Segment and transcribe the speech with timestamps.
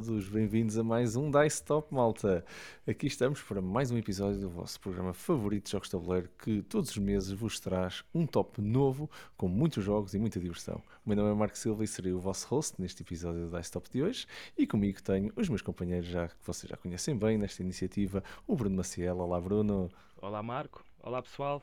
[0.00, 2.44] todos, bem-vindos a mais um Dice Top Malta.
[2.86, 6.62] Aqui estamos para mais um episódio do vosso programa favorito de jogos de tabuleiro que
[6.62, 10.80] todos os meses vos traz um top novo com muitos jogos e muita diversão.
[11.04, 13.72] O meu nome é Marco Silva e serei o vosso host neste episódio do Dice
[13.72, 14.24] Top de hoje
[14.56, 18.54] e comigo tenho os meus companheiros já que vocês já conhecem bem nesta iniciativa, o
[18.54, 19.18] Bruno Maciel.
[19.18, 19.90] Olá Bruno.
[20.22, 20.84] Olá Marco.
[21.02, 21.60] Olá pessoal.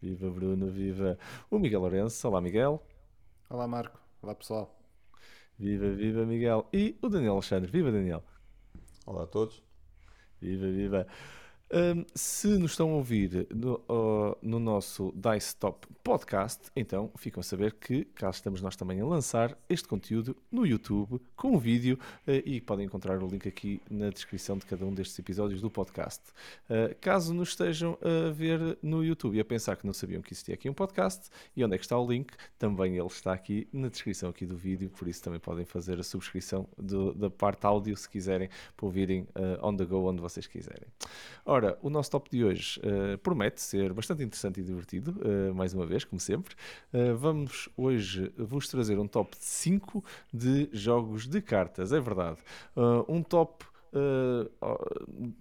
[0.00, 1.18] Viva Bruno, viva.
[1.50, 2.28] O Miguel Lourenço.
[2.28, 2.80] Olá Miguel.
[3.50, 3.98] Olá Marco.
[4.22, 4.81] Olá pessoal.
[5.58, 6.66] Viva, viva Miguel.
[6.72, 7.70] E o Daniel Alexandre.
[7.70, 8.22] Viva Daniel.
[9.06, 9.62] Olá a todos.
[10.40, 11.06] Viva, viva.
[11.72, 17.40] Um, se nos estão a ouvir no, uh, no, nosso Dice Top Podcast, então ficam
[17.40, 21.60] a saber que cá estamos nós também a lançar este conteúdo no YouTube com o
[21.60, 25.60] vídeo uh, e podem encontrar o link aqui na descrição de cada um destes episódios
[25.60, 26.20] do podcast.
[26.68, 30.32] Uh, caso nos estejam a ver no YouTube e a pensar que não sabiam que
[30.32, 33.68] existia aqui um podcast e onde é que está o link, também ele está aqui
[33.72, 37.64] na descrição aqui do vídeo, por isso também podem fazer a subscrição do, da parte
[37.64, 39.28] áudio se quiserem para ouvirem
[39.62, 40.88] on the go onde vocês quiserem.
[41.44, 42.80] Ora, o nosso top de hoje
[43.22, 45.14] promete ser bastante interessante e divertido,
[45.54, 46.54] mais uma vez, como sempre.
[46.92, 52.38] Uh, vamos hoje vos trazer um top de 5 de jogos de cartas, é verdade.
[53.08, 54.50] um top uh,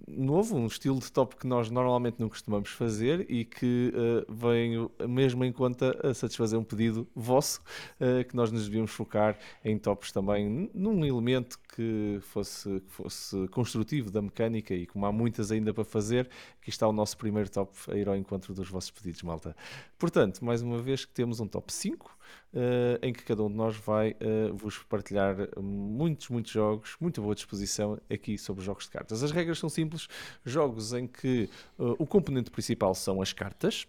[0.07, 3.93] novo, um estilo de top que nós normalmente não costumamos fazer e que
[4.27, 7.61] uh, mesmo em conta a satisfazer um pedido vosso,
[7.99, 13.47] uh, que nós nos devíamos focar em tops também num elemento que fosse, que fosse
[13.47, 16.29] construtivo da mecânica e como há muitas ainda para fazer,
[16.61, 19.55] aqui está o nosso primeiro top a ir ao encontro dos vossos pedidos, malta.
[19.97, 22.17] Portanto, mais uma vez que temos um top 5,
[22.53, 27.21] uh, em que cada um de nós vai uh, vos partilhar muitos, muitos jogos, muito
[27.21, 29.23] boa disposição aqui sobre jogos de cartas.
[29.23, 30.07] As regras são simples,
[30.45, 33.87] jogos em que uh, o componente principal são as cartas,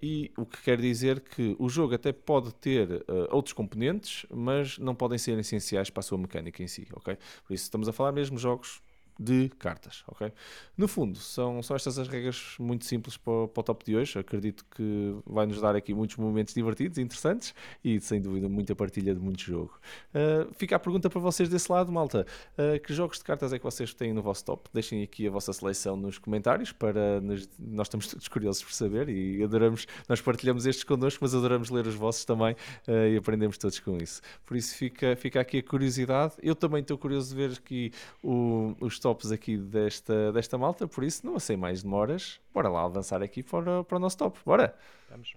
[0.00, 4.94] e o que quer dizer que o jogo até pode ter outros componentes, mas não
[4.94, 7.16] podem ser essenciais para a sua mecânica em si, ok?
[7.46, 8.82] Por isso estamos a falar mesmo de jogos
[9.18, 10.32] de cartas, ok?
[10.76, 14.18] No fundo, são, são estas as regras muito simples para, para o top de hoje.
[14.18, 19.14] Acredito que vai nos dar aqui muitos momentos divertidos, interessantes e, sem dúvida, muita partilha
[19.14, 19.78] de muito jogo.
[20.14, 22.26] Uh, fica a pergunta para vocês desse lado, malta.
[22.58, 24.68] Uh, que jogos de cartas é que vocês têm no vosso top?
[24.72, 29.08] Deixem aqui a vossa seleção nos comentários para nos, nós estamos todos curiosos por saber
[29.08, 32.54] e adoramos, nós partilhamos estes connosco, mas adoramos ler os vossos também
[32.88, 34.20] uh, e aprendemos todos com isso.
[34.46, 36.34] Por isso fica, fica aqui a curiosidade.
[36.42, 37.92] Eu também estou curioso de ver aqui
[38.22, 42.40] o, os tops aqui desta, desta malta, por isso não sei mais demoras.
[42.54, 44.38] Bora lá avançar aqui para, para o nosso top.
[44.46, 44.74] Bora!
[45.10, 45.34] Vamos.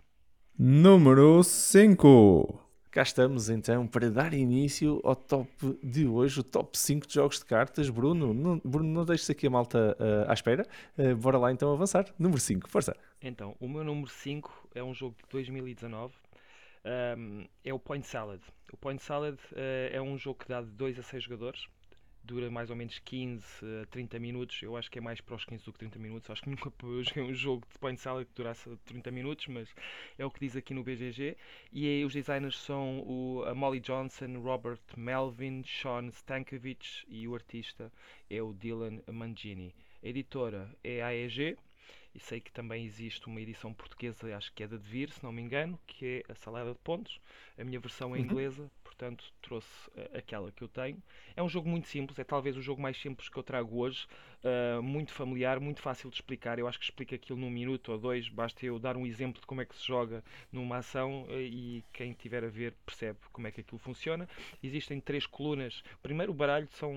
[0.58, 2.62] Número 5.
[2.92, 7.40] Cá estamos então para dar início ao top de hoje, o top 5 de jogos
[7.40, 7.90] de cartas.
[7.90, 10.66] Bruno, não, Bruno, não deixes aqui a malta uh, à espera.
[10.98, 12.06] Uh, bora lá então avançar.
[12.18, 12.96] Número 5, força.
[13.22, 16.14] Então, o meu número 5 é um jogo de 2019.
[17.18, 18.40] Um, é o Point Salad.
[18.72, 19.56] O Point Salad uh,
[19.92, 21.68] é um jogo que dá de 2 a 6 jogadores
[22.26, 23.46] dura mais ou menos 15
[23.84, 24.62] a 30 minutos.
[24.62, 26.30] Eu acho que é mais para os 15 do que 30 minutos.
[26.30, 29.74] Acho que nunca joguei um jogo de point salad que durasse 30 minutos, mas
[30.18, 31.38] é o que diz aqui no BGG.
[31.72, 37.36] E aí, os designers são o, a Molly Johnson, Robert Melvin, Sean Stankovic e o
[37.36, 37.92] artista
[38.30, 39.74] é o Dylan Mangini.
[40.04, 41.58] A editora é a AEG.
[42.14, 45.34] E sei que também existe uma edição portuguesa, acho que é da Devir, se não
[45.34, 47.20] me engano, que é a Salada de Pontos.
[47.58, 48.24] A minha versão é uhum.
[48.24, 51.02] inglesa, portanto trouxe uh, aquela que eu tenho.
[51.36, 54.08] É um jogo muito simples, é talvez o jogo mais simples que eu trago hoje,
[54.44, 56.58] uh, muito familiar, muito fácil de explicar.
[56.58, 59.46] Eu acho que explica aquilo num minuto ou dois, basta eu dar um exemplo de
[59.46, 63.48] como é que se joga numa ação uh, e quem tiver a ver percebe como
[63.48, 64.28] é que aquilo funciona.
[64.64, 65.84] Existem três colunas.
[66.02, 66.94] Primeiro, o baralho são.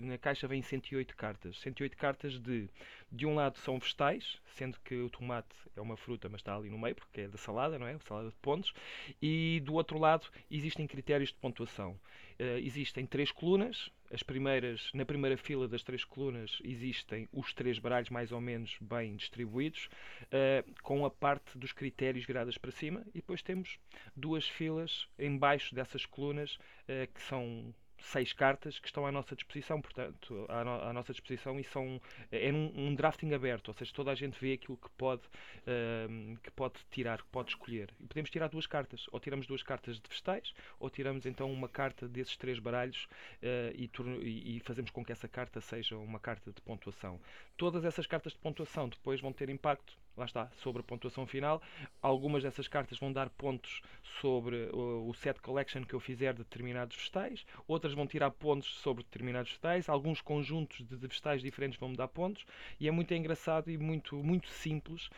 [0.00, 1.58] Na caixa vem 108 cartas.
[1.60, 2.68] 108 cartas de.
[3.10, 6.68] De um lado são vegetais, sendo que o tomate é uma fruta, mas está ali
[6.68, 7.98] no meio, porque é da salada, não é?
[8.00, 8.74] Salada de pontos.
[9.22, 11.92] E do outro lado existem critérios de pontuação.
[12.38, 13.90] Uh, existem três colunas.
[14.12, 18.76] As primeiras, na primeira fila das três colunas existem os três baralhos mais ou menos
[18.80, 19.88] bem distribuídos,
[20.24, 23.78] uh, com a parte dos critérios viradas para cima, e depois temos
[24.14, 29.80] duas filas embaixo dessas colunas uh, que são seis cartas que estão à nossa disposição,
[29.80, 32.00] portanto, à, no, à nossa disposição e são
[32.30, 36.38] é um, um, drafting aberto, ou seja, toda a gente vê aquilo que pode uh,
[36.42, 37.90] que pode tirar, que pode escolher.
[38.00, 41.68] E podemos tirar duas cartas, ou tiramos duas cartas de vegetais, ou tiramos então uma
[41.68, 43.08] carta desses três baralhos
[43.42, 47.20] uh, e, e, fazemos com que essa carta seja uma carta de pontuação.
[47.56, 51.62] Todas essas cartas de pontuação depois vão ter impacto lá está, sobre a pontuação final.
[52.02, 53.80] Algumas dessas cartas vão dar pontos
[54.20, 59.04] sobre o, set collection que eu fizer de determinados vegetais, outras vão tirar pontos sobre
[59.04, 62.44] determinados vegetais, alguns conjuntos de vegetais diferentes vão me dar pontos,
[62.80, 65.08] e é muito engraçado e muito, muito simples,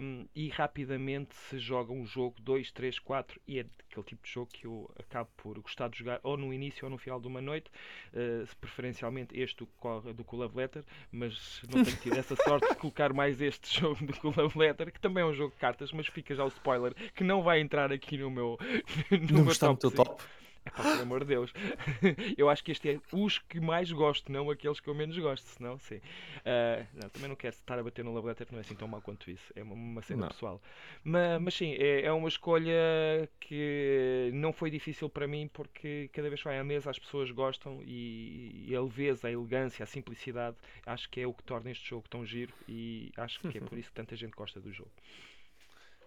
[0.00, 3.66] um, e rapidamente se joga um jogo 2, 3, 4, e é
[3.98, 6.90] aquele tipo de jogo que eu acabo por gostar de jogar ou no início ou
[6.90, 7.70] no final de uma noite,
[8.12, 9.68] uh, preferencialmente este do,
[10.12, 14.40] do Love Letter, mas não tenho tido essa sorte de colocar mais este jogo do
[14.40, 17.24] Love Letter, que também é um jogo de cartas, mas fica já o spoiler, que
[17.24, 18.58] não vai entrar aqui no meu,
[19.10, 20.22] no não meu top teu top?
[20.68, 21.52] É pá, pelo amor de Deus.
[22.36, 25.44] eu acho que este é os que mais gosto, não aqueles que eu menos gosto,
[25.44, 25.96] senão sim.
[25.96, 28.86] Uh, não, também não quero estar a bater no Love Letter, não é assim tão
[28.86, 29.52] mal quanto isso.
[29.56, 30.28] É uma, uma cena Não.
[30.28, 30.60] pessoal.
[31.02, 36.28] Mas, mas sim, é, é uma escolha que não foi difícil para mim porque cada
[36.28, 39.86] vez que vai à mesa as pessoas gostam e, e a leveza, a elegância, a
[39.86, 43.60] simplicidade acho que é o que torna este jogo tão giro e acho que é
[43.62, 44.90] por isso que tanta gente gosta do jogo.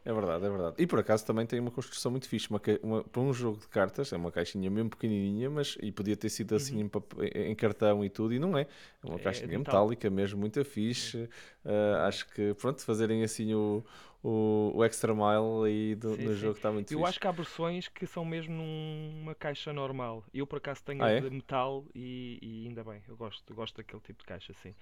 [0.04, 0.76] É verdade, é verdade.
[0.80, 2.50] E por acaso também tem uma construção muito fixe.
[2.50, 6.18] Uma, uma- para um jogo de cartas, é uma caixinha mesmo pequenininha, mas e podia
[6.18, 8.62] ter sido assim em, pap- em cartão e tudo, e não é.
[9.04, 9.86] É uma É caixinha metal.
[9.86, 11.30] metálica mesmo, muito fixe.
[11.64, 13.84] Ah, acho que, pronto, fazerem assim o,
[14.24, 16.36] o, o extra mile aí do, Sim, no sim.
[16.36, 17.06] jogo está muito Eu fixe.
[17.06, 20.24] acho que há versões que são mesmo numa caixa normal.
[20.34, 21.22] Eu por acaso tenho Ah, é?
[21.22, 24.76] de metal e, e ainda bem, eu gosto, gosto daquele tipo de caixa assim.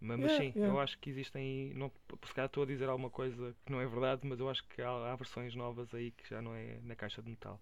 [0.00, 0.74] Mas, mas Yeah, sim, yeah.
[0.74, 1.72] eu acho que existem.
[1.74, 1.90] Não,
[2.26, 4.82] se calhar estou a dizer alguma coisa que não é verdade, mas eu acho que
[4.82, 7.60] há, há versões novas aí que já não é na caixa de metal.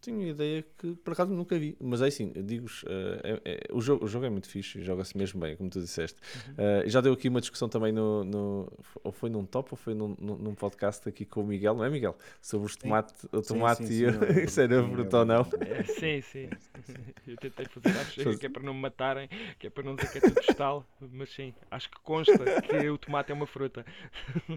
[0.00, 3.52] Tenho a ideia que por acaso nunca vi, mas é assim, eu digo-vos, eh, é-
[3.52, 6.18] é- o, jogo, o jogo é muito fixe, joga-se mesmo bem, como tu disseste.
[6.56, 8.72] Eh, já deu aqui uma discussão também no, no-
[9.04, 11.90] ou foi num top ou foi num, num, podcast aqui com o Miguel, não é
[11.90, 12.16] Miguel?
[12.40, 14.48] Sobre os tomate, o tomate sim, e sim, eu lembro.
[14.48, 15.46] se era bruto ou não.
[15.60, 16.48] É, sim, sim.
[17.26, 19.94] Eu tentei fazer chega, Faz- que é para não me matarem, que é para não
[19.94, 23.46] dizer que é tudo vegetal, mas sim, acho que consta que o tomate é uma
[23.46, 23.84] fruta.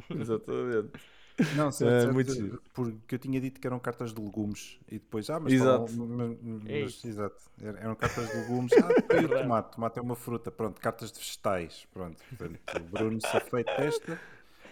[0.09, 0.91] Exatamente.
[1.55, 2.61] Não, certo, É, certo, muito giro.
[2.73, 5.87] porque eu tinha dito que eram cartas de legumes e depois, ah, mas, Exato.
[5.87, 9.99] falam- mas- mas- mas- exato, er- eram cartas de legumes, ah, e o tomate, tomate
[9.99, 14.19] é uma fruta, pronto, cartas de vegetais, pronto, portanto, o Bruno se feito desta,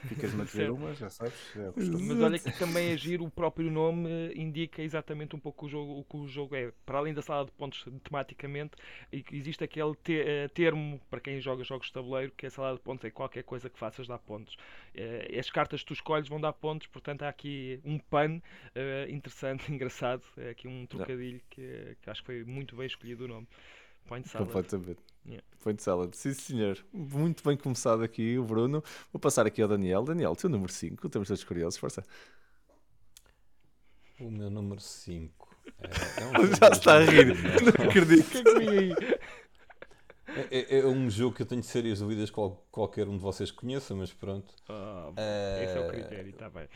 [0.07, 0.73] ficas-me a Certo.
[0.73, 1.71] uma, já sabes, é.
[1.99, 5.69] Mas olha que também é giro, o próprio nome eh, indica exatamente um pouco o,
[5.69, 6.71] jogo, o que o jogo é.
[6.85, 8.71] Para além da sala de pontos tematicamente,
[9.31, 12.81] existe aquele te- eh, termo para quem joga jogos de tabuleiro, que a sala de
[12.81, 14.57] pontos é qualquer coisa que faças dá pontos.
[14.95, 18.41] Eh, As cartas que tu escolhes vão dar pontos, portanto há aqui um pan
[19.09, 23.27] interessante, engraçado, é aqui um trocadilho que, que acho que foi muito bem escolhido o
[23.27, 23.47] nome.
[24.07, 24.47] Point Salad.
[24.53, 25.10] Completamente.
[25.25, 25.45] Yeah.
[25.63, 26.13] Point salad.
[26.15, 26.77] Sim, senhor.
[26.91, 28.83] Muito bem começado aqui o Bruno.
[29.13, 30.03] Vou passar aqui ao Daniel.
[30.03, 31.05] Daniel, teu número 5.
[31.07, 31.77] Estamos todos curiosos.
[31.79, 32.03] Força.
[34.19, 35.55] O meu número 5.
[35.79, 37.33] É, é um Já está a rir.
[37.33, 37.77] 2009.
[37.77, 38.27] Não acredito.
[38.27, 38.93] O que é que vem aí?
[40.49, 43.21] É, é- é um jogo que eu tenho sérias dúvidas que qual- qualquer um de
[43.21, 44.53] vocês conheça, mas pronto.
[44.69, 46.67] Ah, Eh, esse é o critério, está bem.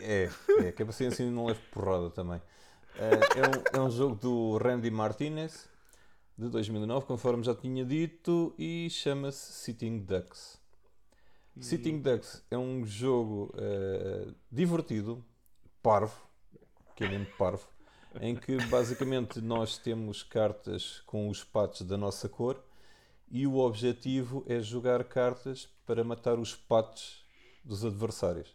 [0.00, 0.28] É,
[0.60, 2.40] é, que é para ser assim não leve porrada também.
[2.96, 3.10] Eh,
[3.74, 5.68] é, um, é um jogo do Randy Martinez,
[6.36, 10.60] de 2009, conforme já tinha dito, e chama-se Sitting Ducks.
[11.60, 15.24] Sitting Ducks é um jogo eh, divertido,
[15.80, 16.26] parvo,
[16.96, 17.68] que é mesmo parvo,
[18.20, 22.60] em que basicamente nós temos cartas com os patos da nossa cor
[23.30, 27.24] e o objetivo é jogar cartas para matar os patos
[27.64, 28.54] dos adversários.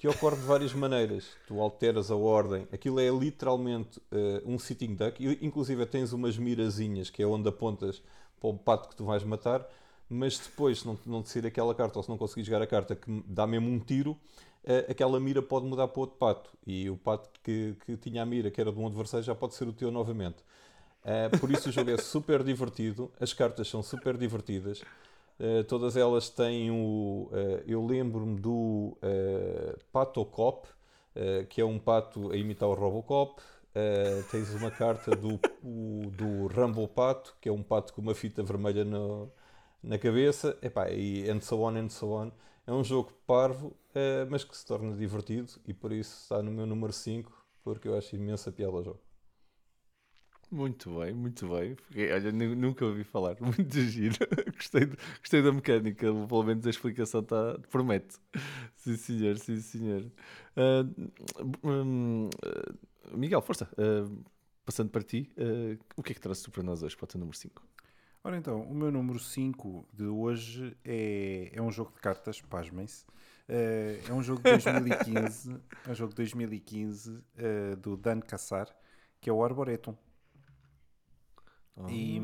[0.00, 1.36] Que ocorre de várias maneiras.
[1.46, 2.66] Tu alteras a ordem.
[2.72, 5.22] Aquilo é literalmente eh, um sitting duck.
[5.42, 8.02] Inclusive tens umas mirazinhas, que é onde apontas
[8.40, 9.62] para o pato que tu vais matar.
[10.08, 12.66] Mas depois, se não, não te sair aquela carta, ou se não conseguires jogar a
[12.66, 14.16] carta que dá mesmo um tiro,
[14.64, 16.50] eh, aquela mira pode mudar para outro pato.
[16.66, 19.54] E o pato que, que tinha a mira, que era de um adversário, já pode
[19.54, 20.42] ser o teu novamente.
[21.04, 24.82] Uh, por isso o jogo é super divertido, as cartas são super divertidas,
[25.40, 27.30] Uh, todas elas têm o.
[27.32, 33.40] uh, eu lembro-me do uh, Patocop, uh, que é um pato a imitar o Robocop.
[34.30, 38.42] Tens uma carta do, o- do Rumble Pato, que é um pato com uma fita
[38.42, 39.30] vermelha no-
[39.82, 42.32] na cabeça, Epá, e and so on and so on.
[42.66, 43.76] É um jogo parvo,
[44.28, 47.32] mas que se torna divertido e por isso está no meu número 5,
[47.62, 49.09] porque eu acho imensa piada ao jogo.
[50.50, 51.76] Muito bem, muito bem.
[52.12, 53.36] Olha, nu- nunca ouvi falar.
[53.40, 54.16] Muito giro.
[54.56, 56.06] gostei, de- gostei da mecânica.
[56.26, 58.18] Pelo menos a explicação tá, promete.
[58.74, 60.10] Sim, senhor, sim, senhor.
[60.56, 60.84] Ah,
[61.62, 63.68] hum, ah, Miguel, força.
[63.78, 64.10] Ah,
[64.64, 65.30] passando para ti,
[65.96, 67.62] o que é que tu para nós hoje, para o teu número 5?
[68.22, 73.04] Ora então, o meu número 5 de hoje é, é um jogo de cartas, pasmem-se.
[73.48, 78.68] É um jogo de 2015, é um jogo de 2015 eh, do Dan Cassar,
[79.20, 79.96] que é o Arboretum.
[81.88, 82.20] E,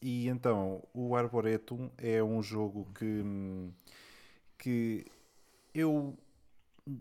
[0.00, 3.70] e então, o Arboretum é um jogo que,
[4.58, 5.06] que
[5.74, 6.16] eu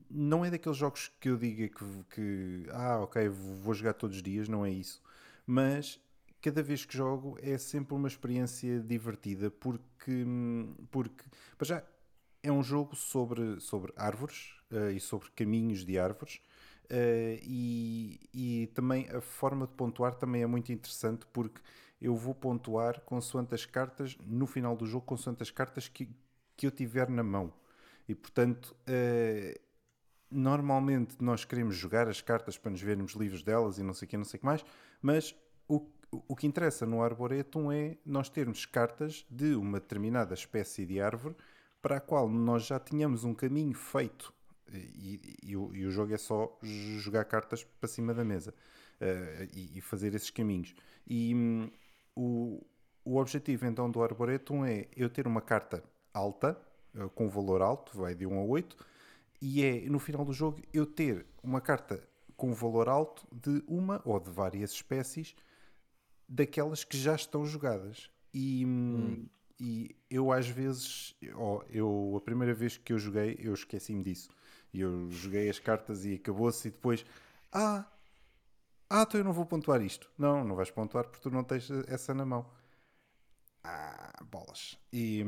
[0.10, 4.24] não é daqueles jogos que eu diga que, que ah, ok, vou jogar todos os
[4.24, 5.02] dias, não é isso.
[5.46, 6.00] Mas
[6.42, 10.26] cada vez que jogo é sempre uma experiência divertida porque,
[10.92, 11.24] porque
[11.58, 11.84] para já
[12.42, 16.42] é um jogo sobre, sobre árvores uh, e sobre caminhos de árvores.
[16.86, 21.62] Uh, e, e também a forma de pontuar também é muito interessante porque
[22.02, 26.10] eu vou pontuar consoante as cartas, no final do jogo, consoante as cartas que,
[26.58, 27.52] que eu tiver na mão.
[28.08, 29.60] E portanto, uh,
[30.30, 34.10] normalmente nós queremos jogar as cartas para nos vermos livres delas e não sei o
[34.10, 34.66] que, não sei o que mais,
[35.02, 35.36] mas
[35.68, 35.88] o,
[36.28, 41.36] o que interessa no Arboretum é nós termos cartas de uma determinada espécie de árvore
[41.82, 44.34] para a qual nós já tínhamos um caminho feito
[44.78, 46.58] e, e, e, o, e o, jogo é só
[47.00, 48.54] jogar cartas para cima da mesa
[49.02, 50.76] uh, e, fazer esses caminhos.
[51.08, 51.70] E um,
[52.16, 52.66] o,
[53.04, 56.58] o objetivo então do Arboretum é eu ter uma carta alta,
[56.96, 58.78] uh, com valor alto, vai de 1 a 8,
[59.42, 62.04] e é no final do jogo eu ter uma carta
[62.36, 65.36] com valor alto de uma ou de várias espécies
[66.28, 68.10] daquelas que já estão jogadas.
[68.34, 68.96] E, hum.
[68.96, 69.26] hum
[69.60, 74.30] e eu às vezes, oh, eu, a primeira vez que eu joguei, eu esqueci-me disso.
[74.74, 77.06] E eu joguei as cartas e acabou-se e depois,
[77.52, 77.86] ah,
[78.90, 80.10] ah, então eu não vou pontuar isto.
[80.18, 82.46] Não, não vais pontuar porque tu não tens essa na mão.
[83.64, 84.78] Ah, bolas.
[84.92, 85.24] E,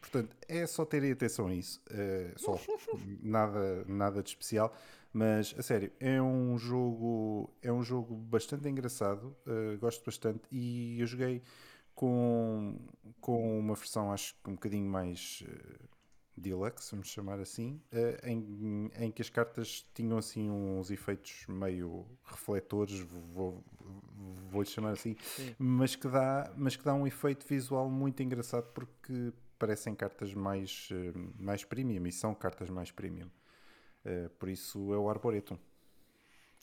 [0.00, 1.82] portanto, é só terem atenção a isso.
[1.90, 2.58] É só
[3.22, 4.74] nada, nada de especial.
[5.12, 9.36] Mas, a sério, é um jogo, é um jogo bastante engraçado.
[9.46, 10.42] Uh, gosto bastante.
[10.50, 11.42] E eu joguei
[11.94, 12.76] com,
[13.20, 15.88] com uma versão, acho que um bocadinho mais uh,
[16.36, 22.06] deluxe, vamos chamar assim, uh, em, em que as cartas tinham assim uns efeitos meio
[22.24, 23.62] refletores, vou,
[24.50, 25.16] vou-lhe chamar assim,
[25.58, 30.88] mas que, dá, mas que dá um efeito visual muito engraçado porque parecem cartas mais,
[30.90, 33.30] uh, mais premium e são cartas mais premium.
[34.38, 35.58] por isso é o Arboretum.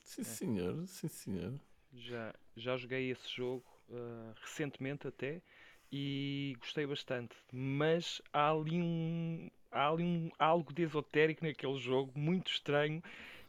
[0.03, 1.53] Sim, senhor, sim, senhor.
[1.93, 5.41] Já, já joguei esse jogo uh, recentemente até
[5.91, 7.35] e gostei bastante.
[7.51, 13.01] Mas há ali um, há ali um algo de esotérico naquele jogo, muito estranho,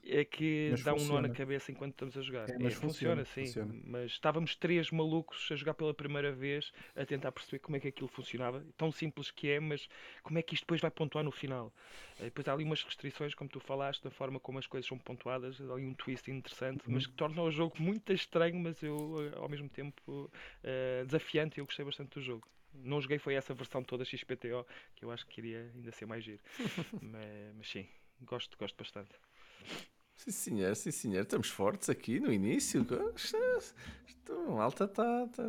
[0.05, 1.19] é que mas dá funciona.
[1.19, 2.50] um nó na cabeça enquanto estamos a jogar.
[2.50, 3.47] É, mas é, funciona, funciona, sim.
[3.47, 3.75] Funciona.
[3.85, 7.88] Mas estávamos três malucos a jogar pela primeira vez, a tentar perceber como é que
[7.88, 8.64] aquilo funcionava.
[8.76, 9.88] Tão simples que é, mas
[10.23, 11.73] como é que isto depois vai pontuar no final?
[12.19, 14.99] E depois há ali umas restrições, como tu falaste, da forma como as coisas são
[14.99, 16.95] pontuadas, há ali um twist interessante, uhum.
[16.95, 21.59] mas que torna o jogo muito estranho, mas eu ao mesmo tempo uh, desafiante.
[21.59, 22.47] Eu gostei bastante do jogo.
[22.75, 26.25] Não joguei foi essa versão toda XPTO, que eu acho que queria ainda ser mais
[26.25, 26.43] giro.
[27.00, 27.87] mas, mas sim,
[28.23, 29.11] gosto, gosto bastante.
[30.17, 31.23] Sim, senhor, sim, senhor.
[31.23, 32.87] Estamos fortes aqui no início.
[34.07, 35.26] Estou, alta está.
[35.29, 35.43] Tá...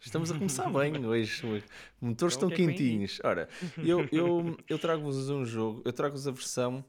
[0.00, 1.46] Estamos a começar bem hoje.
[1.46, 1.62] Os
[2.00, 3.18] motores então, estão é quentinhos.
[3.24, 6.84] Ora, eu, eu, eu trago-vos um jogo, eu trago-vos a versão,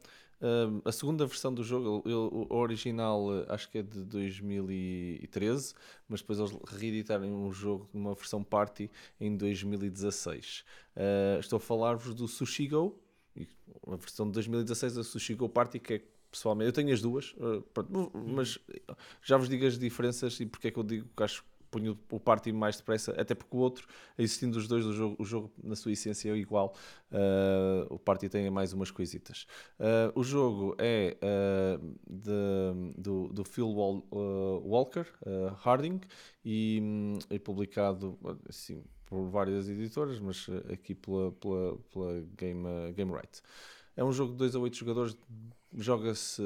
[0.83, 2.03] a segunda versão do jogo.
[2.05, 5.73] O original uh, acho que é de 2013,
[6.07, 8.89] mas depois eles reeditaram um jogo numa versão party
[9.19, 10.63] em 2016.
[10.95, 12.99] Uh, estou a falar-vos do Sushi Go,
[13.87, 16.01] a versão de 2016 da Sushi Go Party, que é
[16.31, 16.67] pessoalmente.
[16.67, 18.59] Eu tenho as duas, uh, pronto, mas
[19.21, 21.43] já vos digo as diferenças e porque é que eu digo que acho
[21.75, 25.25] ponho o party mais depressa, até porque o outro, existindo os dois, o jogo, o
[25.25, 26.73] jogo na sua essência é igual,
[27.11, 29.45] uh, o party tem mais umas coisitas.
[29.79, 31.17] Uh, o jogo é
[32.09, 32.31] de,
[32.97, 34.03] do, do Phil Wal,
[34.63, 35.05] Walker
[35.63, 35.99] Harding
[36.43, 38.17] e um, é publicado
[38.47, 43.41] assim, por várias editoras, mas aqui pela, pela, pela Game, Game Right.
[43.97, 45.17] É um jogo de 2 a 8 jogadores
[45.77, 46.41] joga-se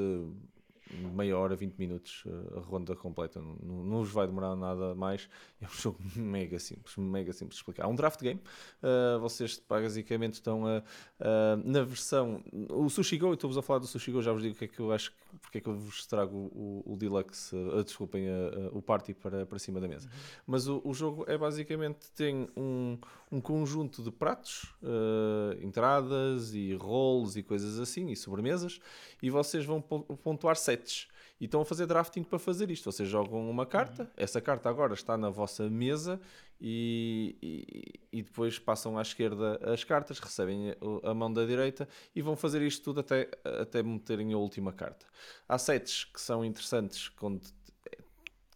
[0.92, 3.40] meia hora, 20 minutos eh, a ronda completa.
[3.40, 5.30] Não, não vos vai demorar nada mais.
[5.62, 7.84] É um jogo mega simples, mega simples de explicar.
[7.84, 8.42] É um draft game.
[8.82, 10.84] Uh, vocês basicamente estão uh,
[11.20, 12.44] uh, na versão.
[12.70, 14.66] O Sushi Go, eu estou-vos a falar do Sushi Go, já vos digo o que
[14.66, 18.28] é que eu acho, porque é que eu vos trago o, o Deluxe, uh, desculpem,
[18.72, 20.08] o Party para, para cima da mesa.
[20.08, 20.44] Uhum.
[20.48, 22.98] Mas o, o, jogo é basicamente tem um,
[23.32, 24.74] um conjunto de pratos,
[25.62, 28.80] entradas e rolls e coisas assim, e sobremesas,
[29.22, 31.08] e vocês vão pontuar sets
[31.40, 32.92] e estão a fazer drafting para fazer isto.
[32.92, 34.10] Vocês jogam uma carta, uhum.
[34.18, 36.20] essa carta agora está na vossa mesa
[36.60, 42.22] e, e, e, depois passam à esquerda as cartas, recebem a mão da direita e
[42.22, 43.30] vão fazer isto tudo até,
[43.62, 45.06] até meterem a última carta.
[45.48, 47.42] Há sets que são interessantes quando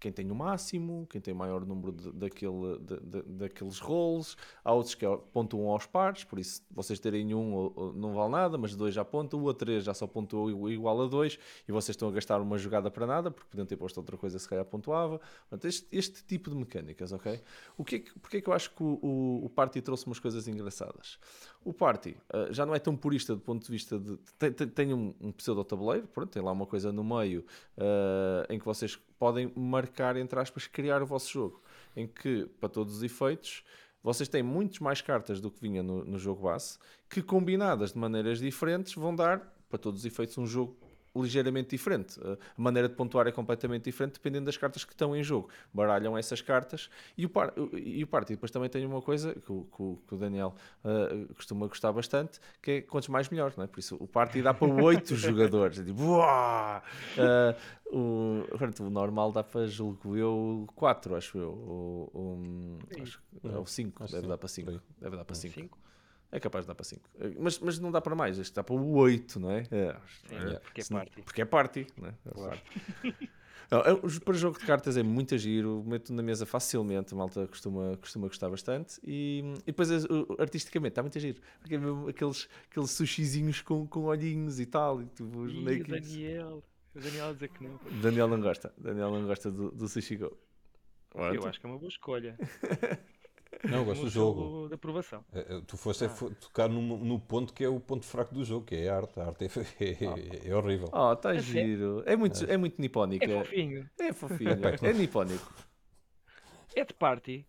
[0.03, 4.35] quem tem o máximo, quem tem o maior número de, daquele, de, de, daqueles roles,
[4.61, 8.75] há outros que pontuam aos pares, por isso vocês terem um não vale nada, mas
[8.75, 12.09] dois já pontuam, o a três já só pontuou igual a dois e vocês estão
[12.09, 15.21] a gastar uma jogada para nada, porque podiam ter posto outra coisa se calhar pontuava.
[15.49, 17.39] Portanto, este, este tipo de mecânicas, ok?
[17.77, 20.05] O que é que, porque é que eu acho que o, o, o Party trouxe
[20.05, 21.17] umas coisas engraçadas?
[21.63, 24.17] O Party uh, já não é tão purista do ponto de vista de.
[24.37, 27.45] Tem, tem, tem um, um pseudo-tabuleiro, tem lá uma coisa no meio
[27.77, 31.61] uh, em que vocês podem marcar, entre aspas, criar o vosso jogo.
[31.95, 33.63] em que, para todos os efeitos,
[34.01, 36.77] vocês têm muitos mais cartas do que vinha no, no jogo base,
[37.09, 40.75] que combinadas de maneiras diferentes vão dar, para todos os efeitos, um jogo
[41.15, 42.19] ligeiramente diferente.
[42.21, 45.49] A maneira de pontuar é completamente diferente dependendo das cartas que estão em jogo.
[45.73, 49.51] Baralham essas cartas e o, par, e o party depois também tem uma coisa que
[49.51, 49.67] o,
[50.07, 53.67] que o Daniel uh, costuma gostar bastante, que é quantos mais melhor, não é?
[53.67, 55.79] Por isso o party dá para 8 jogadores.
[55.79, 56.81] É tipo, uh,
[57.91, 58.43] o,
[58.79, 61.49] o normal dá para, julgo eu, 4, acho eu.
[61.49, 64.71] O, o, acho, ou 5, deve, dar para 5.
[64.99, 65.77] Deve dar para 5.
[66.33, 67.01] É capaz de dar para 5.
[67.39, 69.67] Mas, mas não dá para mais, este dá para o 8, não é?
[69.69, 69.95] é,
[70.27, 71.21] Sim, é porque é party.
[71.21, 72.13] Porque é party, não é?
[72.33, 72.59] Claro.
[73.69, 77.95] não, para jogo de cartas é muito giro, meto na mesa facilmente, a malta costuma,
[77.97, 78.99] costuma gostar bastante.
[79.03, 79.89] E, e depois
[80.39, 85.03] artisticamente está muito giro, porque é mesmo aqueles, aqueles sushizinhos com, com olhinhos e tal.
[85.03, 86.63] E tu, os Ih, Daniel.
[86.95, 87.79] O Daniel a dizer que não.
[88.01, 88.73] Daniel não gosta.
[88.75, 90.35] Daniel não gosta do, do Sushi Go.
[91.13, 92.35] Eu acho que é uma boa escolha.
[93.63, 94.67] Não, eu gosto do jogo.
[94.67, 95.23] De aprovação.
[95.33, 96.09] É, é, tu foste ah.
[96.39, 99.19] tocar no, no, ponto que é o ponto fraco do jogo, que é a arte.
[99.19, 99.47] A arte é,
[99.83, 100.49] é, ah.
[100.49, 100.89] é horrível.
[100.91, 102.03] Oh, está é giro.
[102.05, 102.57] É muito, é.
[102.57, 103.25] muito nipónico.
[103.25, 103.89] É fofinho.
[103.99, 104.51] É fofinho.
[104.81, 105.53] é nipónico.
[106.75, 107.45] É de party.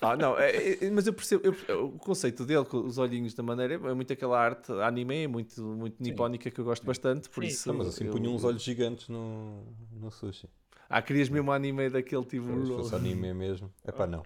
[0.00, 3.42] Ah, não, é, é, mas eu percebo eu, o conceito dele com os olhinhos da
[3.42, 7.28] maneira é muito aquela arte anime, muito, muito nipónica que eu gosto bastante.
[7.28, 7.50] Por Sim.
[7.50, 10.48] isso, não, mas assim eu, punha uns olhos gigantes no, no sushi.
[10.88, 12.46] Ah, querias mesmo anime daquele tipo.
[12.66, 13.72] Se fosse anime mesmo.
[13.84, 14.22] É pá, não.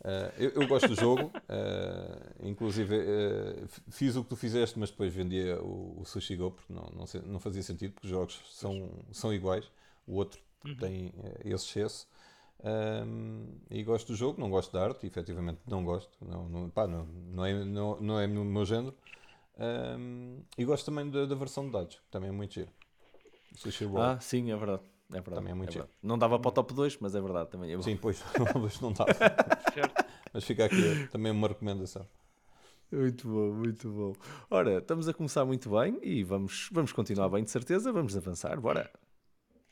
[0.00, 4.90] Uh, eu, eu, gosto do jogo, uh, inclusive uh, fiz o que tu fizeste, mas
[4.90, 8.38] depois vendia o, o Sushi Go porque não, não, não, fazia sentido, porque os jogos
[8.50, 9.70] são, são iguais,
[10.06, 10.76] o outro uhum.
[10.76, 11.12] tem
[11.44, 12.06] esse excesso.
[12.62, 16.86] Um, e gosto do jogo, não gosto da arte, efetivamente não gosto, não, não, pá,
[16.86, 18.94] não, não, é, não, não é no meu género.
[19.58, 22.70] Um, e gosto também da, da, versão de dados, que também é muito giro.
[23.54, 24.02] Sushi Roll.
[24.02, 24.82] Ah, sim, é verdade.
[25.10, 25.36] É verdade.
[25.36, 27.72] Também é muito é Não dava para o top 2, mas é verdade também.
[27.72, 28.22] É Sim, pois,
[28.80, 29.10] não dava.
[30.32, 32.06] mas fica aqui também uma recomendação.
[32.90, 34.12] Muito bom, muito bom.
[34.50, 37.92] Ora, estamos a começar muito bem e vamos, vamos continuar bem, de certeza.
[37.92, 38.90] Vamos avançar, bora.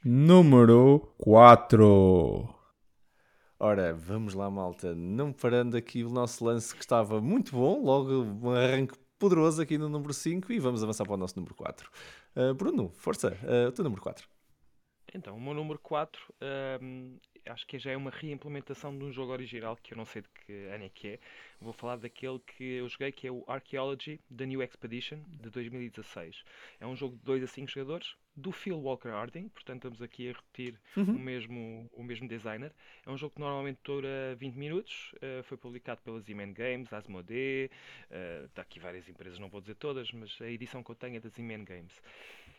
[0.04, 2.62] Número 4.
[3.60, 4.92] Ora, vamos lá, malta.
[4.94, 9.78] Não parando aqui o nosso lance que estava muito bom, logo um arranque poderoso aqui
[9.78, 11.88] no número 5 e vamos avançar para o nosso número 4.
[12.34, 14.28] Uh, ah, Bruno, força, uh, o teu número 4.
[15.14, 16.20] Então, o meu número 4
[16.82, 20.22] um, acho que já é uma reimplementação de um jogo original que eu não sei
[20.22, 21.18] de que ano é que é.
[21.61, 26.44] Vou falar daquele que eu joguei que é o Archaeology The New Expedition de 2016.
[26.81, 30.31] É um jogo de 2 a 5 jogadores do Phil Walker Harding, portanto estamos aqui
[30.31, 31.16] a repetir uhum.
[31.16, 32.72] o, mesmo, o mesmo designer.
[33.07, 37.70] É um jogo que normalmente dura 20 minutos, uh, foi publicado pela Z-Man Games, Asmodee,
[38.11, 41.16] uh, está aqui várias empresas, não vou dizer todas, mas a edição que eu tenho
[41.16, 42.00] é da Z-Man Games.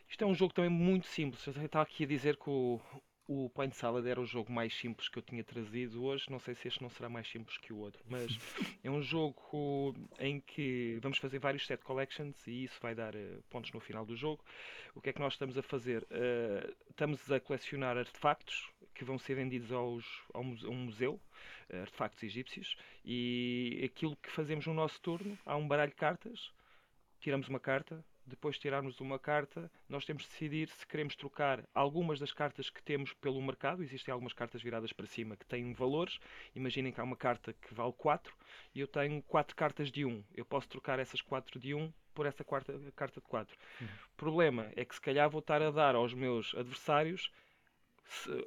[0.08, 1.44] Isto é um jogo também muito simples.
[1.46, 2.80] Eu estava aqui a dizer que o,
[3.26, 6.30] o Point Salad era o jogo mais simples que eu tinha trazido hoje.
[6.30, 8.26] Não sei se este não será mais simples que o outro, mas
[8.84, 13.42] é um jogo em que vamos fazer vários set collections e isso vai dar uh,
[13.48, 14.44] pontos no final do jogo.
[14.94, 16.02] O que é que nós estamos a fazer?
[16.04, 21.20] Uh, estamos a colecionar artefactos que vão ser vendidos aos, a um museu,
[21.72, 26.52] uh, artefactos egípcios, e aquilo que fazemos no nosso turno, há um baralho de cartas,
[27.20, 31.64] tiramos uma carta, depois de tirarmos uma carta, nós temos de decidir se queremos trocar
[31.74, 33.82] algumas das cartas que temos pelo mercado.
[33.82, 36.18] Existem algumas cartas viradas para cima que têm valores.
[36.54, 38.34] Imaginem que há uma carta que vale 4
[38.74, 40.24] e eu tenho 4 cartas de 1.
[40.34, 43.56] Eu posso trocar essas 4 de 1 por essa quarta, carta de 4.
[43.80, 43.88] Uhum.
[44.16, 47.30] Problema é que se calhar vou estar a dar aos meus adversários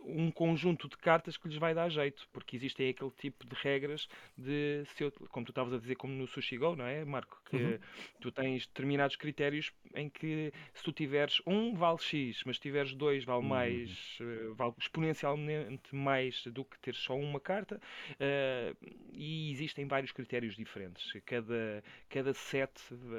[0.03, 4.07] um conjunto de cartas que lhes vai dar jeito, porque existem aquele tipo de regras
[4.37, 7.41] de, se eu, como tu estavas a dizer, como no Sushi Go, não é, Marco?
[7.49, 7.79] Que uhum.
[8.21, 12.93] tu tens determinados critérios em que se tu tiveres um, vale X, mas se tiveres
[12.93, 13.47] dois, vale uhum.
[13.47, 17.79] mais, uh, vale exponencialmente mais do que ter só uma carta,
[18.13, 21.11] uh, e existem vários critérios diferentes.
[21.25, 22.71] Cada, cada set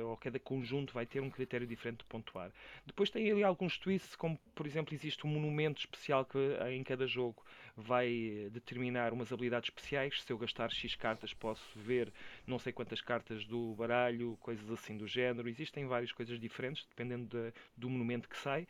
[0.04, 2.52] ou cada conjunto vai ter um critério diferente de pontuar.
[2.86, 7.06] Depois tem ali alguns twists, como por exemplo, existe um monumento especial que em cada
[7.06, 7.44] jogo
[7.76, 10.22] vai determinar umas habilidades especiais.
[10.22, 12.12] Se eu gastar X cartas, posso ver
[12.46, 15.48] não sei quantas cartas do baralho, coisas assim do género.
[15.48, 18.66] Existem várias coisas diferentes, dependendo de, do monumento que sai.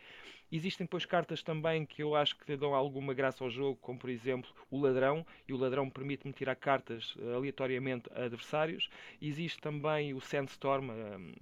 [0.51, 4.09] Existem depois cartas também que eu acho que dão alguma graça ao jogo, como por
[4.09, 8.89] exemplo o ladrão, e o ladrão permite-me tirar cartas aleatoriamente a adversários.
[9.21, 10.91] Existe também o Sandstorm.
[10.91, 11.33] Um,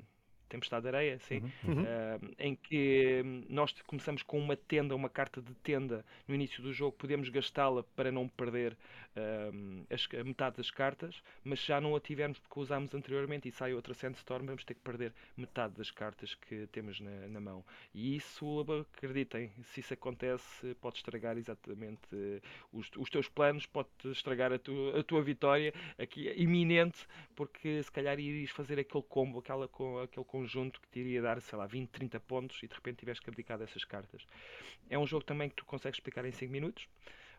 [0.49, 1.83] Tempestade de Areia, sim, Uhum.
[1.83, 6.63] ah, em que hum, nós começamos com uma tenda, uma carta de tenda no início
[6.63, 8.77] do jogo, podemos gastá-la para não perder
[9.53, 13.49] hum, as- a metade das cartas, mas se já não a tivermos porque usámos anteriormente
[13.49, 17.41] e sai outra Sandstorm, vamos ter que perder metade das cartas que temos na, na
[17.41, 17.65] mão.
[17.95, 18.65] E isso,
[18.97, 22.41] acreditem, se isso acontece, pode estragar exatamente eh,
[22.73, 27.91] os, os teus planos, pode estragar a tua, a tua vitória aqui iminente, porque se
[27.91, 29.65] calhar irias fazer aquele combo, aquela,
[30.05, 33.23] aquele conjunto que te iria dar, sei lá, 20, 30 pontos e de repente tiveste
[33.23, 34.27] que abdicar dessas cartas.
[34.91, 36.87] É um jogo também que tu consegues explicar em 5 minutos,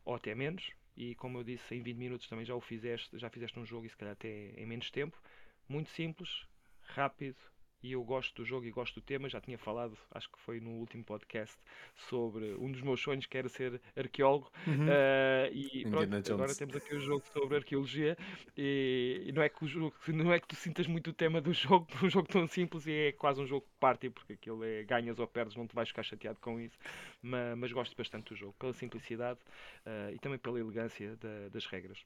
[0.03, 3.29] ou até menos, e como eu disse, em 20 minutos também já o fizeste, já
[3.29, 5.21] fizeste um jogo e se calhar até em menos tempo.
[5.69, 6.47] Muito simples,
[6.81, 7.38] rápido,
[7.83, 9.29] e eu gosto do jogo e gosto do tema.
[9.29, 11.57] Já tinha falado, acho que foi no último podcast,
[11.95, 14.51] sobre um dos meus sonhos que era ser arqueólogo.
[14.65, 14.87] Uhum.
[14.87, 18.17] Uh, e pronto, agora temos aqui o jogo sobre arqueologia
[18.55, 21.39] e, e não é que o jogo não é que tu sintas muito o tema
[21.41, 24.83] do jogo um jogo tão simples e é quase um jogo party porque aquilo é
[24.83, 26.77] ganhas ou perdes, não te vais ficar chateado com isso
[27.21, 29.39] mas, mas gosto bastante do jogo pela simplicidade
[29.85, 32.03] uh, e também pela elegância da- das regras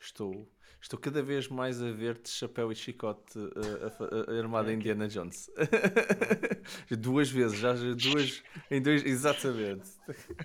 [0.00, 0.48] Estou,
[0.80, 4.70] estou cada vez mais a ver-te de chapéu e chicote uh, a fa- a- armado
[4.70, 5.50] em Indiana Jones.
[6.98, 9.88] duas vezes, já duas, em dois, exatamente.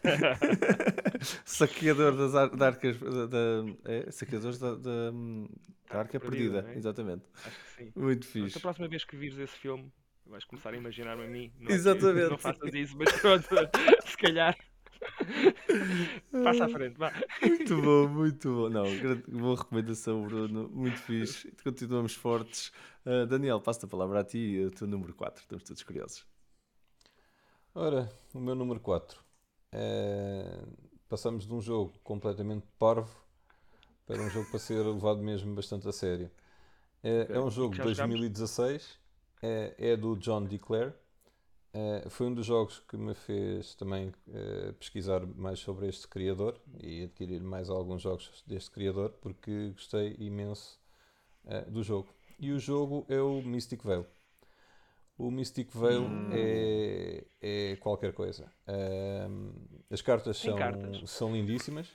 [1.46, 5.12] saqueador das ar- da arcas, da, da- é, saqueadores da, da,
[5.92, 6.78] da arca perdida, Perdida, é?
[6.78, 7.26] exatamente.
[7.96, 8.58] Muito fixe.
[8.58, 9.92] a próxima vez que vires esse filme
[10.26, 12.30] vais começar a imaginar-me a mim não, é que Exatamente.
[12.30, 13.46] não faças isso, mas pronto
[14.08, 14.58] se calhar
[16.44, 18.70] passa à frente, vá Muito bom, muito bom.
[18.70, 20.70] Não, grande, boa recomendação, Bruno.
[20.70, 21.52] Muito fixe.
[21.64, 22.72] Continuamos fortes.
[23.06, 25.42] Uh, Daniel, passo a palavra a ti e o teu número 4.
[25.42, 26.26] Estamos todos curiosos.
[27.74, 29.20] Ora, o meu número 4.
[31.08, 33.10] passamos de um jogo completamente parvo
[34.06, 36.30] para um jogo para ser levado mesmo bastante a sério.
[37.04, 37.36] É, Ok.
[37.36, 38.20] é um jogo de Já jogámos?
[38.20, 39.00] 2016,
[39.42, 40.94] é, é do John DeClaire.
[41.74, 46.60] É, foi um dos jogos que me fez também eh, pesquisar mais sobre este criador
[46.82, 50.78] e adquirir mais alguns jogos deste criador porque gostei imenso
[51.46, 52.10] eh, do jogo.
[52.38, 54.06] E o jogo é o Mystic Veil.
[55.18, 58.52] O Mystic Veil é, é qualquer coisa.
[58.68, 59.52] Ahm,
[59.90, 61.10] as cartas são, cartas.
[61.10, 61.88] são lindíssimas.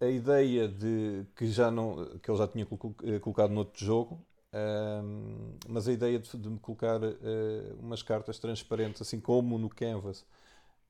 [0.00, 4.24] A ideia de que já não que ele já tinha colo- eh, colocado noutro jogo,
[4.52, 9.68] ahm, mas a ideia de, de me colocar eh, umas cartas transparentes, assim como no
[9.68, 10.24] Canvas,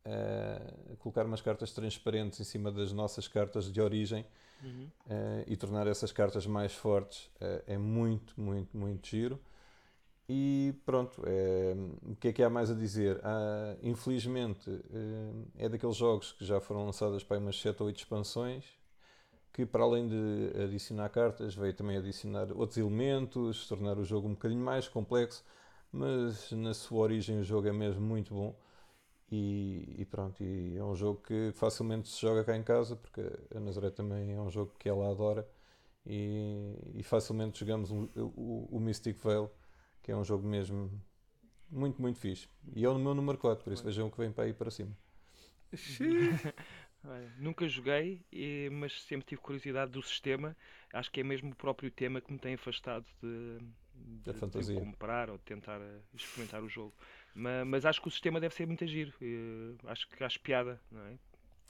[0.05, 4.27] ah, colocar umas cartas transparentes em cima das nossas cartas de origem
[4.63, 4.91] Uhum.
[5.09, 7.31] eh, e tornar essas cartas mais fortes
[7.67, 9.41] é muito, muito, muito giro.
[10.29, 13.21] E pronto, eh, o que é que há mais a dizer?
[13.25, 14.71] Ah, infelizmente,
[15.57, 18.65] é daqueles jogos que já foram lançadas para umas 7 ou 8 expansões,
[19.53, 24.33] que para além de adicionar cartas, veio também adicionar outros elementos, tornar o jogo um
[24.33, 25.45] bocadinho mais complexo,
[25.93, 28.55] mas na sua origem o jogo é mesmo muito bom.
[29.31, 33.21] E, e pronto, e é um jogo que facilmente se joga cá em casa, porque
[33.55, 35.47] a Nazaré também é um jogo que ela adora.
[36.07, 39.51] E, e facilmente jogamos um- o, o Mystic Veil,
[40.03, 40.91] que é um jogo mesmo
[41.71, 42.49] muito, muito fixe.
[42.77, 44.71] E é o meu número 4, por isso vejam o que vem para aí para
[44.71, 44.97] cima.
[47.11, 50.55] Olha, nunca joguei, e- mas sempre tive curiosidade do sistema.
[50.93, 53.59] Acho que é mesmo o próprio tema que me tem afastado de,
[53.95, 56.95] de- de comprar ou de tentar eh, experimentar o jogo.
[57.35, 59.13] Ma- Mas, acho que o sistema deve ser muito giro.
[59.23, 61.19] eh, Acho que acho piada, não é?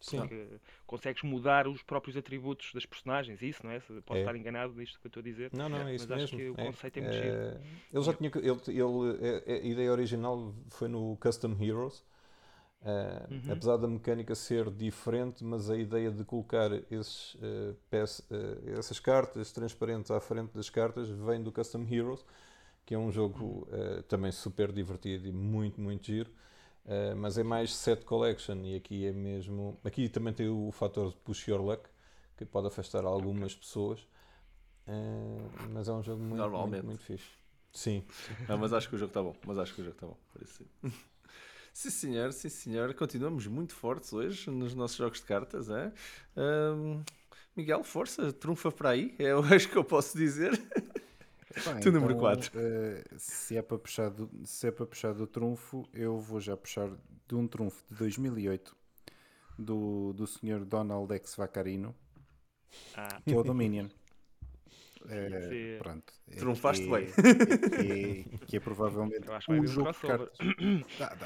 [0.00, 0.46] Sim, Porque
[0.86, 3.80] consegues mudar os próprios atributos das personagens, isso, não é?
[3.80, 4.20] Posso É.
[4.20, 5.52] estar enganado nisto que eu estou a dizer.
[5.52, 6.38] não, não, é isso Mas acho mesmo.
[6.38, 7.38] que o É, conceito é muito é, giro.
[7.92, 8.30] ele já tinha.
[8.34, 12.04] Ele, ele- é- é- a ideia original foi no Custom Heroes.
[12.82, 13.52] Eh, Uhum.
[13.52, 17.36] Apesar da mecânica ser diferente, mas a ideia de colocar esses,
[17.90, 22.24] peça- eh, essas cartas transparentes à frente das cartas vem do Custom Heroes,
[22.86, 26.30] que é um jogo eh, também super divertido e muito, muito giro.
[27.18, 29.78] Mas é mais set collection e aqui é mesmo.
[29.84, 31.82] Aqui também tem o fator de push your luck,
[32.36, 34.06] que pode afastar algumas pessoas.
[34.86, 37.26] Eh, mas é um jogo muito, muito, muito fixe.
[37.72, 38.04] Sim,
[38.46, 39.34] Não, mas acho que o jogo está bom.
[39.46, 40.16] Mas acho que o jogo está bom.
[40.32, 40.66] Por isso sim.
[41.78, 42.94] Sim, senhor, sim, senhor.
[42.94, 45.68] Continuamos muito fortes hoje nos nossos jogos de cartas.
[45.70, 45.92] É?
[46.36, 47.02] Ahm,
[47.56, 49.14] Miguel, força, trunfa para aí.
[49.18, 50.52] É o acho que eu posso dizer.
[51.64, 52.52] Pá, Tu número então, quatro.
[52.54, 56.56] eh, se, é para puxar do, se é para puxar do trunfo, eu vou já
[56.56, 56.90] puxar
[57.28, 58.76] de um trunfo de 2008
[59.58, 60.64] do, do Sr.
[60.64, 61.94] Donald X Vaccarino,
[62.94, 63.88] Ah, que é o Dominion.
[65.06, 65.78] Sim.
[65.78, 66.12] pronto.
[66.30, 67.06] É- Trunfaste que, bem.
[67.06, 67.92] Que
[68.42, 70.38] é, que é provavelmente um jogo de cartas.
[70.98, 71.16] Dá-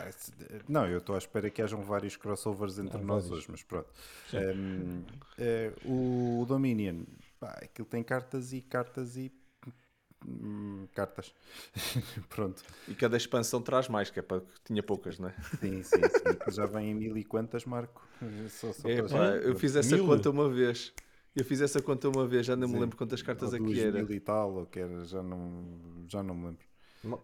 [0.68, 3.88] não, eu estou à espera que hajam vários crossovers entre nós hoje, mas pronto.
[4.34, 5.02] Um,
[5.38, 7.04] eh, o Dominion,
[7.40, 9.32] pá, aquilo tem cartas e cartas e
[10.26, 11.34] hum, cartas.
[12.28, 12.62] Pronto.
[12.88, 15.34] E cada expansão traz mais, que é para que tinha poucas, não é?
[15.60, 16.52] Sim, sim, sim.
[16.52, 18.06] Já vem em mil e quantas, Marco?
[18.48, 20.06] Só, só É, pá, eu fiz essa Mil?
[20.06, 20.92] conta uma vez.
[21.34, 24.02] Eu fiz essa conta uma vez, já não me lembro quantas cartas aqui duas era.
[24.02, 26.66] mil e tal, ou que era, já não, já não me lembro.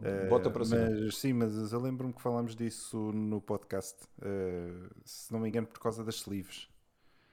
[0.02, 0.88] Eh, Bota para cima.
[0.90, 5.66] mas, sim, mas eu lembro-me que falámos disso no podcast, eh, se não me engano,
[5.66, 6.68] por causa das sleeves.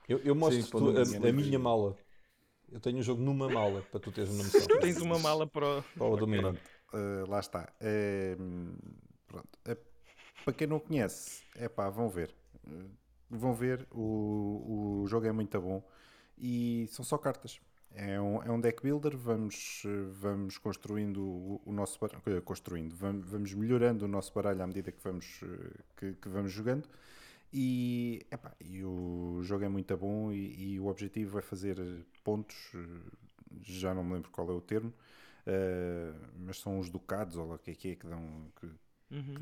[0.08, 1.98] Eu, eu mostro Sim, a, a minha mala.
[2.72, 4.68] Eu tenho o jogo numa mala, para tu teres uma noção.
[4.68, 5.84] Tu tens uma mala para o.
[5.84, 6.42] Para o domínio.
[6.42, 6.62] Pronto,
[6.94, 7.74] eh, lá está.
[7.80, 8.36] Eh,
[9.28, 9.50] pronto.
[9.66, 9.78] Eh,
[10.44, 12.36] para quem não conhece, é pá, vão ver.
[12.68, 12.86] Eh,
[13.30, 15.82] vão ver, o, o jogo é muito bom
[16.38, 17.60] e são só cartas.
[17.94, 19.84] É um, é um deck builder, vamos,
[20.20, 24.92] vamos construindo o, o nosso baralho, construindo, vamos, vamos melhorando o nosso baralho à medida
[24.92, 25.40] que vamos,
[25.96, 26.90] que, que vamos jogando.
[27.54, 31.78] E, epá, e o jogo é muito bom e, e o objetivo é fazer
[32.24, 32.56] pontos,
[33.62, 34.94] já não me lembro qual é o termo,
[35.46, 38.68] eh, mas são os ducados ou lá o que é que é que dão que,
[39.12, 39.38] Uhum.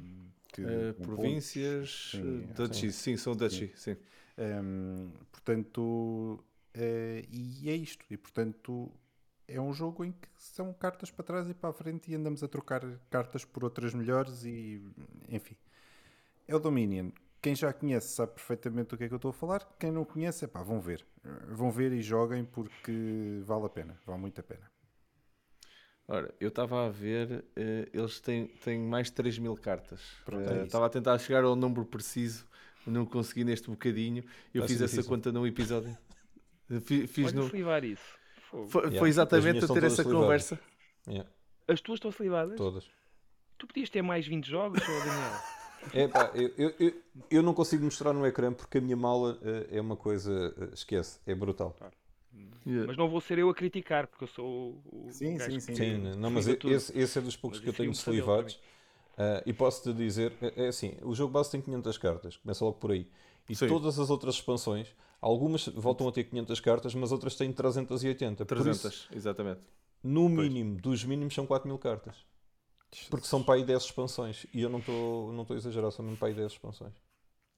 [0.51, 3.95] que Eh, dão províncias, Sim, eh, duchy, sim, são duchy, sim.
[4.37, 8.05] um, portanto, eh, e é isto.
[8.09, 8.91] E portanto,
[9.47, 12.43] é um jogo em que são cartas para trás e para a frente e andamos
[12.43, 14.81] a trocar cartas por outras melhores e
[15.29, 15.55] enfim.
[16.47, 17.11] É o Dominion.
[17.41, 19.67] Quem já conhece sabe perfeitamente o que é que eu estou a falar.
[19.77, 21.05] Quem não conhece, é pá, vão ver.
[21.49, 23.99] Vão ver e joguem porque vale a pena.
[24.05, 24.71] Vale muito a pena.
[26.07, 30.01] Ora, eu estava a ver, eh, eles têm, têm mais de 3 mil cartas.
[30.31, 30.65] Eh, é.
[30.65, 32.45] Estava a tentar chegar ao número preciso,
[32.85, 34.23] não consegui neste bocadinho.
[34.53, 35.09] Eu Vai fiz ser essa difícil.
[35.09, 35.97] conta num episódio.
[36.81, 38.17] Fi- Fiz Fiz no, slivar isso.
[38.69, 38.99] Foi, Yeah.
[38.99, 40.43] foi exatamente a ter essa slivadas.
[40.43, 40.59] conversa.
[41.07, 41.27] Yeah,
[41.67, 42.57] As tuas estão slivadas?
[42.57, 42.89] todas.
[43.57, 45.41] Tu podias ter mais 20 jogos, ou Daniel?
[45.93, 46.93] É, pá, eu, eu, eu,
[47.29, 50.53] eu não consigo mostrar no ecrã porque a minha mala eh, é uma coisa.
[50.57, 51.75] eh, esquece, é brutal.
[52.65, 52.85] Yeah.
[52.87, 55.75] Mas não vou ser eu a criticar, porque eu sou o, Sim, sim, que sim.
[55.75, 56.75] Sim, não, mas sliva tudo.
[56.75, 58.59] esse, esse é dos poucos Mas que eu tenho pesadelo slivados.
[59.17, 62.77] Ah, e posso-te dizer, é, é assim, o jogo base tem 500 cartas, começa logo
[62.79, 63.07] por aí.
[63.47, 63.67] E Sim.
[63.67, 68.45] todas as outras expansões, algumas voltam a ter 500 cartas, mas outras têm 380.
[68.45, 69.61] Por 300, isso, exatamente.
[70.03, 72.15] no mínimo, dos mínimos são 4 mil cartas.
[73.09, 74.45] Porque são para aí 10 expansões.
[74.53, 76.93] E eu não estou não estou a exagerar, são mesmo para aí 10 expansões.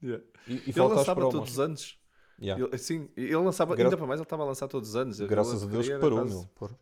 [0.02, 0.24] Yeah.
[0.48, 2.00] E, e Ele falta as lançava todos os anos.
[2.42, 2.64] Yeah.
[2.64, 5.20] Ele, sim, ele lançava, Gra- ainda para mais, ele estava a lançar todos os anos.
[5.20, 6.46] Graças a Deus que parou, quase- meu.
[6.56, 6.80] Porra.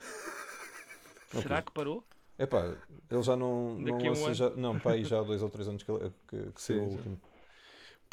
[1.42, 2.04] Será que parou?
[2.38, 2.76] Epá,
[3.10, 5.48] ele já não, não Daqui um lança já, não, pá, aí já há dois ou
[5.48, 5.92] três anos que,
[6.26, 7.10] que, que Sim, saiu o já.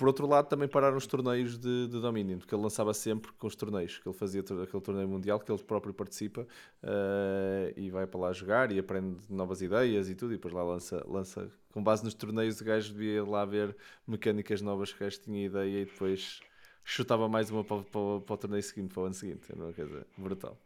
[0.02, 3.46] Por outro lado, também pararam os torneios de, de Dominion, porque ele lançava sempre com
[3.46, 6.48] os torneios, que ele fazia aquele torneio mundial que ele próprio participa
[6.82, 10.64] eh, e vai para lá jogar e aprende novas ideias e tudo, e depois lá
[10.64, 13.76] lança, lança com base nos torneios, o gajo devia lá ver
[14.08, 16.40] mecânicas novas que o gajo tinha ideia e depois
[16.84, 19.52] chutava mais uma para, para- para o torneio seguinte, para o ano seguinte.
[19.52, 20.58] Era uma coisa brutal.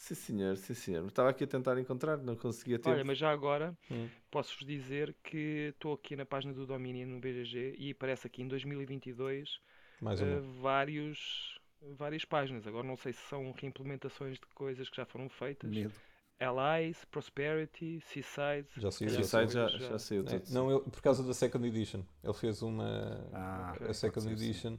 [0.00, 1.04] Sim, senhor, sim, senhor.
[1.06, 2.88] Estava aqui a tentar encontrar, não conseguia ter.
[2.88, 4.08] Olha, mas já agora Hum.
[4.30, 8.46] posso-vos dizer que estou aqui na página do Dominion no BGG e aparece aqui em
[8.48, 9.60] 2022
[10.00, 10.40] Mais uma.
[10.62, 11.60] vários,
[11.96, 12.64] várias páginas.
[12.66, 15.68] Agora não sei se são reimplementações de coisas que já foram feitas.
[15.68, 15.92] Medo.
[16.40, 18.68] Allies, Prosperity, Seaside.
[18.76, 20.54] Já saiu, já Seaside já, já saiu É, tudo.
[20.54, 22.04] não, ele, por causa da Second Edition.
[22.22, 23.28] Ele fez uma.
[23.32, 24.30] Ah, a Second.
[24.30, 24.78] Edition.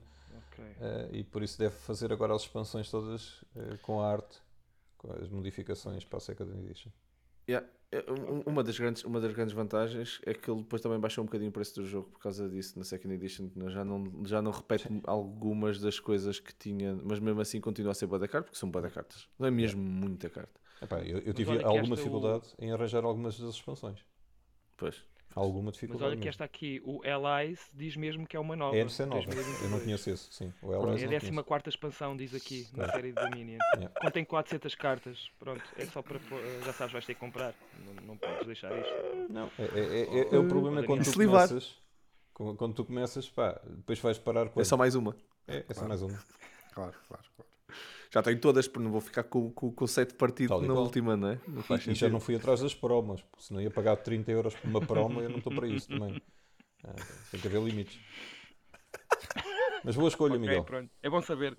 [0.54, 0.64] Ok.
[0.80, 4.40] eh, e por isso deve fazer agora as expansões todas eh, com a arte,
[5.00, 6.92] com as modificações para a Second Edition.
[7.50, 7.68] Yeah.
[7.92, 11.24] É, um- Uma das, grandes, uma das grandes vantagens é que ele depois também baixou
[11.24, 13.50] um bocadinho o preço do jogo por causa disso na Second Edition.
[13.50, 17.92] que Já não, já não repete algumas das coisas que tinha, mas mesmo assim continua
[17.92, 19.28] a ser boa da carta, porque são boa da cartas.
[19.40, 20.60] Não é mesmo muita carta.
[20.82, 24.06] Epá, eu, eu tive alguma esta dificuldade em arranjar algumas das expansões.
[24.78, 25.04] Pois.
[25.36, 26.12] Alguma Mas dificuldade.
[26.12, 28.76] olha que esta aqui, o Allies, diz mesmo que é uma nova.
[28.76, 29.22] É de ser nova.
[29.26, 29.64] 2022.
[29.64, 30.54] Eu não conheço esse, sim.
[30.62, 31.44] O Ellis É a não conheço.
[31.44, 32.92] 14 expansão, diz aqui, na Claro.
[32.94, 33.58] série de Dominion.
[33.80, 34.00] Yeah.
[34.02, 35.30] Contém 400 cartas.
[35.40, 36.20] Pronto, é só para.
[36.20, 37.54] pôr- Já sabes, vais ter que comprar.
[37.86, 38.94] Não, não podes deixar isto.
[39.32, 41.78] Não, é, é, é- é o problema é quando tu começas.
[42.34, 44.60] Quando tu começas, pá, depois vais parar com.
[44.60, 45.16] É só mais uma.
[45.48, 46.18] É, é só mais uma.
[46.74, 47.52] Claro, claro, claro.
[48.12, 50.68] Já tenho todas, porque não vou ficar com, com, com o set partido Tal e
[50.68, 50.84] na qual.
[50.86, 51.40] última, não é?
[51.48, 54.32] Não faz E, e já não fui atrás das promos, porque senão ia pagar 30
[54.32, 56.20] euros por uma promo, eu não estou para isso também.
[56.84, 56.96] Ah,
[57.32, 58.00] tem que haver limites.
[59.84, 60.64] Mas boa escolha, Ok, Miguel.
[60.64, 60.90] pronto.
[61.04, 61.56] É bom saber.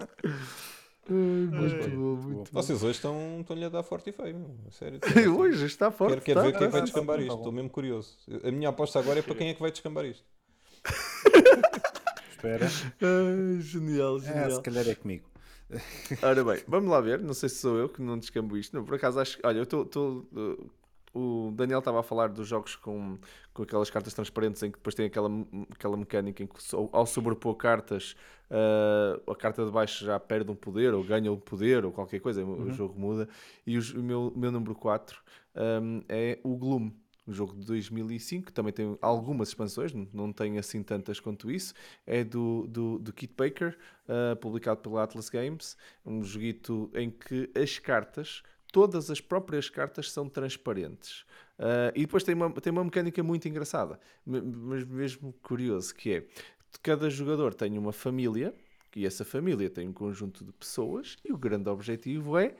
[1.09, 2.63] Muito bom, muito bom.
[2.63, 5.01] Vocês hoje estão- estão-lhe a dar forte e feio, sério.
[5.39, 6.21] Hoje está forte.
[6.21, 6.85] Quero, quero tá, ver quem é tá, que vai tá.
[6.85, 7.35] descambar isto.
[7.37, 8.17] Estou mesmo curioso.
[8.45, 10.25] A minha aposta agora é para quem é que vai descambar isto.
[12.31, 12.67] Espera.
[13.03, 14.63] Ah, genial, Ah, se genial.
[14.63, 15.29] calhar é comigo.
[16.23, 17.21] Ora bem, vamos lá ver.
[17.21, 18.75] Não sei se sou eu que não descambo isto.
[18.77, 19.47] Não, por acaso acho que.
[19.47, 20.27] Olha, eu estou.
[20.33, 20.71] uh,
[21.13, 23.19] o Daniel estava a falar dos jogos com,
[23.53, 25.29] com aquelas cartas transparentes em que depois tem aquela,
[25.73, 26.55] aquela mecânica em que
[26.93, 28.15] ao sobrepor cartas
[28.49, 32.21] ah, a carta de baixo já perde um poder ou ganha um poder ou qualquer
[32.21, 33.29] coisa, o- o jogo muda.
[33.67, 35.21] E os- o meu, o meu número 4
[36.09, 36.93] é o Gloom.
[37.27, 41.75] Um jogo de 2005, que também tem algumas expansões, não- tem assim tantas quanto isso.
[42.07, 43.77] É do, do, do Kit Baker,
[44.09, 45.77] ah, publicado pela Atlas Games.
[46.05, 51.25] Um joguito em que as cartas, todas as próprias cartas, são transparentes.
[51.59, 56.27] Ah, e depois tem uma, tem uma mecânica muito engraçada, mas mesmo curioso, que é
[56.83, 58.55] cada jogador tem uma família,
[58.95, 62.55] e essa família tem um conjunto de pessoas, e o grande objetivo é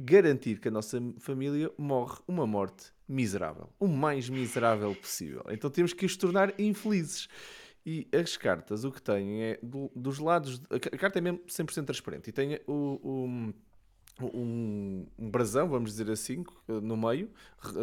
[0.00, 5.44] garantir que a nossa família morre uma morte miserável, o mais miserável possível.
[5.50, 7.28] Então temos que os tornar infelizes.
[7.84, 10.60] E as cartas, o que têm é do- dos lados.
[10.68, 13.00] A ca- a carta é mesmo 100% transparente e tem o.
[13.02, 13.54] o-
[14.24, 17.30] um, um brasão, vamos dizer assim, no meio,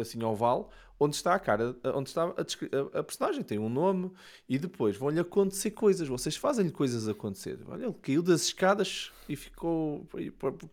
[0.00, 0.70] assim oval,
[1.00, 4.10] onde está a cara, onde está a, a- personagem, tem um nome,
[4.48, 7.58] e depois vão-lhe acontecer coisas, vocês fazem-lhe coisas acontecer.
[7.68, 10.06] Olha, ele caiu das escadas e ficou,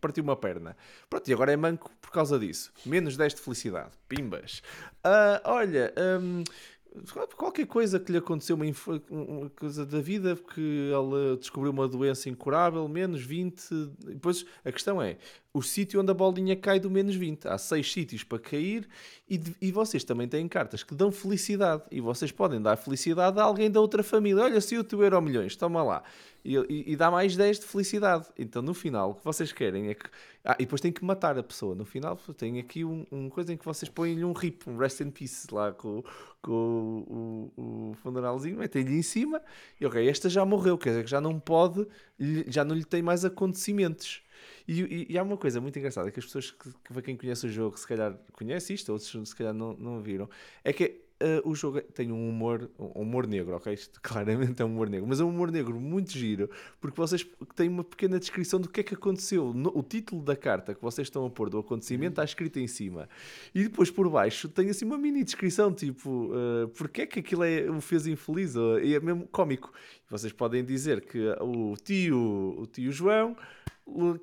[0.02, 0.76] partiu uma perna.
[1.10, 2.74] Pronto, e agora é manco por causa disso.
[2.86, 3.92] Menos 10 de felicidade.
[4.10, 4.64] Pimbas.
[5.04, 6.44] Ah, olha, hum,
[7.38, 8.66] qualquer coisa que lhe aconteceu, uma,
[9.10, 13.62] uma coisa da vida, que ele descobriu uma doença incurável, menos 20.
[14.00, 15.18] Depois a questão é:
[15.58, 17.48] o sítio onde a bolinha cai do menos 20.
[17.48, 18.86] Há seis sítios para cair
[19.30, 21.84] e, e vocês também têm cartas que dão felicidade.
[21.90, 24.44] E vocês podem dar felicidade a alguém da outra família.
[24.44, 26.04] Olha, se o teu euro milhões, toma lá.
[26.44, 28.26] E, e- e dá mais 10 de felicidade.
[28.38, 30.06] Então no final, o que vocês querem é que.
[30.44, 31.74] Ah, e depois tem que matar a pessoa.
[31.74, 35.00] No final, tem aqui um, um coisa em que vocês põem-lhe um rip, um rest
[35.00, 36.04] in peace lá com,
[36.42, 36.52] com
[37.08, 39.42] o, o, o funeralzinho, metem-lhe em cima.
[39.80, 41.88] E ok, esta já morreu, quer dizer que já não pode,
[42.48, 44.22] já não lhe tem mais acontecimentos.
[44.68, 47.46] E, e- e há uma coisa muito engraçada que as pessoas que, que quem conhece
[47.46, 50.30] o jogo, se calhar conhece isto, outros se calhar não, não viram,
[50.64, 53.74] é que eh, o jogo tem um humor, um humor negro, ok?
[53.74, 56.50] Isto claramente é um humor negro, mas é um humor negro muito giro,
[56.82, 57.26] porque vocês
[57.56, 59.54] têm uma pequena descrição do que é que aconteceu.
[59.54, 62.68] No- o título da carta que vocês estão a pôr do acontecimento está escrito em
[62.68, 63.08] cima.
[63.54, 67.44] E depois por baixo tem assim uma mini descrição, tipo, uh, porque é que aquilo
[67.44, 69.72] é, o fez infeliz, ou- e é mesmo cómico.
[70.10, 73.36] Vocês podem dizer que o tio, o tio João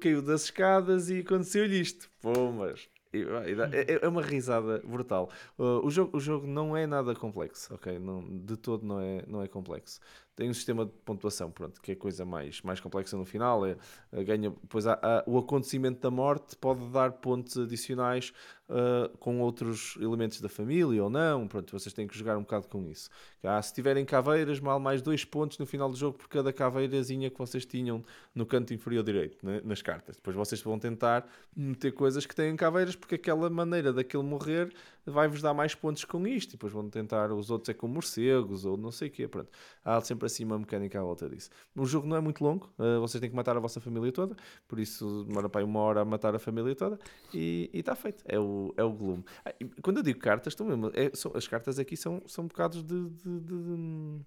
[0.01, 2.11] caiu das escadas e aconteceu-lhe isto.
[2.21, 2.81] Pô, mas...
[2.81, 5.31] dá- É é uma risada brutal.
[5.59, 7.99] Uh, o, jogo, o jogo não é nada complexo, ok?
[7.99, 10.01] Não, de todo não é, não é complexo.
[10.35, 13.67] Tem um sistema de pontuação, pronto, que é coisa mais, mais complexa no final.
[13.67, 13.77] É,
[14.13, 18.33] é, ganha, depois há- há- o acontecimento da morte pode dar pontos adicionais
[18.73, 21.47] uh, com outros elementos da família ou não.
[21.47, 23.11] Pronto, vocês têm que jogar um bocado com isso.
[23.43, 27.29] Ah, se tiverem caveiras, mal mais dois pontos no final do jogo por cada caveirazinha
[27.29, 28.05] que vocês tinham
[28.35, 30.17] no canto inferior direito, né, nas cartas.
[30.17, 34.73] Depois vocês vão tentar meter coisas que têm caveiras porque aquela maneira daquele morrer
[35.05, 36.51] vai-vos dar mais pontos com isto.
[36.51, 39.27] E depois vão tentar, os outros é com morcegos ou não sei o quê.
[39.27, 39.51] Pronto.
[39.85, 41.51] Há sempre assim uma mecânica à volta disso.
[41.75, 44.37] O jogo não é muito longo, uh, vocês têm que matar a vossa família toda,
[44.69, 46.99] por isso demora para uma hora a matar a família toda
[47.35, 48.23] e está feito.
[48.27, 49.23] É o, é o Gloom.
[49.45, 52.83] Ah, quando eu digo cartas, estão mesmo, é- são- as cartas aqui são, são bocados
[52.83, 53.09] de.
[53.11, 54.21] de- de-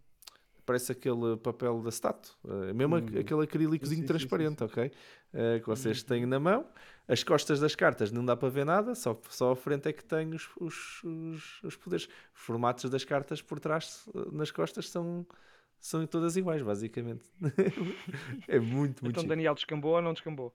[0.65, 3.05] Parece aquele papel da Stato, eh, mesmo Hum.
[3.19, 4.91] aquele acrílicozinho Sim, sim, sim, transparente, ok?
[5.31, 6.65] Eh, que vocês têm na mão.
[7.07, 10.03] As costas das cartas não dá para ver nada, só, só a frente é que
[10.03, 12.05] tem os, os, os, os poderes.
[12.33, 15.23] Os formatos das cartas por trás, eh, nas costas, são,
[15.85, 17.23] são todas iguais, basicamente.
[18.47, 19.27] é muito, muito Então.
[19.27, 20.53] Daniel descambou ou não descambou?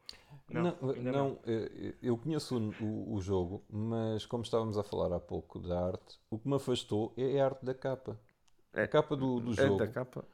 [0.48, 5.14] Não, ainda não, eh, eu conheço o, o- o jogo, mas como estávamos a falar
[5.14, 8.18] há pouco da arte, o que me afastou é a arte da capa.
[8.72, 8.82] É.
[8.82, 10.24] A capa do, do É jogo da capa.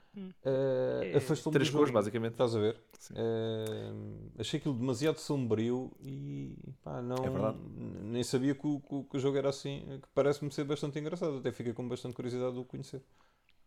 [0.42, 1.16] eh, É.
[1.18, 2.32] afastou-me Três cores, basicamente.
[2.32, 2.80] Estás a ver?
[2.98, 3.12] Sim.
[3.14, 3.92] Eh,
[4.38, 7.58] achei aquilo demasiado sombrio e pá, não, É verdade.
[8.02, 10.98] nem sabia que o, que o- que o jogo era assim, que parece-me ser bastante
[10.98, 11.36] engraçado.
[11.36, 13.02] Até fiquei com bastante curiosidade de o conhecer.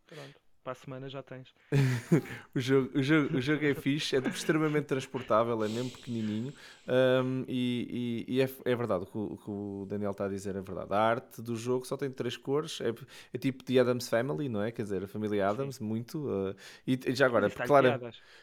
[0.07, 0.38] Pronto.
[0.69, 1.51] Para a semana já tens.
[2.53, 6.53] O jogo, o, jogo, o jogo é fixe, é extremamente transportável, é mesmo pequenininho
[6.87, 10.27] um, e, e- e é, é verdade, o que, o que o Daniel está a
[10.27, 10.93] dizer é verdade.
[10.93, 12.93] A arte do jogo só tem três cores, é,
[13.33, 14.71] é tipo The Adams Family, não é?
[14.71, 16.27] Quer dizer, a família Adams, muito.
[16.27, 16.55] uh,
[16.85, 17.99] e, e já agora, clara,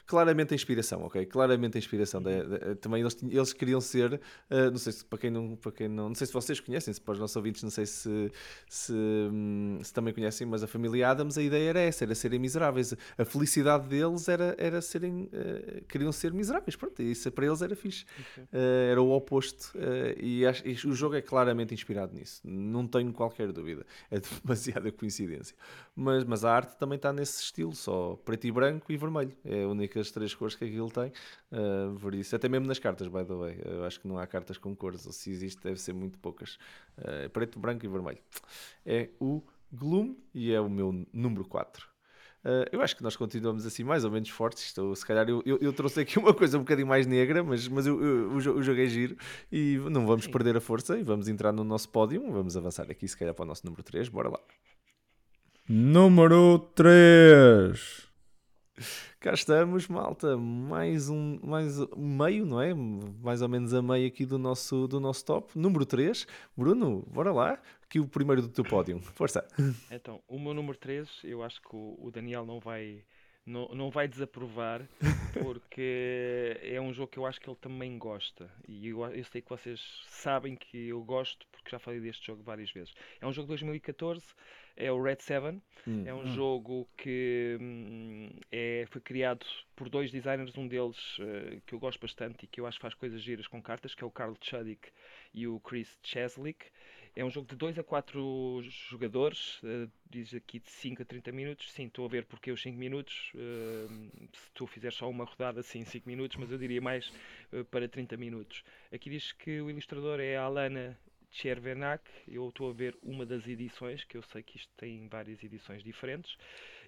[0.06, 1.26] claramente a inspiração, ok?
[1.26, 2.22] Claramente a inspiração.
[2.22, 5.72] da- da- também eles, eles queriam ser, uh, não sei se para quem não, para
[5.72, 8.30] quem não, não sei se vocês conhecem, se para os nossos ouvintes, não sei se,
[8.68, 12.38] se, hum, se também conhecem, mas a família Adams, a ideia era essa, era serem
[12.40, 12.92] miseráveis.
[13.16, 15.28] A felicidade deles era, era serem.
[15.32, 16.74] eh, queriam ser miseráveis.
[16.76, 18.04] Pronto, isso para eles era fixe.
[18.52, 19.72] Eh, era o oposto.
[19.76, 22.40] eh, e, acho- e o jogo é claramente inspirado nisso.
[22.44, 23.86] Não tenho qualquer dúvida.
[24.10, 25.54] É demasiada coincidência.
[25.94, 29.32] Mas, mas a arte também está nesse estilo, só preto e branco e vermelho.
[29.44, 31.12] É a únicas três cores que aquilo tem.
[31.52, 33.60] Uh, por isso, até mesmo nas cartas, by the way.
[33.64, 36.58] Eu acho que não há cartas com cores, ou se existe, deve ser muito poucas.
[36.98, 38.18] Uh, preto, branco e vermelho.
[38.84, 39.42] É o
[39.72, 41.86] Gloom e é o meu número 4.
[42.46, 44.62] Uh, eu acho que nós continuamos assim mais ou menos fortes.
[44.66, 47.66] Estou, se calhar eu, eu, eu trouxe aqui uma coisa um bocadinho mais negra, mas,
[47.66, 49.16] mas eu, eu- o, jo- o jogo é giro
[49.50, 50.30] e não vamos Sim.
[50.30, 52.22] perder a força e vamos entrar no nosso pódio.
[52.30, 54.08] Vamos avançar aqui, se calhar, para o nosso número 3.
[54.08, 54.38] Bora lá.
[55.68, 58.06] Número 3.
[59.26, 60.36] Cá estamos, malta.
[60.36, 62.72] Mais um, mais meio, não é?
[62.72, 65.58] Mais ou menos a meio aqui do nosso, do nosso top.
[65.58, 66.28] Número 3.
[66.56, 67.60] Bruno, bora lá.
[67.82, 69.00] Aqui o primeiro do teu pódio.
[69.00, 69.44] Força.
[69.90, 73.02] Então, o meu número 3, eu acho que o, o Daniel não vai,
[73.44, 74.88] não, não vai desaprovar,
[75.42, 78.48] porque é um jogo que eu acho que ele também gosta.
[78.68, 82.44] E eu, eu sei que vocês sabem que eu gosto, porque já falei deste jogo
[82.44, 82.94] várias vezes.
[83.20, 84.24] É um jogo de 2014,
[84.76, 85.60] é o Red 7.
[85.88, 86.02] Hum.
[86.04, 91.74] É um jogo que hum, é, foi criado por dois designers, um deles eh, que
[91.74, 94.06] eu gosto bastante e que eu acho que faz coisas giras com cartas, que é
[94.06, 94.88] o Carl Chudik
[95.32, 96.66] e o Chris Cheslick.
[97.14, 101.32] É um jogo de 2 a 4 jogadores, eh, diz aqui de 5 a 30
[101.32, 101.70] minutos.
[101.72, 103.32] Sim, estou a ver porque os 5 minutos.
[103.34, 103.86] eh,
[104.32, 107.12] se tu fizeres só uma rodada, sim, 5 minutos, mas eu diria mais
[107.70, 108.64] para 30 minutos.
[108.92, 110.98] Aqui diz que o ilustrador é a Alana
[111.36, 112.02] Chervenak.
[112.26, 115.82] Eu estou a ver uma das edições, que eu sei que isto tem várias edições
[115.82, 116.36] diferentes.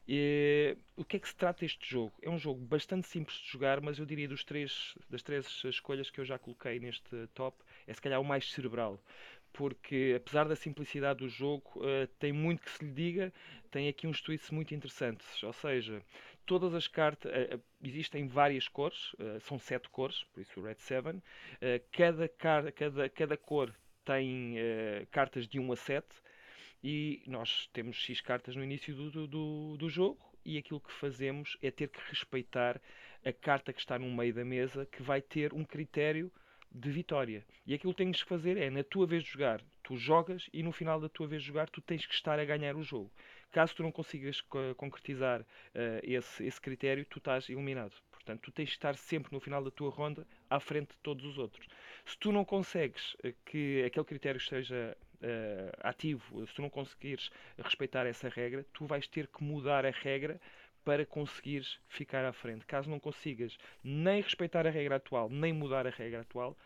[0.06, 2.12] E, o que é que se trata este jogo?
[2.22, 6.10] É um jogo bastante simples de jogar, mas eu diria dos três, das três escolhas
[6.10, 9.00] que eu já coloquei neste top, é se calhar o mais cerebral.
[9.52, 13.32] Porque apesar da simplicidade do jogo, eh, tem muito que se lhe diga,
[13.70, 15.42] tem aqui uns tweets muito interessantes.
[15.42, 16.02] Ou seja,
[16.46, 17.32] todas as cartas.
[17.32, 21.22] eh, eh, existem várias cores, eh, são sete cores, por isso o Red 7.
[21.60, 23.74] Eh, cada, cada, cada cor
[24.08, 26.06] tem eh, cartas de 1 a 7
[26.82, 31.58] e nós temos X cartas no início do, do, do, jogo e aquilo que fazemos
[31.60, 32.80] é ter que respeitar
[33.22, 36.32] a carta que está no meio da mesa que vai ter um critério
[36.72, 37.44] de vitória.
[37.66, 40.62] E aquilo que tens que fazer é, na tua vez de jogar, tu jogas e
[40.62, 43.12] no final da tua vez de jogar tu tens que estar a ganhar o jogo.
[43.52, 45.44] Caso tu não consigas co- concretizar
[45.74, 47.92] eh, esse, esse critério, tu estás eliminado.
[48.10, 51.24] Portanto, tu tens de estar sempre no final da tua ronda à frente de todos
[51.24, 51.66] os outros.
[52.04, 57.30] Se tu não consegues eh, que aquele critério esteja eh, ativo, se tu não conseguires
[57.58, 60.40] respeitar essa regra, tu vais ter que mudar a regra
[60.84, 62.64] para conseguires ficar à frente.
[62.66, 66.56] Caso não consigas nem respeitar a regra atual, nem mudar a regra atual,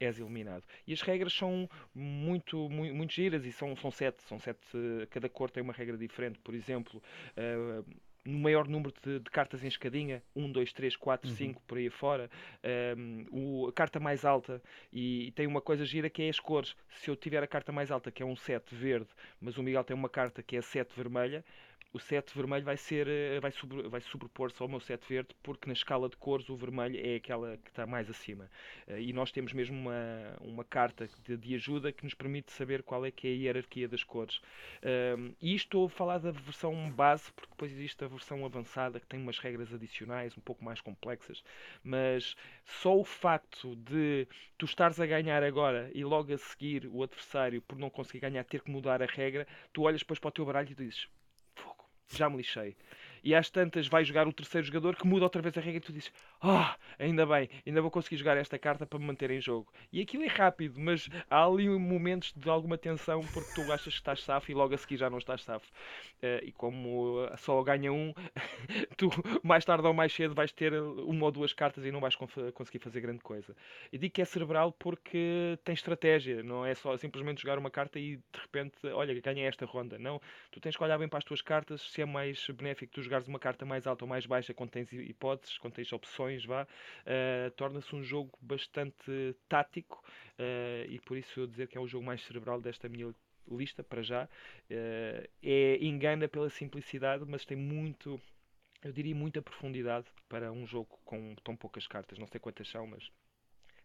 [0.00, 0.64] és eliminado.
[0.86, 4.22] E as regras são muito, muito, muito giras e são, são sete.
[4.22, 4.60] São sete.
[4.74, 6.38] eh, Cada cor tem uma regra diferente.
[6.40, 7.02] Por exemplo,
[7.36, 7.82] eh,
[8.24, 11.88] no maior número de, de cartas em escadinha, 1, 2, 3, 4, 5, por aí
[11.88, 12.30] fora.
[12.96, 14.62] Um, o, a carta mais alta,
[14.92, 16.76] e, e tem uma coisa gira que é as cores.
[16.90, 19.08] Se eu tiver a carta mais alta, que é um 7 verde,
[19.40, 21.44] mas o Miguel tem uma carta que é 7 vermelha,
[21.92, 25.66] o 7 vermelho vai ser eh, vai, sobre, vai sobrepor-se ao meu 7 verde, porque
[25.66, 28.50] na escala de cores o vermelho é aquela que está mais acima.
[28.86, 32.82] Eh, E nós temos mesmo uma, uma carta de, de ajuda que nos permite saber
[32.82, 34.40] qual é que é a hierarquia das cores.
[34.82, 39.06] Um, e estou a falar da versão base, porque depois existe a versão avançada que
[39.06, 41.42] tem umas regras adicionais um pouco mais complexas,
[41.82, 42.34] mas
[42.64, 44.26] só o facto de
[44.58, 48.44] tu estares a ganhar agora e logo a seguir o adversário, por não conseguir ganhar,
[48.44, 51.08] ter que mudar a regra, tu olhas depois para o teu baralho e dizes:
[52.16, 52.76] já me lixei.
[53.22, 55.80] E às tantas vai jogar o terceiro jogador que muda outra vez a regra e
[55.80, 56.12] tu dizes:
[56.42, 59.70] Ah, ainda bem, ainda vou conseguir jogar esta carta para me manter em jogo.
[59.92, 64.00] E aquilo é rápido, mas há ali momentos de alguma tensão porque tu achas que
[64.00, 65.70] estás safo e logo a seguir já não estás safo.
[66.22, 68.14] Eh, e como eh, só ganha um,
[68.96, 69.10] tu
[69.42, 72.78] mais tarde ou mais cedo vais ter uma ou duas cartas e não vais conseguir
[72.78, 73.54] fazer grande coisa.
[73.92, 77.98] E digo que é cerebral porque tem estratégia, não é só simplesmente jogar uma carta
[77.98, 79.98] e de repente, olha, ganhei esta ronda.
[79.98, 80.20] Não,
[80.50, 83.28] tu tens que olhar bem para as tuas cartas, se é mais benéfico tu jogares
[83.28, 86.66] uma carta mais alta ou mais baixa, quando tens hipóteses, quando tens opções, vá,
[87.06, 90.02] eh, torna-se um jogo bastante tático
[90.38, 93.14] eh, e por isso eu dizer que é o jogo mais cerebral desta minha
[93.50, 94.28] lista, para já.
[94.68, 98.20] Eh, é, engana pela simplicidade, mas tem muito,
[98.82, 102.18] eu diria, muita profundidade para um jogo com tão poucas cartas.
[102.18, 103.10] Não sei quantas são, mas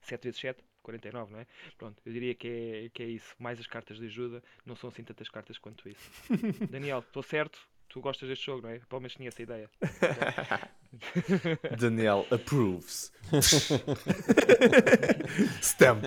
[0.02, 1.48] 7 vezes 7, 49, não é?
[1.78, 3.36] Pronto, eu diria que é, que é isso.
[3.39, 6.12] Mais as cartas de ajuda, não são assim tantas cartas quanto isso.
[6.70, 7.68] Daniel, estou certo?
[7.89, 8.79] Tu gostas deste jogo, não é?
[8.79, 9.69] Pelo menos tinha essa ideia.
[11.79, 13.11] Daniel approves.
[15.61, 16.03] Stamp.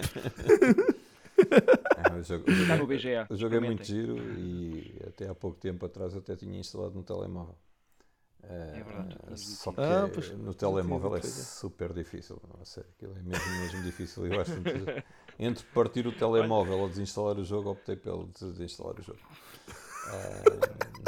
[1.96, 3.26] Ah, o jogo, o jogo Está é- no BGA.
[3.30, 7.02] o jogo é muito giro e até há pouco tempo atrás até tinha instalado no
[7.02, 7.56] telemóvel.
[8.42, 12.40] Eh, verdade, dito só que Ah, é- pois, no não telemóvel é super difícil.
[12.60, 14.26] A sério, aquilo é mesmo, mesmo difícil.
[14.26, 15.04] Eu acho que
[15.38, 19.20] entre partir o telemóvel ou desinstalar o jogo, optei pelo desinstalar o jogo.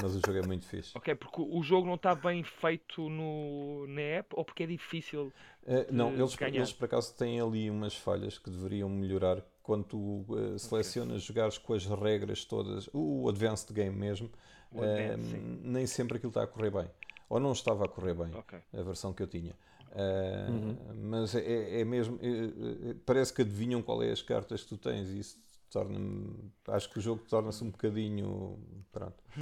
[0.03, 0.97] Mas o jogo é muito fixe.
[0.97, 5.33] Ok, porque o jogo não está bem feito no, na app ou porque é difícil.
[5.67, 6.57] Eh, não, eles, ganhar.
[6.57, 11.59] eles por acaso têm ali umas falhas que deveriam melhorar quando tu eh, selecionas jogares
[11.59, 14.31] com as regras todas, o Advanced Game mesmo,
[14.73, 15.61] sim.
[15.63, 16.91] nem sempre aquilo está a correr bem.
[17.29, 18.59] Ou não estava a correr bem, Ok.
[18.73, 19.55] a versão que eu tinha.
[19.93, 20.77] Eh, Uhum.
[20.95, 24.77] Mas é, é mesmo, eh, eh, parece que adivinham qual é as cartas que tu
[24.79, 25.39] tens e isso
[25.71, 28.59] torna-me, acho que o jogo torna-se um bocadinho,
[28.93, 29.23] pronto.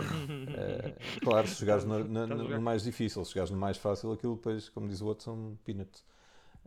[0.55, 1.89] Eh, claro, se Estás a
[2.27, 2.59] no, jogar.
[2.59, 5.59] no mais difícil, se jogares no mais fácil, aquilo depois, como diz o outro, são
[5.65, 6.05] peanuts.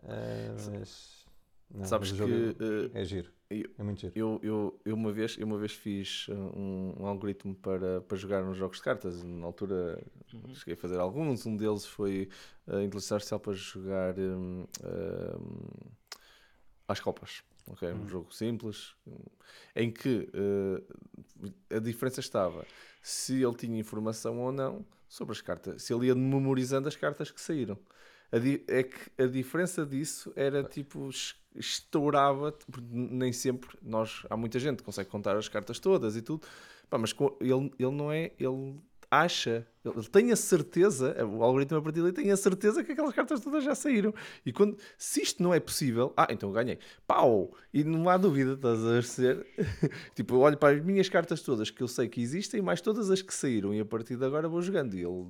[0.03, 1.25] Eh, mas,
[1.69, 4.15] não, Sabes mas que o jogo eh, é, é giro, eu- é muito giro.
[4.15, 8.43] eu, eu, eu, uma vez, eu uma vez fiz um, um algoritmo para, para jogar
[8.43, 9.23] nos jogos de cartas.
[9.23, 10.01] Na altura
[10.33, 10.53] Uhum.
[10.53, 11.45] cheguei a fazer alguns.
[11.45, 12.29] Um deles foi
[12.67, 15.91] a inteligência artificial para jogar um, um,
[16.87, 17.43] às copas.
[17.67, 17.93] Ok?
[17.93, 18.07] Um Hum.
[18.07, 18.95] jogo simples
[19.75, 22.65] em que uh, a diferença estava
[23.01, 27.31] se ele tinha informação ou não sobre as cartas, se ele ia memorizando as cartas
[27.31, 27.77] que saíram.
[28.67, 32.57] É que a diferença disso era tipo es- estourava,
[32.89, 36.47] nem sempre nós, há muita gente que consegue contar as cartas todas e tudo,
[36.89, 38.79] Pá, mas ele, ele não é, ele
[39.11, 43.13] acha, ele tem a certeza, o algoritmo a partir daí tem a certeza que aquelas
[43.13, 44.13] cartas todas já saíram.
[44.45, 47.53] E quando, se isto não é possível, ah, então ganhei, pau!
[47.73, 49.45] E não há dúvida, estás a ser.
[50.15, 53.11] tipo, eu olho para as minhas cartas todas que eu sei que existem, mais todas
[53.11, 54.95] as que saíram, e a partir de agora vou jogando.
[54.95, 55.27] E ele,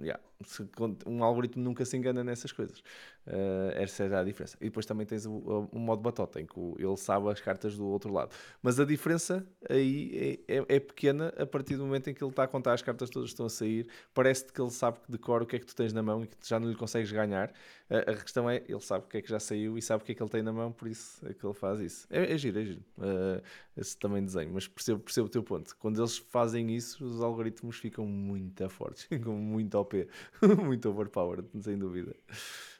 [0.00, 0.68] yeah, se
[1.06, 2.80] um algoritmo nunca se engana nessas coisas.
[3.26, 4.56] Uh, essa é a diferença.
[4.60, 7.40] E depois também tens o, o- o modo batota, em que o- ele sabe as
[7.40, 8.30] cartas do outro lado.
[8.62, 12.30] Mas a diferença aí é, é- é pequena a partir do momento em que ele
[12.30, 13.88] está a contar as cartas todas estão a sair.
[14.14, 16.28] Parece-te que ele sabe que decora o que é que tu tens na mão e
[16.28, 17.52] que já não lhe consegues ganhar.
[17.90, 20.06] A, a questão é, ele sabe o que é que já saiu e sabe o
[20.06, 22.06] que é que ele tem na mão, por isso é que ele faz isso.
[22.10, 22.84] É, é giro, é giro.
[22.98, 23.42] Uh,
[23.76, 25.76] esse também desenho, mas percebo, percebo o teu ponto.
[25.76, 30.08] Quando eles fazem isso, os algoritmos ficam muito fortes, ficam muito OP,
[30.64, 32.14] muito overpowered, sem dúvida.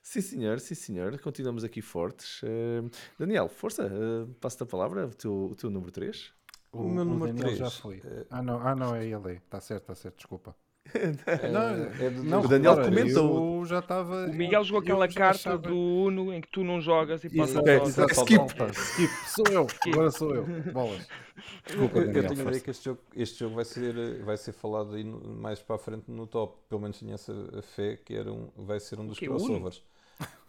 [0.02, 1.18] Sim, senhor, sim, senhor.
[1.18, 2.42] Continuamos aqui fortes.
[2.42, 2.88] Uh,
[3.18, 6.32] Daniel, força, uh, passo-te a palavra, o teu, o teu número 3.
[6.72, 8.02] O, O meu número Daniel já três, foi.
[8.04, 9.32] eh, Ah, não, ah, não, é ele.
[9.36, 10.54] Está certo, está certo, desculpa.
[11.26, 11.48] É,
[12.24, 13.58] Não, é O Daniel repara, comentou.
[13.60, 14.26] Eu já estava.
[14.26, 17.56] O Miguel jogou aquela carta achava- do Uno em que tu não jogas e passas
[17.66, 18.44] É, exato, skip.
[18.72, 20.44] Skip, sou eu, agora sou eu.
[20.72, 21.06] Bolas.
[21.66, 24.22] Desculpa, eu, eu Daniel, tenho a ideia que este jogo, este jogo vai, ser, eh,
[24.24, 26.56] vai ser falado aí no- mais para a frente no top.
[26.68, 27.34] Pelo menos tinha essa
[27.74, 29.20] fé que era um, vai ser um dos?
[29.20, 29.28] Uno?
[29.36, 29.82] crossovers.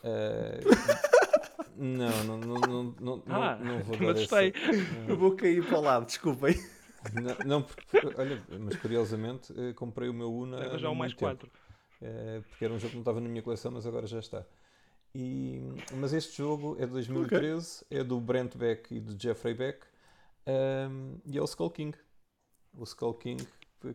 [0.04, 0.60] Eh,
[1.76, 4.43] não, não, não, não, não, Ah, não, não vou dar essa-
[5.08, 6.56] Eu vou cair para o lado, desculpem.
[7.14, 10.58] Não, não, porque, olha, mas curiosamente eh, comprei o meu Una.
[10.58, 11.50] Leva já um mais muito tempo.
[11.50, 11.52] 4.
[12.02, 14.45] Eh, porque era um jogo que não estava na minha coleção, mas agora já está.
[15.16, 15.62] E,
[15.95, 19.86] mas este jogo é de 2013, é do Brent Beck e do Jeffrey Beck,
[20.45, 21.98] ehm, e é o Skull King.
[22.78, 23.48] O Skull King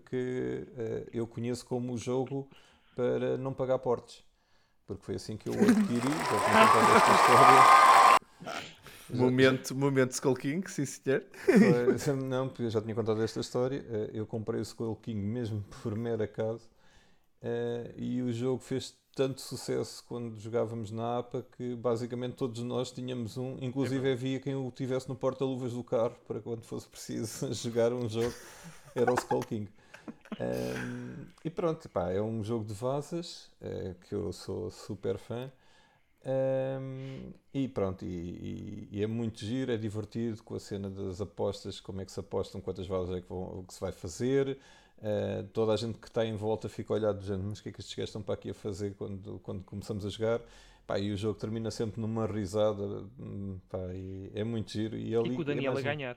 [0.06, 2.48] que eh, eu conheço como o jogo
[2.94, 4.24] para não pagar portes.
[4.86, 6.00] Porque foi assim que eu o adquiri.
[6.00, 8.18] Já tinha contado esta história.
[9.12, 11.24] Momento, momento Skull King, sim senhor.
[12.24, 13.84] Não, porque eu já tinha contado esta história.
[13.88, 16.68] Eh, Eu comprei o Skull King mesmo por mero acaso.
[17.42, 22.92] Eh, e o jogo fez tanto sucesso quando jogávamos na APA que basicamente todos nós
[22.92, 27.52] tínhamos um, inclusive havia quem o tivesse no porta-luvas do carro para quando fosse preciso
[27.54, 28.34] jogar um jogo,
[28.94, 29.68] era o Skull King.
[30.38, 35.50] Ehm, e pronto, pá, é um jogo de vasas eh, que eu sou super fã.
[36.24, 41.20] Ehm, e pronto, e, e- e é muito giro, é divertido com a cena das
[41.20, 44.58] apostas, como é que se apostam, quantas vasas é que, vão- que se vai fazer.
[45.02, 47.62] Eh, toda a gente que está em volta fica a olhar do género, mas o
[47.62, 50.40] que é que estes gajos estão para aqui a fazer quando, quando começamos a jogar?
[50.86, 52.82] Pá, e o jogo termina sempre numa risada,
[53.18, 54.96] hum, pá, e é muito giro.
[54.96, 56.16] E, ali E com o é Daniel a um- ganhar.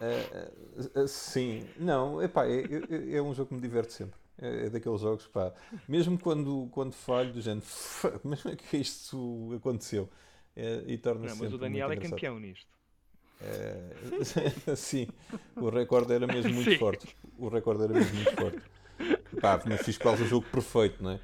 [0.00, 0.52] eh,
[0.94, 4.18] eh, sim, não, epá, é, é, é um jogo que me diverte sempre.
[4.36, 5.52] É, é daqueles jogos, pá,
[5.88, 10.08] mesmo quando, quando falho, do género, "Fuck, mas como é que isto aconteceu?
[10.56, 12.12] É, e torna-se Não, mas o Daniel é engraçado.
[12.12, 12.68] campeão nisto.
[13.40, 15.06] É, sim,
[15.56, 16.78] o recorde era mesmo muito Sim.
[16.78, 17.16] forte.
[17.38, 18.58] O recorde era mesmo muito forte.
[19.40, 21.20] Pá, mas fiz quase o jogo perfeito, não é?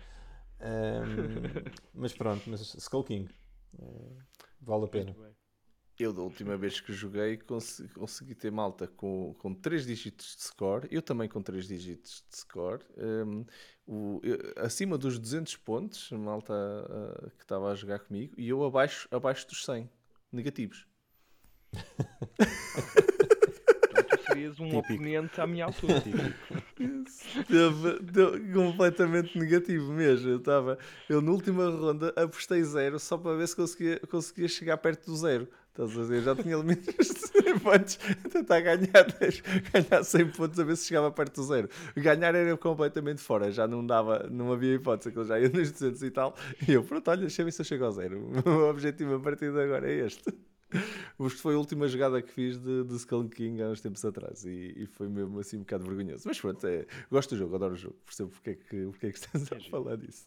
[0.60, 3.30] Ahm, mas pronto, mas Skull King
[3.80, 4.16] eh,
[4.60, 5.16] vale a pena.
[6.02, 10.42] Eu, da última vez que joguei, consegui, consegui ter malta com, com 3 dígitos de
[10.44, 10.88] score.
[10.90, 12.82] Eu também com 3 dígitos de score.
[12.96, 13.44] Um,
[13.86, 18.32] o- eu- acima dos 200 pontos, a malta ah, que estava a jogar comigo.
[18.38, 19.90] E eu abaixo, abaixo dos 100
[20.32, 20.86] negativos.
[23.90, 24.94] Então tu serias um Típico.
[24.94, 26.02] oponente à minha altura.
[27.46, 30.30] Teve completamente negativo mesmo.
[30.30, 30.78] Eu estava,
[31.08, 35.16] eu na última ronda apostei zero só para ver se conseguia, conseguia chegar perto do
[35.16, 35.46] zero.
[35.70, 36.22] Estás a dizer?
[36.22, 39.42] Já tinha 100 pontos a tentar ganhar, 10,
[39.72, 41.68] ganhar 100 pontos a ver se chegava perto do zero.
[41.96, 46.02] Ganhar era completamente fora, já não dava, não havia hipótese, aquilo já ia nos 200
[46.02, 46.34] e tal.
[46.68, 48.30] E eu, pronto, olha, deixa ver se eu chego ao zero.
[48.44, 50.24] O objetivo a partir de agora é este.
[51.20, 54.44] Isto foi a última jogada que fiz de, de Skull King há uns tempos atrás
[54.44, 56.24] e, e, foi mesmo assim um bocado vergonhoso.
[56.26, 59.10] Mas pronto, é, gosto do jogo, adoro o jogo, percebo porque é que, porque é
[59.10, 60.26] que estás a falar disso.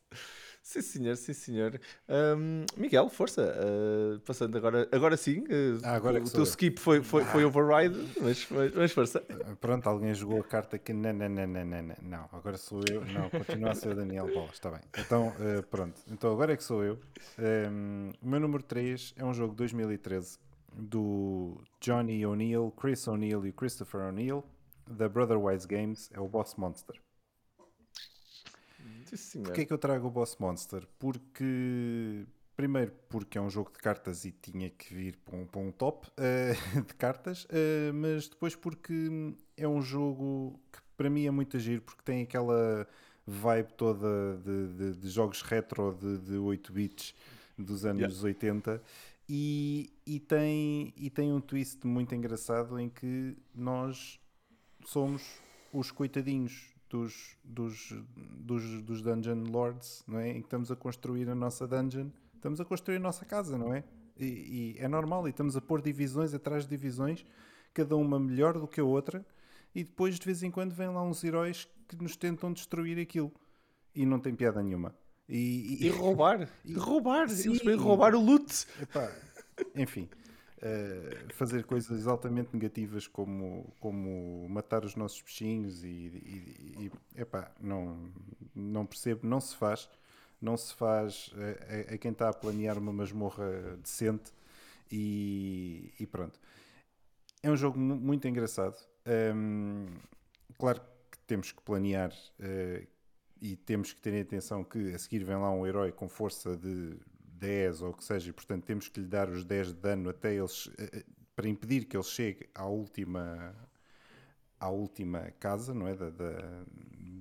[0.63, 1.79] Sim, senhor, sim, senhor.
[2.07, 3.53] Um, Miguel, força.
[3.53, 5.39] Uh, passando agora, agora sim.
[5.41, 6.43] Uh, ah, agora o teu eu.
[6.43, 9.19] skip foi, foi, foi override, mas, mas, mas, força.
[9.59, 12.29] Pronto, alguém jogou a carta que não, não, não, não, não, não.
[12.31, 13.03] Agora sou eu.
[13.03, 14.79] Não, continua a ser o Daniel Bolas, está bem.
[14.97, 16.01] Então, uh, pronto.
[16.09, 16.97] Então agora é que sou eu.
[17.37, 20.39] Um, o meu número 3 é um jogo de 2013
[20.71, 24.45] do Johnny O'Neill, Chris O'Neill e Christopher O'Neill,
[24.89, 26.95] da Brotherwise Games, é o Boss Monster.
[29.15, 30.87] Sim, Porquê é que eu trago o Boss Monster?
[30.99, 35.61] Porque, primeiro, porque é um jogo de cartas e tinha que vir para um, para
[35.61, 39.09] um top uh, de cartas, uh, mas depois porque
[39.57, 42.87] é um jogo que para mim é muito agir, porque tem aquela
[43.25, 47.15] vibe toda de, de, de jogos retro de, de 8 bits
[47.57, 48.25] dos anos yeah.
[48.25, 48.81] 80
[49.29, 54.19] e, e, tem, e tem um twist muito engraçado em que nós
[54.85, 55.23] somos
[55.71, 60.29] os coitadinhos dos, dos, dos, dos Dungeon Lords, não é?
[60.29, 63.73] Em que estamos a construir a nossa dungeon, estamos a construir a nossa casa, não
[63.73, 63.83] é?
[64.15, 67.25] E, e é normal, e estamos a pôr divisões atrás de divisões,
[67.73, 69.25] cada uma melhor do que a outra,
[69.73, 73.33] e depois de vez em quando vêm lá uns heróis que nos tentam destruir aquilo.
[73.95, 74.95] E não tem piada nenhuma.
[75.27, 78.67] E, e, e roubar, e roubar, sim, eles vêm roubar o loot.
[78.79, 79.11] Epá,
[79.75, 80.07] enfim.
[80.63, 87.51] Uh, fazer coisas altamente negativas como, como matar os nossos bichinhos e, e, e epá,
[87.59, 88.09] não,
[88.55, 89.89] não percebo, não se faz,
[90.39, 94.31] não se faz a, a, a quem está a planear uma masmorra decente
[94.89, 96.39] e, e pronto.
[97.41, 98.77] É um jogo muito engraçado.
[99.35, 99.87] Um,
[100.57, 100.79] claro
[101.11, 102.87] que temos que planear uh,
[103.41, 106.97] e temos que ter atenção que a seguir vem lá um herói com força de
[107.43, 110.09] 10 ou o que seja, e portanto temos que lhe dar os 10 de dano
[110.09, 111.03] até eles eh, eh,
[111.35, 113.53] para impedir que ele chegue à última
[114.59, 115.93] à última casa, não é?
[115.93, 116.31] Da, da,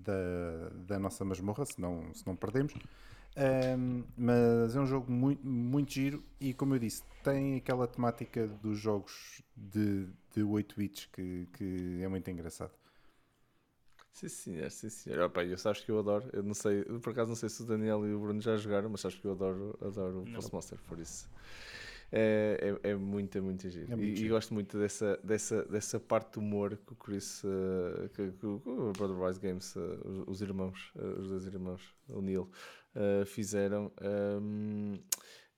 [0.04, 2.72] da, da nossa masmorra, se não, se não perdemos.
[3.34, 8.46] Um, mas é um jogo muito, muito giro e, como eu disse, tem aquela temática
[8.46, 12.72] dos jogos de, de 8 bits que, que é muito engraçado.
[14.12, 15.20] Sim, senhor, sim, senhor.
[15.20, 16.28] Opa, eu sabes que eu adoro.
[16.32, 18.88] Eu não sei, por acaso não sei se o Daniel e o Bruno já jogaram,
[18.90, 21.28] mas sabes que eu adoro, adoro o Postmaster por isso.
[22.14, 23.90] É, é, é muito, é muito giro.
[23.90, 27.42] É muito e, e, gosto muito dessa, dessa, dessa parte do humor que o Chris,
[27.42, 31.80] uh, que, que, o Brother Rise Games, uh, os, os, irmãos, uh, os dois irmãos,
[32.08, 32.50] o Neil,
[33.24, 33.90] fizeram.
[34.02, 34.98] Um,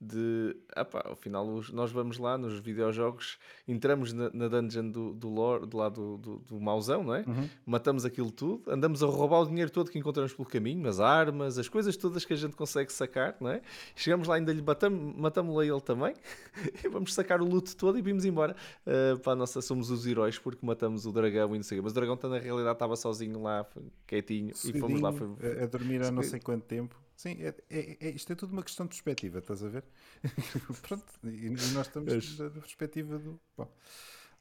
[0.01, 5.29] de opa, ao final nós vamos lá nos videojogos, entramos na, na dungeon do, do,
[5.29, 7.25] lore, do lado do, do, do mauzão, não é?
[7.27, 7.49] Uhum.
[7.65, 11.59] Matamos aquilo tudo, andamos a roubar o dinheiro todo que encontramos pelo caminho, as armas,
[11.59, 13.63] as coisas todas que a gente consegue sacar, não é?
[13.95, 16.15] Chegamos lá, ainda lhe batamos, matamos lá ele também,
[16.85, 18.55] e vamos sacar o loot todo e vimos embora.
[18.87, 21.93] Uh, para a nossa, somos os heróis porque matamos o dragão e não sei Mas
[21.93, 23.67] o dragão na realidade estava sozinho lá,
[24.07, 25.13] quietinho, e fomos lá.
[25.13, 25.29] Foi,
[25.63, 27.04] a dormir há não sei quanto tempo.
[27.25, 29.83] Sim, é, é, é, isto é tudo uma questão de perspectiva, estás a ver?
[30.87, 33.41] Pronto, e, nós estamos da perspectiva do.
[33.57, 33.67] Bom,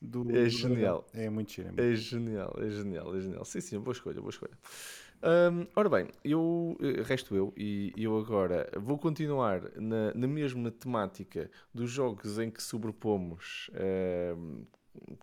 [0.02, 1.08] do é do genial.
[1.14, 1.74] É muito giro.
[1.78, 3.46] É, é genial, é genial, é genial.
[3.46, 4.52] Sim, sim, boa escolha, boa escolha.
[5.74, 11.50] Ora bem, eu eh, resto eu e eu agora vou continuar na, na mesma temática
[11.74, 13.72] dos jogos em que sobrepomos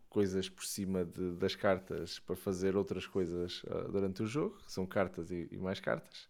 [0.08, 4.72] coisas por cima de, das cartas para fazer outras coisas uh, durante o jogo, que
[4.72, 6.28] são cartas e, e mais cartas.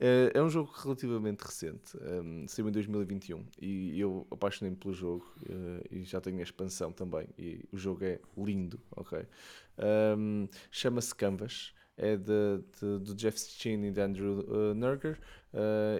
[0.00, 5.24] Uh, é um jogo relativamente recente, um, saiu em 2021 e eu apaixonei-me pelo jogo
[5.42, 7.28] uh, e já tenho a expansão também.
[7.38, 9.26] E o jogo é lindo, ok?
[10.16, 11.72] Um, Chama-se Canvas.
[12.02, 15.20] É de, de, do Jeff Chin e de Andrew uh, Nurger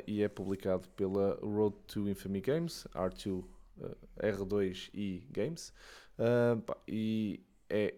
[0.06, 3.44] e é publicado pela Road to Infamy Games, R2,
[4.18, 5.74] R2 Games.
[6.20, 7.40] Uh, pá, e
[7.70, 7.94] é,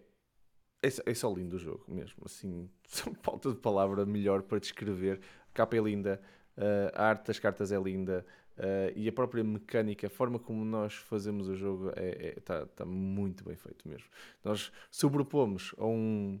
[0.81, 2.23] é, é, só lindo o jogo mesmo.
[2.25, 2.69] Assim,
[3.21, 5.19] falta de palavra melhor para descrever.
[5.49, 6.21] A capa é linda,
[6.57, 8.25] uh, a arte das cartas é linda.
[8.57, 12.39] Uh, e a própria mecânica, a forma como nós fazemos o jogo está é, é,
[12.39, 14.07] tá, tá muito bem feito mesmo.
[14.43, 16.39] Nós sobrepomos a um,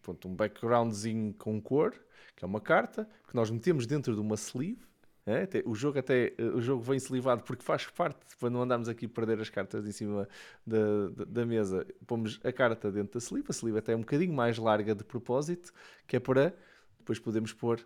[0.00, 1.92] pronto, um backgroundzinho com cor,
[2.36, 4.86] que é uma carta, que nós metemos dentro de uma sleeve
[5.26, 8.88] É, tem- o jogo até o jogo vem slivado porque faz parte para não andarmos
[8.90, 10.28] aqui a perder as cartas em cima
[10.66, 11.86] da, da, da mesa.
[12.06, 15.02] Pomos a carta dentro da sleeve, a sleeve até é um bocadinho mais larga de
[15.04, 15.72] propósito,
[16.06, 16.54] que é para
[16.98, 17.80] depois podemos pôr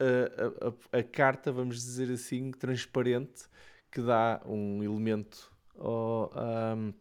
[0.00, 3.44] a, a- a- a carta, vamos dizer assim, transparente,
[3.90, 6.92] que dá um elemento ao, ahm,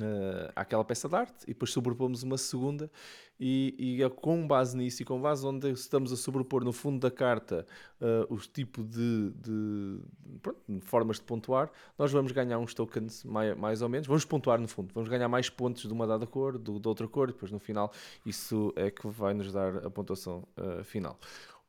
[0.00, 2.90] eh, àquela peça de arte e depois sobrepomos uma segunda
[3.38, 7.00] e, e é com base nisso e com base onde estamos a sobrepor no fundo
[7.00, 7.66] da carta
[8.00, 10.00] eh, os tipos de, de-
[10.42, 14.60] pronto, formas de pontuar, nós vamos ganhar uns tokens mais, mais ou menos, vamos pontuar
[14.60, 17.32] no fundo, vamos ganhar mais pontos de uma dada cor, do, de outra cor, e
[17.32, 17.90] depois no final
[18.24, 21.18] isso é que vai nos dar a pontuação eh, final.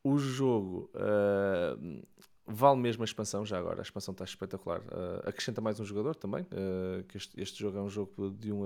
[0.04, 2.02] O jogo eh,
[2.46, 3.80] vale mesmo a expansão, já agora.
[3.80, 4.82] A expansão está espetacular.
[4.92, 6.46] Eh, acrescenta mais um jogador também.
[6.52, 8.64] eh, que este, este jogo é um jogo de 1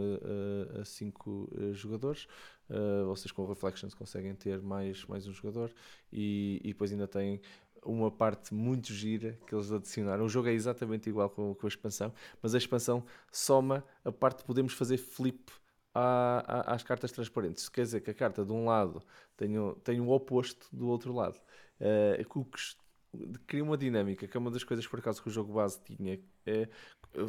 [0.82, 2.28] a 5 jogadores.
[2.70, 5.72] Eh, vocês com Reflections conseguem ter mais, mais um jogador.
[6.12, 7.42] E, e depois ainda tem
[7.84, 10.26] uma parte muito gira que eles adicionaram.
[10.26, 12.12] O jogo é exatamente igual com, com a expansão,
[12.42, 15.52] mas a expansão soma a parte de podemos fazer flip
[15.94, 17.70] à- à- às cartas transparentes.
[17.70, 19.04] Quer dizer que a carta de um lado
[19.38, 21.40] tem o, tem o oposto do outro lado.
[21.80, 22.58] Eh, o que
[23.48, 26.20] cria uma dinâmica, que é uma das coisas por acaso que o jogo base tinha,
[26.46, 26.68] é,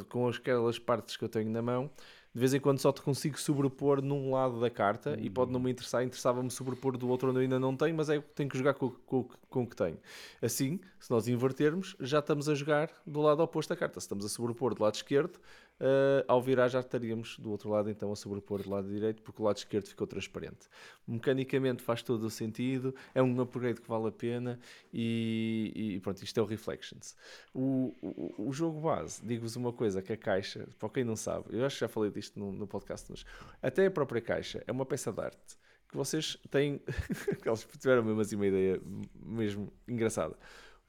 [0.09, 1.91] com aquelas partes que eu tenho na mão,
[2.37, 5.59] de vez em quando só te consigo sobrepor num lado da carta e pode não
[5.59, 8.51] me interessar, interessava-me sobrepor do outro onde eu ainda não tenho, mas é que tenho
[8.51, 9.99] que jogar com, com, com o que tenho.
[10.43, 13.99] Assim, se nós invertermos, já estamos a jogar do lado oposto da carta.
[14.01, 15.41] Se estamos a sobrepor do lado esquerdo,
[15.79, 19.43] eh, ao virar já estaríamos do outro lado então a sobrepor do lado direito, porque
[19.43, 20.69] o lado esquerdo ficou transparente.
[21.07, 24.59] Mecanicamente faz todo o sentido, é um upgrade que vale a pena
[24.93, 27.15] e, e pronto, isto é o Reflections.
[27.53, 31.47] O, o, o jogo base, digo-vos uma coisa, que a caixa, para quem não sabe,
[31.51, 33.25] eu acho que já falei disto no, no podcast, mas
[33.63, 35.59] até a própria caixa é uma peça de arte
[35.89, 36.81] que vocês têm,
[37.45, 38.81] eles tiveram mesmo assim uma ideia
[39.15, 40.37] mesmo engraçada.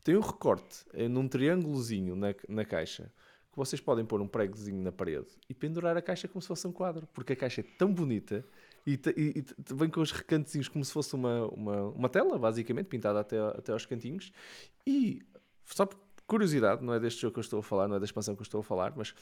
[0.03, 3.11] Tem um recorte eh, num triângulozinho na, na caixa
[3.63, 6.67] que vocês podem pôr um pregozinho na parede e pendurar a caixa como se fosse
[6.67, 8.45] um quadro, porque a caixa é tão bonita
[8.85, 12.85] e, e- e vem com os recantezinhos como se fosse uma, uma, uma tela, basicamente,
[12.85, 14.31] pintada até, até aos cantinhos.
[14.85, 15.21] E
[15.65, 15.97] só por
[16.27, 18.41] curiosidade, não é deste jogo que eu estou a falar, não é da expansão que
[18.41, 19.13] eu estou a falar, mas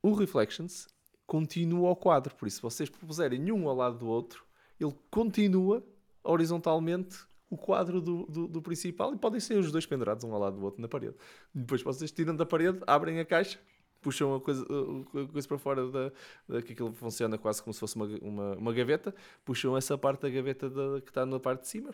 [0.00, 0.86] o Reflections
[1.26, 4.44] continua ao quadro, por isso, se vocês puserem um ao lado do outro,
[4.78, 5.82] ele continua
[6.22, 7.18] horizontalmente
[7.50, 10.56] o quadro do, do, do principal e podem ser os dois pendurados um ao lado
[10.56, 11.14] do outro na parede.
[11.54, 13.58] Depois vocês tiram da parede, abrem a caixa,
[14.02, 16.12] puxam a coisa, a coisa para fora da,
[16.48, 20.22] da que aquilo funciona quase como se fosse uma, uma, uma gaveta, puxam essa parte
[20.22, 21.90] da gaveta da- que está na parte de cima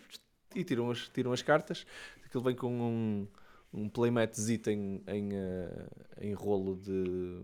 [0.55, 1.87] e tiram as, tiram as cartas.
[2.25, 3.27] Aquilo vem com um,
[3.73, 5.87] um playmatzito em, em, eh,
[6.21, 7.43] em rolo de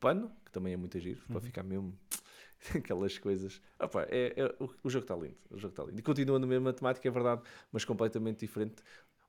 [0.00, 1.92] pano, que também é muito giro, para ficar mesmo
[2.74, 3.60] aquelas coisas.
[3.78, 5.36] Opa, é, é- o, o jogo está lindo.
[5.50, 5.98] O jogo está lindo.
[5.98, 7.42] E continua na mesma temática, é verdade,
[7.72, 8.76] mas completamente diferente.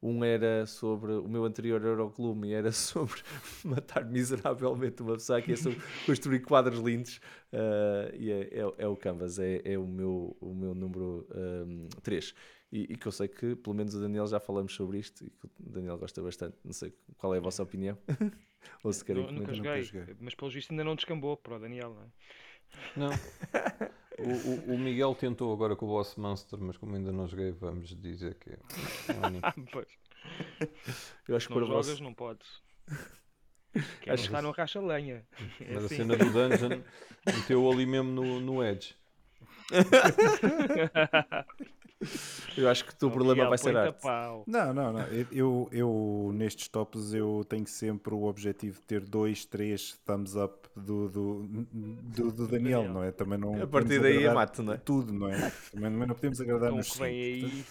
[0.02, 1.14] Um era sobre.
[1.14, 3.20] O meu anterior era o e era sobre
[3.64, 5.40] matar miseravelmente uma pessoa.
[5.40, 7.20] Aqui é sobre construir quadros lindos.
[7.52, 11.28] ah, e é, é, é o Canvas, é, é o, meu, o meu número
[12.04, 12.34] 3.
[12.72, 15.30] E, e que eu sei que, pelo menos o Daniel, já falamos sobre isto e
[15.30, 16.58] que o Daniel gosta bastante.
[16.64, 17.98] Não sei qual é a vossa opinião.
[18.84, 20.16] Ou se querem Nu- nunca joguei, joguei.
[20.20, 22.08] mas pelo visto ainda não descambou para o Daniel, não é?
[22.96, 23.10] Não.
[24.20, 24.24] O,
[24.72, 27.96] o- o Miguel tentou agora com o Boss Monster, mas como ainda não joguei, vamos
[28.02, 28.58] dizer que é
[29.72, 29.88] pois.
[31.28, 32.00] Eu acho que Não para jogas, vocês.
[32.00, 32.48] não podes.
[33.76, 35.24] Não Acho está não racha lenha.
[35.62, 35.98] É Mas a assim.
[35.98, 36.82] cena do dungeon
[37.28, 38.96] meteu ali mesmo no, no Edge.
[42.56, 44.02] Eu acho que o teu problema vai ser arte.
[44.02, 44.44] pau.
[44.46, 45.02] Não, não, não.
[45.32, 50.68] Eu, eu, nestes tops eu tenho sempre o objetivo de ter dois, três thumbs up
[50.76, 52.94] do, do, do, do Daniel, Daniel.
[52.94, 53.12] não é?
[53.12, 54.78] Também não A partir daí é mato, não é?
[54.78, 55.52] Tudo, não é?
[55.72, 57.66] Também, também não podemos agradar Então nos vem cinco.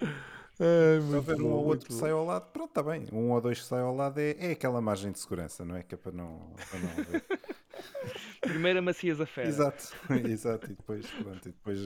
[0.62, 1.02] aí.
[1.10, 3.06] Se houver um ou outro que sai ao lado, pronto, está bem.
[3.12, 5.82] Um ou dois que sai ao lado é, é aquela margem de segurança, não é?
[5.82, 6.94] Que é para não, para não.
[8.40, 9.48] Primeiro amacias a fera.
[9.48, 9.84] Exato,
[10.24, 10.66] exato.
[10.70, 11.80] E depois, pronto, e depois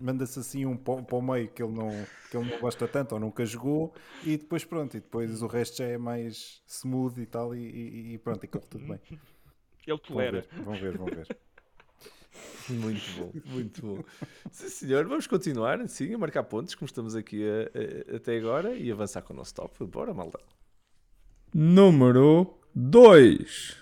[0.00, 1.90] manda-se assim um para, o- para o meio que ele, não,
[2.30, 3.94] que ele não gosta tanto ou nunca jogou,
[4.24, 8.14] e depois pronto, e depois o resto já é mais smooth e tal, e, e-
[8.14, 9.00] e pronto, e corre tudo bem.
[9.10, 9.18] Ele
[9.86, 10.40] Vão tolera.
[10.42, 11.36] ver, vão ver, vão ver.
[12.68, 14.04] Muito bom, muito bom.
[14.50, 18.74] Sim, senhor, vamos continuar assim, a marcar pontos, como estamos aqui a- a- até agora,
[18.76, 19.84] e avançar com o nosso top.
[19.86, 20.38] Bora, malda.
[21.52, 23.76] Número 2.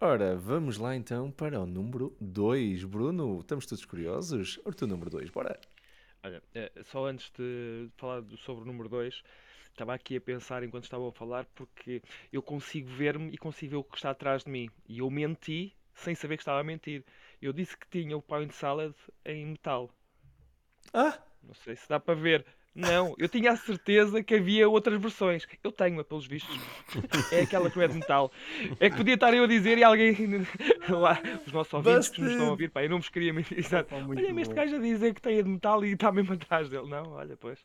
[0.00, 2.84] Ora, vamos lá então para o número 2.
[2.84, 4.58] Bruno, estamos todos curiosos?
[4.64, 5.58] Ora, o teu número 2, bora.
[6.22, 9.22] Olha, eh, só antes de falar do- sobre o número 2,
[9.70, 13.76] estava aqui a pensar enquanto estavam a falar, porque eu consigo ver-me e consigo ver
[13.76, 14.68] o que está atrás de mim.
[14.88, 17.02] E eu menti sem saber que estava a mentir.
[17.40, 19.90] Eu disse que tinha o Pound Salad em metal.
[20.92, 22.44] Ah, Não sei se dá para ver.
[22.76, 25.46] Não, eu tinha a certeza que havia outras versões.
[25.64, 26.54] Eu tenho-a, pelos vistos.
[27.32, 28.30] É aquela que não é de metal.
[28.78, 30.14] É que podia estar eu a dizer e alguém
[30.90, 33.58] lá, os nossos ouvintes que nos estão a ouvir, pá, eu não vos queria mentir.
[33.58, 33.94] Exato.
[33.94, 36.86] Olha-me este gajo a dizer que tem a de metal e está mesmo atrás dele.
[36.86, 37.58] Não, olha, pois.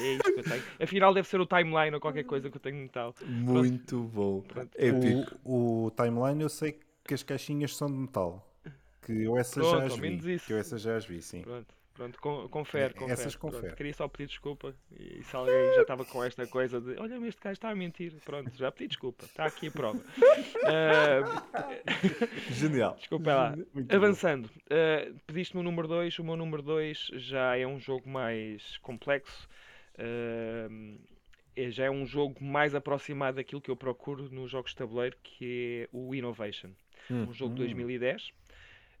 [0.00, 0.62] É isto que eu tenho.
[0.80, 3.14] Afinal, deve ser o timeline ou qualquer coisa que eu tenho de metal.
[3.26, 4.42] Muito bom.
[4.42, 4.70] Pronto.
[4.76, 5.36] Épico.
[5.44, 8.48] O, o timeline eu sei que as caixinhas são de metal.
[9.04, 10.38] Que eu essas Pronto, já as vi.
[10.40, 11.42] Que eu essas já as vi, sim.
[11.42, 13.12] Pronto, pronto, con- confere, É, confere.
[13.12, 13.74] essas Pronto, confere.
[13.76, 14.74] Queria só pedir desculpa.
[14.98, 18.12] E se alguém já estava com esta coisa de olha, este gajo está a mentir.
[18.24, 19.24] Pronto, já pedi desculpa.
[19.24, 20.00] Está aqui a prova.
[20.64, 21.82] Ah,
[22.52, 22.94] Genial.
[22.96, 23.56] desculpa lá.
[23.74, 23.94] Muito.
[23.94, 26.18] Avançando, uh, pediste-me o número 2.
[26.20, 29.48] O meu número 2 já é um jogo mais complexo.
[29.98, 30.98] uh,
[31.70, 35.82] já é um jogo mais aproximado daquilo que eu procuro nos jogos de tabuleiro, que
[35.84, 36.70] é o Innovation.
[37.10, 37.24] Hum.
[37.28, 38.30] Um jogo de 2010.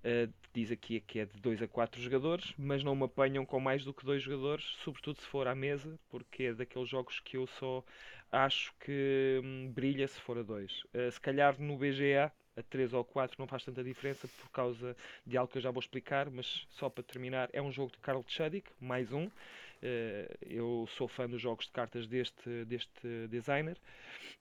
[0.04, 3.60] Uh, diz aqui que é de 2 a 4 jogadores, mas não me apanham com
[3.60, 7.36] mais do que dois jogadores, sobretudo se for à mesa, porque é daqueles jogos que
[7.36, 7.84] eu só
[8.30, 10.84] acho que hum, brilha se for a 2.
[11.12, 14.96] se calhar no BGA a 3 ou 4 não faz tanta diferença por causa
[15.26, 17.98] de algo que eu já vou explicar, mas só para terminar, é um jogo de
[17.98, 19.30] Carl Chudik, mais um.
[19.82, 23.76] Eh, eu sou fã dos jogos de cartas deste, deste designer.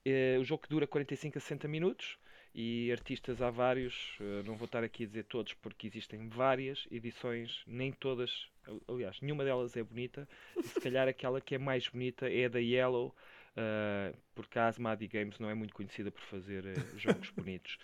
[0.06, 2.18] Eh, o jogo que dura 45 a 60 minutos
[2.54, 6.86] e artistas há vários, eh, não vou estar aqui a dizer todos porque existem várias
[6.92, 8.48] edições, nem todas,
[8.88, 10.28] aliás, nenhuma delas é bonita,
[10.58, 13.16] e se calhar aquela que é mais bonita é a da Yellow,
[13.52, 17.78] Uh, porque a Asmadi Games não é muito conhecida por fazer uh, jogos bonitos,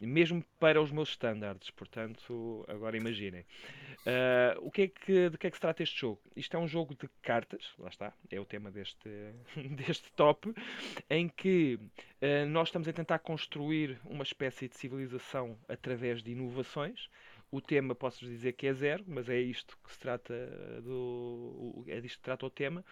[0.00, 1.70] mesmo para os meus standards.
[1.70, 3.40] Portanto, agora imaginem.
[4.00, 6.20] Uh, o que é que, de que é que se trata este jogo?
[6.36, 9.08] Isto é um jogo de cartas, lá está, é o tema deste,
[9.74, 10.54] deste top,
[11.10, 11.80] em que
[12.48, 17.08] nós estamos a tentar construir uma espécie de civilização através de inovações.
[17.50, 20.34] O tema posso dizer que é zero, mas é isto que se trata
[20.82, 21.84] do.
[21.86, 22.84] É disto que trata o tema.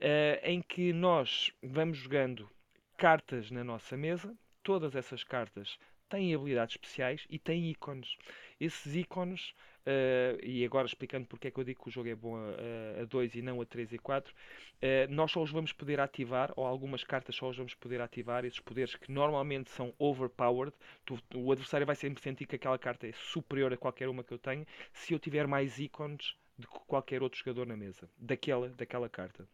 [0.00, 2.48] Uh, em que nós vamos jogando
[2.96, 5.78] cartas na nossa mesa, todas essas cartas
[6.08, 8.16] têm habilidades especiais e têm ícones.
[8.60, 9.54] Esses ícones,
[9.86, 13.04] uh, e agora explicando porque é que eu digo que o jogo é bom a,
[13.04, 16.66] 2 e não a 3 e 4, uh, nós só os vamos poder ativar, ou
[16.66, 20.74] algumas cartas só os vamos poder ativar, esses poderes que normalmente são overpowered.
[21.04, 24.32] Tu, o adversário vai sempre sentir que aquela carta é superior a qualquer uma que
[24.32, 29.08] eu tenho, se eu tiver mais ícones de qualquer outro jogador na mesa, daquela, daquela
[29.08, 29.48] carta.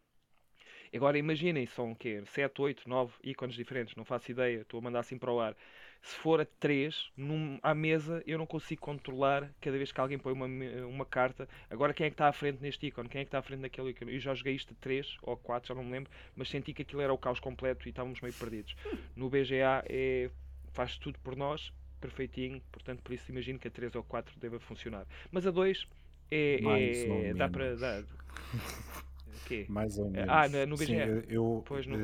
[0.95, 2.23] Agora imaginem, são o quê?
[2.27, 5.57] 7, 8, 9 ícones diferentes, não faço ideia, estou a mandar assim para o ar.
[6.01, 10.19] Se for a 3, num, à mesa, eu não consigo controlar cada vez que alguém
[10.19, 10.47] põe uma,
[10.87, 11.49] uma carta.
[11.71, 13.09] Agora quem é que está à frente neste ícone?
[13.09, 14.13] Quem é que está à frente daquele ícone?
[14.13, 16.83] Eu já joguei isto a 3 ou 4, já não me lembro, mas senti que
[16.83, 18.77] aquilo era o caos completo e estávamos meio perdidos.
[19.17, 20.31] No BGA é,
[20.73, 24.61] faz tudo por nós, perfeitinho, portanto por isso imagino que a 3 ou 4 deva
[24.61, 25.07] funcionar.
[25.33, 25.87] Mas a 2
[26.31, 26.61] é,
[27.31, 27.75] é- dá para
[29.45, 29.67] quê?
[29.69, 30.29] Mais ou menos.
[30.31, 31.25] Ah, na- no Sim, BGE.
[31.29, 31.97] eu, Pois, no-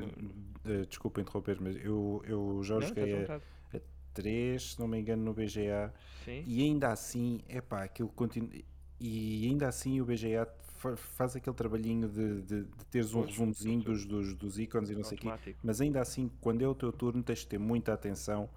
[0.66, 3.42] eh, eh, desculpa interromper, mas eu, eu já Não, joguei a vontade.
[4.12, 5.92] 3, se não me engano, no BGA
[6.24, 6.42] Sim.
[6.44, 8.50] e ainda assim, epá, aquilo continua.
[8.98, 10.46] E ainda assim o BGA
[10.78, 14.94] fa- faz aquele trabalhinho de, de, de teres um resumozinho dos, dos, dos ícones e
[14.96, 15.28] não sei o quê.
[15.62, 18.48] Mas ainda assim, quando é o teu turno, tens de ter muita atenção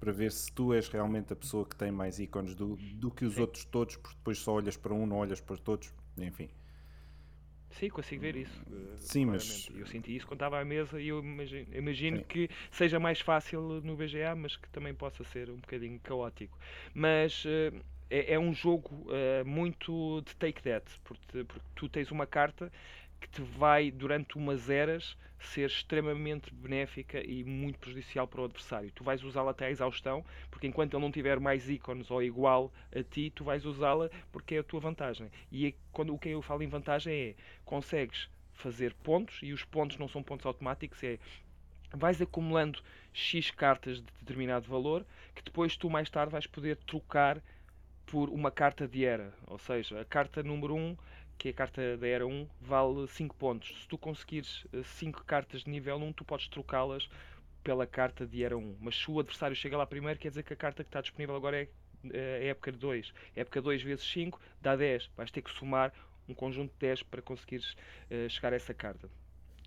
[0.00, 3.24] para ver se tu és realmente a pessoa que tem mais ícones do, do que
[3.24, 3.40] os Sim.
[3.42, 6.48] outros todos, porque depois só olhas para um, não olhas para todos, enfim.
[7.78, 8.62] Sim, consigo ver isso.
[8.70, 9.68] eh, Sim, mas-.
[9.74, 12.24] Eu senti isso quando estava à mesa e eu imagino, imagino Sim.
[12.28, 16.58] que seja mais fácil no BGA, mas que também possa ser um bocadinho caótico.
[16.94, 17.72] Mas eh,
[18.10, 22.70] é, é um jogo eh, muito de take that, porque, porque tu tens uma carta
[23.22, 28.90] que te vai, durante umas eras, ser extremamente benéfica e muito prejudicial para o adversário.
[28.92, 32.72] Tu vais usá-la até à exaustão, porque enquanto ele não tiver mais ícones ou igual
[32.94, 35.30] a ti, tu vais usá-la porque é a tua vantagem.
[35.50, 39.64] E é- quando o que eu falo em vantagem é consegues fazer pontos e os
[39.64, 41.18] pontos não são pontos automáticos, é
[41.94, 42.80] vais acumulando
[43.12, 47.42] X cartas de determinado valor que depois tu mais tarde vais poder trocar
[48.06, 49.32] por uma carta de era.
[49.46, 50.96] Ou seja, a carta número 1,
[51.42, 53.82] que é a carta da era 1, vale 5 pontos.
[53.82, 57.08] Se tu conseguires 5 cartas de nível 1, tu podes trocá-las
[57.64, 58.76] pela carta de era 1.
[58.80, 61.34] Mas se o adversário chega lá primeiro, quer dizer que a carta que está disponível
[61.34, 61.68] agora é
[62.12, 63.12] eh, a época de 2.
[63.34, 65.10] Época 2 vezes 5 dá 10.
[65.16, 65.92] Vais ter que somar
[66.28, 67.76] um conjunto de 10 para conseguires
[68.08, 69.10] eh, chegar a essa carta.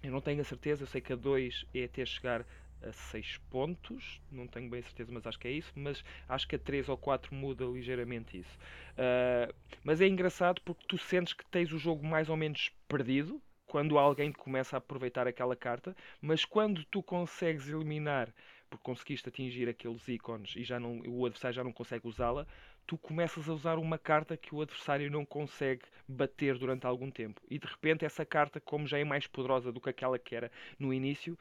[0.01, 2.45] Eu não tenho a certeza, eu sei que a 2 é até chegar
[2.81, 5.71] a 6 pontos, não tenho bem certeza, mas acho que é isso.
[5.75, 8.57] Mas acho que a 3 ou 4 muda ligeiramente isso.
[8.97, 9.53] Ah,
[9.83, 13.97] mas é engraçado porque tu sentes que tens o jogo mais ou menos perdido quando
[13.97, 18.33] alguém começa a aproveitar aquela carta, mas quando tu consegues eliminar,
[18.69, 22.45] porque conseguiste atingir aqueles ícones e já não, o adversário já não consegue usá-la,
[22.85, 27.41] tu começas a usar uma carta que o adversário não consegue bater durante algum tempo.
[27.49, 30.51] E de repente essa carta, como já é mais poderosa do que aquela que era
[30.79, 31.37] no início,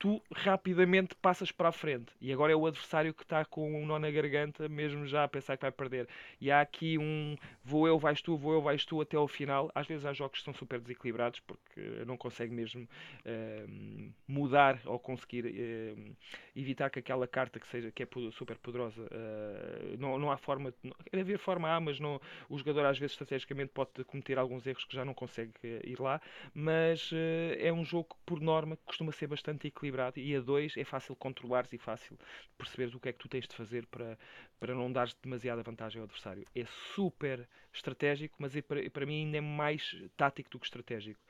[0.00, 2.10] tu rapidamente passas para a frente.
[2.22, 5.28] E agora é o adversário que está com um nó na garganta, mesmo já a
[5.28, 6.08] pensar que vai perder.
[6.40, 9.70] E há aqui um vou eu, vais tu, vou eu, vais tu até ao final.
[9.74, 14.98] Às vezes há jogos que são super desequilibrados porque não consegue mesmo uh, mudar ou
[14.98, 16.16] conseguir uh,
[16.56, 19.98] evitar que aquela carta que seja que é super poderosa uh,
[20.30, 24.38] há forma, não, haver forma há, mas não, o jogador às vezes estrategicamente pode cometer
[24.38, 25.52] alguns erros que já não consegue
[25.84, 26.20] ir lá.
[26.54, 27.10] Mas
[27.58, 31.14] é um jogo que, por norma, costuma ser bastante equilibrado e a dois é fácil
[31.16, 32.18] controlares e fácil
[32.56, 34.18] perceberes o que é que tu tens de fazer para,
[34.58, 36.44] para não dares demasiada vantagem ao adversário.
[36.54, 36.64] É
[36.94, 41.20] super estratégico, mas é para, para mim ainda é mais tático do que estratégico.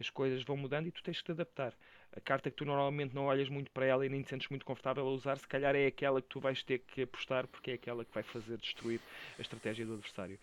[0.00, 1.74] As coisas vão mudando e tu tens que te adaptar.
[2.16, 4.64] A carta que tu normalmente não olhas muito para ela e nem te sentes muito
[4.64, 7.74] confortável a usar, se calhar é aquela que tu vais ter que apostar porque é
[7.74, 9.00] aquela que vai fazer destruir
[9.38, 10.38] a estratégia do adversário.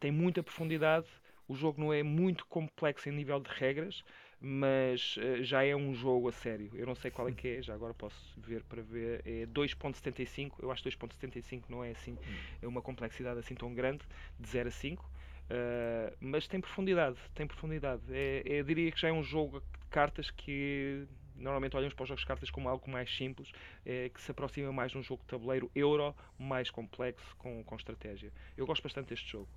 [0.00, 1.06] Tem muita profundidade,
[1.46, 4.04] o jogo não é muito complexo em nível de regras,
[4.40, 6.70] mas uh, já é um jogo a sério.
[6.74, 9.22] Eu não sei qual é que é, já agora posso ver para ver.
[9.24, 12.36] É 2.75, eu acho que 2.75 não é assim, hum.
[12.62, 14.04] é uma complexidade assim tão grande,
[14.38, 15.10] de 0 a 5.
[15.48, 18.02] Uh, mas tem profundidade, tem profundidade.
[18.10, 22.02] É, é, eu diria que já é um jogo de cartas que normalmente olhamos para
[22.02, 23.50] os jogos de cartas como algo mais simples,
[23.86, 27.76] é, que se aproxima mais de um jogo de tabuleiro euro, mais complexo, com, com
[27.76, 28.32] estratégia.
[28.56, 29.48] Eu gosto bastante deste jogo.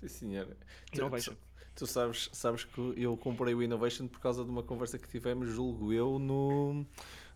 [0.00, 0.56] Sim, senhor.
[0.94, 1.34] Innovation.
[1.74, 5.48] Tu sabes, sabes que eu comprei o Innovation por causa de uma conversa que tivemos,
[5.48, 6.86] julgo eu, no,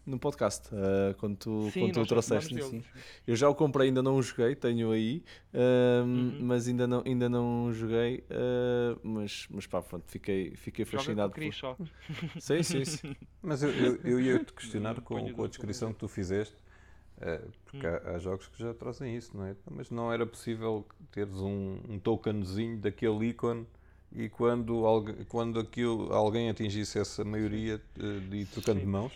[0.08, 2.62] no podcast, uh, quando tu, sim, quando tu o trouxeste.
[2.62, 2.82] Sim.
[3.26, 6.38] Eu já o comprei, ainda não o joguei, tenho aí, uh, uhum.
[6.40, 11.32] mas ainda não, ainda não joguei, uh, mas, mas pá, pronto, fiquei, fiquei fascinado.
[11.32, 11.52] Por...
[11.52, 11.76] Só.
[12.40, 13.16] Sim, sim, sim.
[13.42, 16.56] Mas eu, eu, eu ia te questionar com, com a descrição que tu fizeste,
[17.64, 17.90] porque hum.
[18.04, 19.54] há, há, jogos que já trazem isso, não é?
[19.70, 23.66] Mas não era possível teres um, um tokenzinho daquele ícone
[24.12, 29.12] e quando, alguém, quando aquilo, alguém atingisse essa maioria de, de trocando de mãos?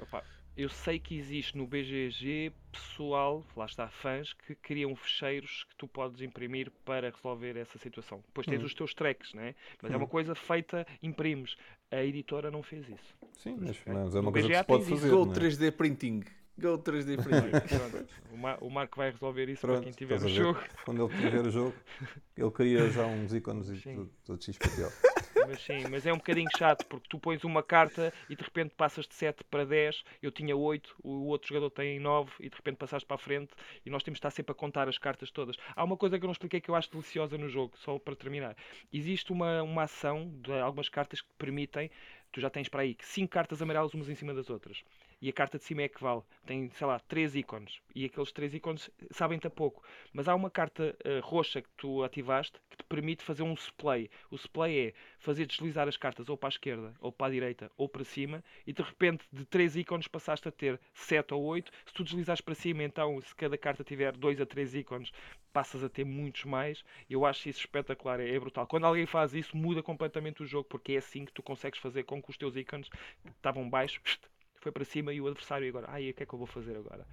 [0.00, 0.24] Opa,
[0.56, 5.88] eu sei que existe no BGG pessoal, lá está, fãs, que criam fecheiros que tu
[5.88, 8.22] podes imprimir para resolver essa situação.
[8.26, 8.66] Depois tens uhum.
[8.66, 9.54] os teus tracks, né?
[9.80, 9.96] mas uhum.
[9.96, 11.56] é uma coisa feita, imprimes.
[11.90, 13.14] A editora não fez isso.
[13.38, 15.10] Sim, mas, mas é uma no coisa BGA que se pode fazer.
[15.10, 16.22] Go 3D Printing.
[16.58, 18.60] Go 3D Printing.
[18.60, 20.60] o, Marco vai resolver isso Pronto, para quem tiver o jogo.
[20.84, 21.74] Quando ele tiver o jogo,
[22.36, 25.11] ele cria já uns ícones do, do XPTO.
[25.46, 28.74] Mas sim, mas é um bocadinho chato porque tu pões uma carta e de repente
[28.76, 32.56] passas de 7 para 10, eu tinha 8, o outro jogador tem 9 e de
[32.56, 33.52] repente passaste para a frente
[33.84, 35.56] e nós temos de estar sempre a contar as cartas todas.
[35.74, 38.14] Há uma coisa que eu não expliquei que eu acho deliciosa no jogo, só para
[38.16, 38.56] terminar.
[38.92, 41.90] Existe uma, uma ação de algumas cartas que permitem,
[42.30, 44.82] tu já tens para aí 5 cartas amarelas umas em cima das outras
[45.22, 46.22] e a carta de cima é que vale.
[46.44, 47.80] Tem, sei lá, três ícones.
[47.94, 49.80] E aqueles três ícones sabem-te a pouco.
[50.12, 54.10] Mas há uma carta uh, roxa que tu ativaste que te permite fazer um splay.
[54.32, 57.70] O splay é fazer deslizar as cartas ou para a esquerda, ou para a direita,
[57.76, 61.70] ou para cima, e de repente de três ícones passaste a ter sete ou oito.
[61.86, 65.12] Se tu deslizares para cima, então, se cada carta tiver dois a três ícones,
[65.52, 66.84] passas a ter muitos mais.
[67.08, 68.66] Eu acho isso espetacular, é, é brutal.
[68.66, 72.02] Quando alguém faz isso, muda completamente o jogo, porque é assim que tu consegues fazer
[72.02, 74.18] com que os teus ícones que estavam baixos
[74.62, 76.76] foi para cima e o adversário agora, ai, o que é que eu vou fazer
[76.76, 77.04] agora?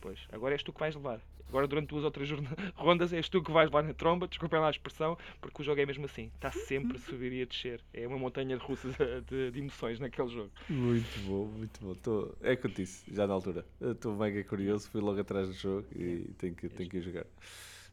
[0.00, 1.20] Pois, agora és tu que vais levar.
[1.48, 2.28] Agora durante duas ou três
[2.74, 5.80] rondas és tu que vais levar na tromba, desculpem lá a expressão, porque o jogo
[5.80, 7.80] é mesmo assim, está sempre a subir e a descer.
[7.94, 8.96] É uma montanha de russas
[9.28, 10.50] de, de, emoções naquele jogo.
[10.68, 11.94] Muito bom, muito bom.
[11.94, 13.64] Tô, é que eu disse, já na altura.
[13.80, 17.26] Estou mega curioso, fui logo atrás do jogo e tenho que, tenho que ir jogar.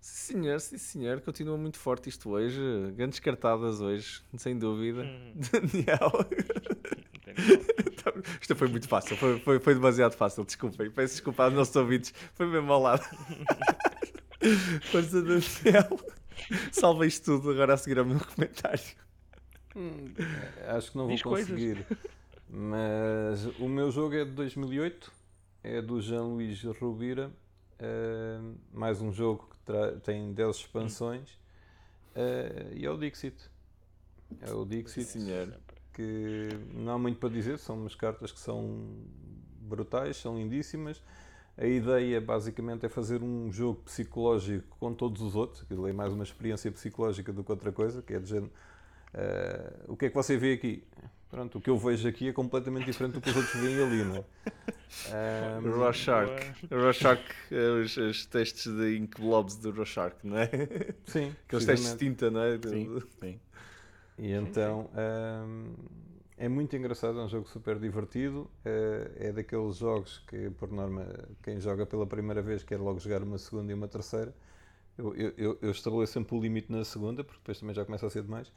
[0.02, 1.22] Sim, senhor, sim, senhor.
[1.22, 2.60] Continua muito forte isto hoje.
[2.96, 5.04] Grandes cartadas hoje, sem dúvida.
[5.04, 5.34] Hum.
[5.54, 6.12] Daniel.
[8.42, 10.90] Isto foi muito fácil, foi, foi, foi demasiado fácil, desculpem.
[10.92, 13.04] Peço desculpa aos nossos ouvintes, foi mesmo ao lado.
[14.92, 16.00] Força do céu.
[16.72, 18.84] Salva isto tudo agora a seguir ao meu comentário.
[19.76, 20.14] Hum,
[20.68, 21.86] acho que não vou Diz conseguir.
[21.86, 22.14] Coisas.
[22.50, 25.12] Mas o meu jogo é de 2008,
[25.64, 27.32] é do Jean-Louis Rubira.
[27.80, 31.32] Uh, mais um jogo que tem 10 expansões.
[32.16, 33.36] Uh, e é o Dixit.
[34.42, 35.06] É o Dixit.
[35.06, 35.58] Sim, senhor
[35.94, 38.88] que não há muito para dizer, são umas cartas que são
[39.62, 41.02] brutais, são lindíssimas.
[41.58, 46.12] A ideia basicamente é fazer um jogo psicológico com todos os outros, aquilo é mais
[46.12, 48.52] uma experiência psicológica do que outra coisa, que é de género,
[49.14, 50.84] uh, o que é que você vê aqui?
[51.30, 54.04] Pronto, o que eu vejo aqui é completamente diferente do que os outros veem ali,
[54.04, 55.60] não é?
[55.60, 56.30] Um, Rorschach.
[56.72, 60.50] Rorschach, é os, os testes de Ink Blobs do Rorschach, não é?
[61.06, 61.36] Sim.
[61.48, 62.60] Aqueles testes de tinta, não é?
[62.60, 63.40] Sim, sim.
[64.18, 64.90] E então
[65.48, 65.74] hum,
[66.38, 68.50] é muito engraçado, é um jogo super divertido.
[68.64, 71.06] É, é daqueles jogos que, por norma,
[71.42, 74.34] quem joga pela primeira vez quer logo jogar uma segunda e uma terceira.
[74.98, 78.06] Eu, eu, eu, eu estabeleço sempre o limite na segunda, porque depois também já começa
[78.08, 78.52] a ser demais.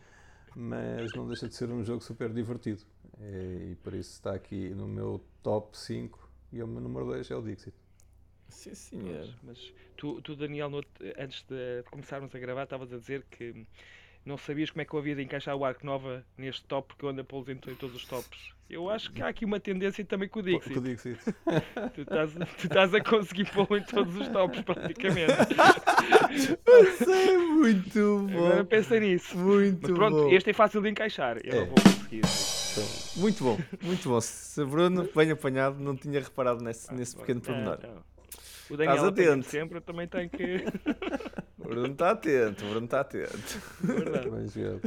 [0.55, 2.83] Mas não deixa de ser um jogo super divertido.
[3.21, 7.31] É, e por isso está aqui no meu top 5 e o meu número 2
[7.31, 7.75] é o Dixit.
[8.49, 9.29] Sim, senhor.
[9.43, 10.85] Mas tu, tu Daniel, no-
[11.19, 13.67] antes de começarmos a gravar, estavas a dizer que
[14.27, 17.05] não sabias como é que eu havia de encaixar o Arco Nova neste top, porque
[17.05, 18.55] eu ando a pô-los em, to- em todos os tops.
[18.69, 20.75] Eu acho que há aqui uma tendência também com o Dixie.
[20.75, 21.19] Com o Dixit.
[21.95, 25.33] Tu estás, tu estás a conseguir pô-lo em todos os tops, praticamente.
[27.09, 28.65] É muito Agora bom.
[28.65, 29.37] pensa nisso.
[29.39, 30.31] Muito Mas pronto, bom.
[30.31, 31.39] este é fácil de encaixar.
[31.45, 31.61] Eu É.
[31.61, 32.23] não vou conseguir.
[32.73, 34.21] Então, Muito bom, muito bom.
[34.21, 37.79] Se Bruno, bem apanhado, não tinha reparado nesse, nesse pequeno pormenor.
[37.83, 38.03] Não, não.
[38.69, 40.65] O Daniel sempre, também tenho que.
[41.67, 43.61] O Bruno está atento, o Bruno está atento.
[43.81, 44.31] Verdade.
[44.31, 44.81] bem jogado.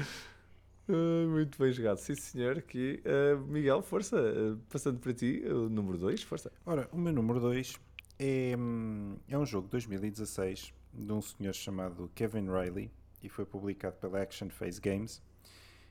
[0.87, 2.57] Ah, muito bem jogado, sim senhor.
[2.57, 6.49] Aqui, Ah, Miguel, força, ah, passando para ti, o número 2, força.
[6.65, 7.75] Ora, o meu número 2
[8.17, 12.89] é, hum, é um jogo de 2016 de um senhor chamado Kevin Riley
[13.21, 15.21] e foi publicado pela Action Phase Games,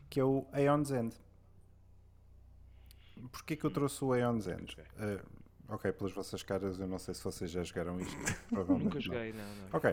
[0.09, 1.15] que é o Aeon's End.
[3.31, 4.75] Porquê que eu trouxe o Aeon's End?
[4.99, 5.21] Ah,
[5.69, 8.17] ok, pelas vossas caras, eu não sei se vocês já jogaram isto.
[8.49, 9.45] provavelmente Nunca joguei, não.
[9.45, 9.69] não.
[9.73, 9.91] Ok.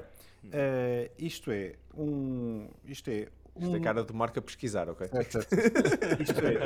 [0.53, 2.67] Ah, isto é um.
[2.85, 5.07] Isto é Isto é um- cara do Marco a pesquisar, ok?
[6.19, 6.57] Isto é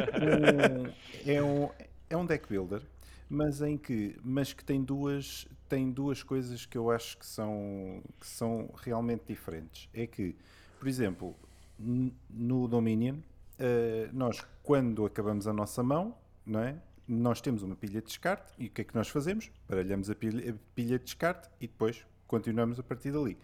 [0.62, 0.94] um,
[1.34, 1.70] é um
[2.10, 2.82] é um deck builder,
[3.30, 8.02] mas em que mas que tem duas tem duas coisas que eu acho que são
[8.20, 9.88] que são realmente diferentes.
[9.94, 10.36] É que,
[10.80, 11.36] por exemplo,
[11.78, 13.18] no Dominion,
[13.60, 16.76] eh, nós quando acabamos a nossa mão, não é?
[17.12, 19.50] Nós temos uma pilha de descarte e o que é que nós fazemos?
[19.68, 23.36] Baralhamos a pilha, a pilha de descarte e depois continuamos a partir dali.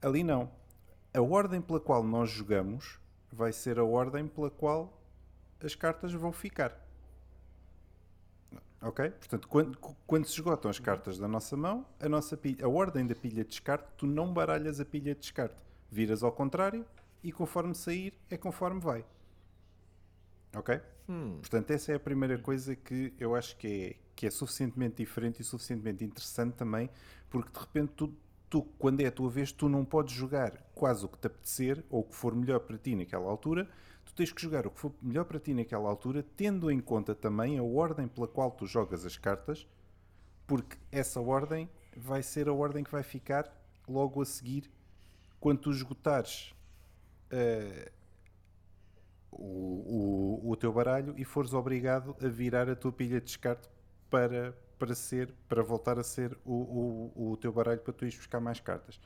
[0.00, 0.48] Ali não.
[1.12, 3.00] A ordem pela qual nós jogamos
[3.32, 5.02] vai ser a ordem pela qual
[5.60, 6.80] as cartas vão ficar.
[8.80, 9.10] Ok?
[9.10, 9.76] Portanto, quando,
[10.06, 13.42] quando se esgotam as cartas da nossa mão, a, nossa pilha, a ordem da pilha
[13.42, 15.56] de descarte, tu não baralhas a pilha de descarte.
[15.90, 16.86] Viras ao contrário
[17.20, 19.04] e conforme sair, é conforme vai.
[20.54, 20.80] Ok?
[21.40, 25.40] Portanto, essa é a primeira coisa que eu acho que é, que é suficientemente diferente
[25.40, 26.90] e suficientemente interessante também,
[27.30, 28.14] porque de repente tu,
[28.48, 31.84] tu, quando é a tua vez, tu não podes jogar quase o que te apetecer
[31.90, 33.68] ou o que for melhor para ti naquela altura.
[34.04, 37.14] Tu tens que jogar o que for melhor para ti naquela altura, tendo em conta
[37.14, 39.66] também a ordem pela qual tu jogas as cartas,
[40.46, 43.50] porque essa ordem vai ser a ordem que vai ficar
[43.88, 44.70] logo a seguir
[45.40, 46.54] quando tu esgotares
[47.30, 47.90] eh,
[49.32, 53.68] o, o, o teu baralho e fores obrigado a virar a tua pilha de descarte
[54.10, 58.16] para, para, ser, para voltar a ser o, o, o teu baralho para tu ires
[58.16, 59.00] buscar mais cartas.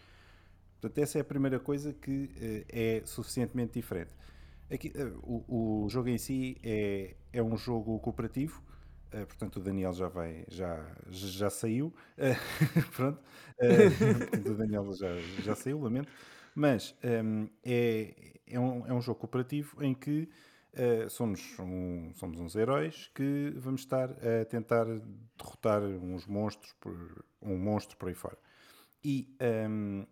[0.81, 2.31] Portanto, essa é a primeira coisa que
[2.69, 4.11] eh, é suficientemente diferente.
[4.71, 8.63] Aqui, eh, o, o jogo em si é, é um jogo cooperativo,
[9.13, 11.95] eh, portanto o Daniel já vai, já, já saiu,
[12.95, 13.21] pronto,
[14.51, 15.09] o Daniel já,
[15.43, 16.09] já saiu, lamento,
[16.55, 20.29] mas ehm, é, é, um, é um jogo cooperativo em que
[20.73, 24.85] eh, somos, um- somos uns heróis que vamos estar a tentar
[25.39, 28.39] derrotar uns monstros, por, um monstro por aí fora.
[29.05, 30.05] E ehm,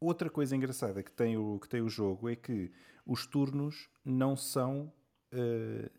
[0.00, 2.70] outra coisa engraçada que tem, o, que tem o jogo é que
[3.06, 4.92] os turnos não são
[5.32, 5.90] eh,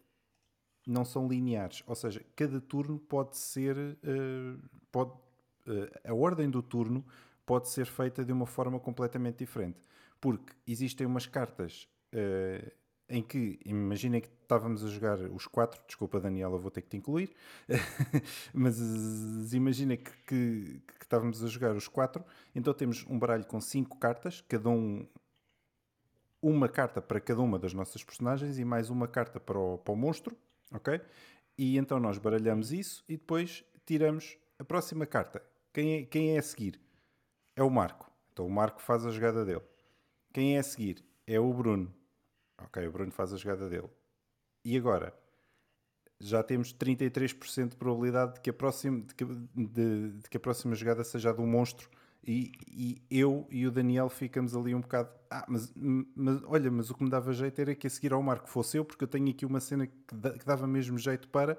[0.85, 4.55] não são lineares, ou seja, cada turno pode ser eh,
[4.91, 5.11] pode,
[6.05, 7.05] a ordem do turno
[7.45, 9.79] pode ser feita de uma forma completamente diferente,
[10.24, 12.71] porque existem umas cartas eh,
[13.09, 16.95] em que, imaginem que estávamos a jogar os quatro, desculpa Daniela, vou ter que te
[16.95, 17.36] incluir,
[18.53, 22.24] mas eh, imagina que, que, que estávamos a jogar os quatro,
[22.55, 25.05] então temos um baralho com cinco cartas, cada um
[26.41, 29.93] uma carta para cada uma das nossas personagens e mais uma carta para o, para
[29.93, 30.38] o monstro,
[30.71, 31.01] ok?
[31.57, 35.43] E então nós baralhamos isso e depois tiramos a próxima carta.
[35.74, 36.80] Quem é, quem é a seguir?
[37.57, 38.09] É o Marco.
[38.32, 39.72] Então o Marco faz a jogada dele.
[40.34, 41.05] Quem é a seguir?
[41.25, 41.93] É o Bruno.
[42.61, 43.89] Ok, o Bruno faz a jogada dele.
[44.65, 45.13] E agora?
[46.19, 50.39] Já temos 33% de probabilidade de que, a próxima, de, que, de- de que a
[50.39, 51.89] próxima jogada seja a do monstro
[52.25, 55.09] e, e eu e o Daniel ficamos ali um bocado.
[55.29, 55.73] Ah, mas,
[56.15, 58.77] mas olha, mas o que me dava jeito era que a seguir ao Marco fosse
[58.77, 61.57] eu, porque eu tenho aqui uma cena que, da- que dava mesmo jeito para.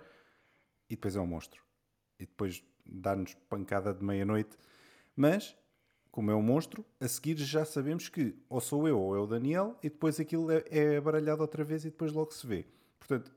[0.88, 1.62] E depois é um monstro.
[2.18, 4.56] E depois dá-nos pancada de meia-noite.
[5.16, 5.56] Mas,
[6.14, 9.26] como é um monstro, a seguir já sabemos que ou sou eu ou é o
[9.26, 12.64] Daniel, e depois aquilo é, é baralhado outra vez e depois logo se vê.
[13.00, 13.32] Portanto,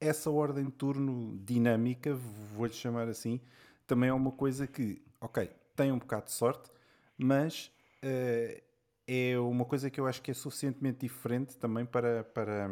[0.00, 3.42] essa ordem de turno dinâmica, vou-lhe chamar assim,
[3.86, 6.70] também é uma coisa que, ok, tem um bocado de sorte,
[7.18, 7.70] mas
[8.00, 8.62] eh,
[9.06, 12.70] é uma coisa que eu acho que é suficientemente diferente também para, para,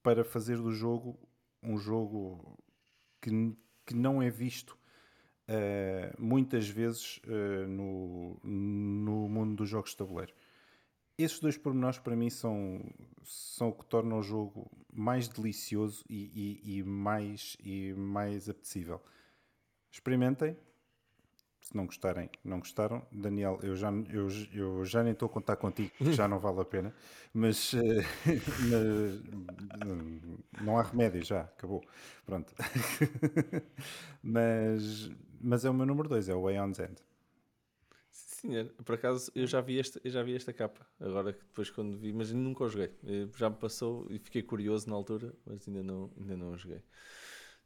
[0.00, 1.18] para fazer do jogo
[1.60, 2.56] um jogo
[3.20, 3.52] que,
[3.84, 4.77] que não é visto
[5.48, 10.32] uh, muitas vezes uh, no, no mundo dos jogos de tabuleiro.
[11.16, 12.80] Esses dois pormenores para mim são,
[13.24, 19.02] são o que torna o jogo mais delicioso e, e, e mais, e mais apetecível.
[19.90, 20.56] Experimentem,
[21.68, 23.02] se não gostarem, não gostaram.
[23.12, 26.64] Daniel, eu já, eu, eu já nem estou a contar contigo, já não vale a
[26.64, 26.94] pena.
[27.34, 28.04] Mas, eh,
[29.84, 31.82] mas, não há remédio, já, acabou.
[32.24, 32.54] Pronto.
[34.22, 36.96] mas, mas é o meu número 2, é o Way on End.
[38.10, 41.70] Senhor, por acaso eu já vi esta, eu já vi esta capa, agora que depois
[41.70, 42.92] quando vi, mas nunca o joguei.
[43.36, 46.80] Já me passou e fiquei curioso na altura, mas ainda não, ainda não o joguei.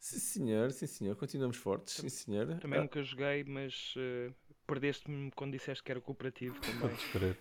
[0.02, 1.14] Sim, senhor, sim, senhor.
[1.14, 2.58] Continuamos fortes, sim, senhor.
[2.58, 2.82] Também ah.
[2.82, 4.34] nunca joguei, mas uh,
[4.66, 6.90] perdeste-me quando disseste que era cooperativo também.
[6.90, 7.36] uh,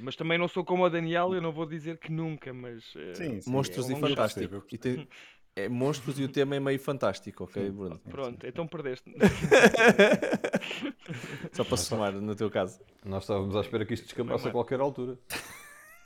[0.00, 2.82] mas também não sou como o Daniel, eu não vou dizer que nunca, mas.
[2.96, 4.64] Uh, sim, sim, Monstros é e fantástico.
[4.72, 5.08] E tem,
[5.56, 7.98] é monstros e o tema é meio fantástico, ok, Bruno?
[8.10, 9.14] Pronto, então perdeste.
[11.52, 12.80] Só para somar no teu caso.
[13.04, 15.16] Nós estávamos à espera que isto descambasse a qualquer altura.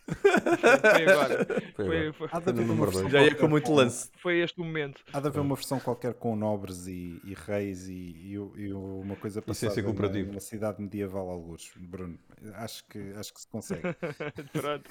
[0.08, 1.46] Foi agora.
[1.78, 4.10] Foi, foi, foi, Há de haver uma versão Já ia com muito lance.
[4.20, 5.02] Foi este momento.
[5.12, 9.14] Há de haver uma versão qualquer com nobres e, e reis e, e, e, uma
[9.16, 11.70] coisa passada na, numa cidade medieval alguns.
[11.76, 12.18] Bruno,
[12.54, 13.82] acho que, acho que se consegue.
[14.52, 14.90] Pronto.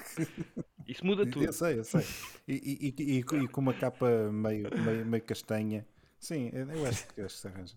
[0.86, 1.44] Isso muda tudo.
[1.44, 2.04] Eu sei, eu sei.
[2.46, 5.86] E, e, e, com uma capa meio, meio, meio castanha.
[6.18, 7.74] Sim, eu acho que, acho que se arranja.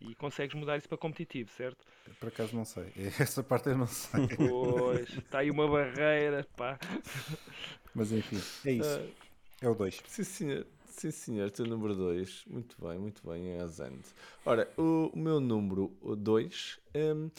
[0.00, 1.84] E consegues mudar isso para competitivo, certo?
[2.18, 2.92] Por acaso não sei.
[3.18, 4.28] Essa parte eu não sei.
[4.36, 6.78] Pois, está aí uma barreira, pá.
[7.94, 9.00] Mas enfim, é isso.
[9.00, 9.12] Uh,
[9.62, 10.02] é o 2.
[10.06, 10.66] Sim, senhor.
[10.86, 12.44] Sim, senhor, teu número 2.
[12.46, 14.02] Muito bem, muito bem, é a Zend.
[14.44, 17.30] Ora, o, o meu número 2 um,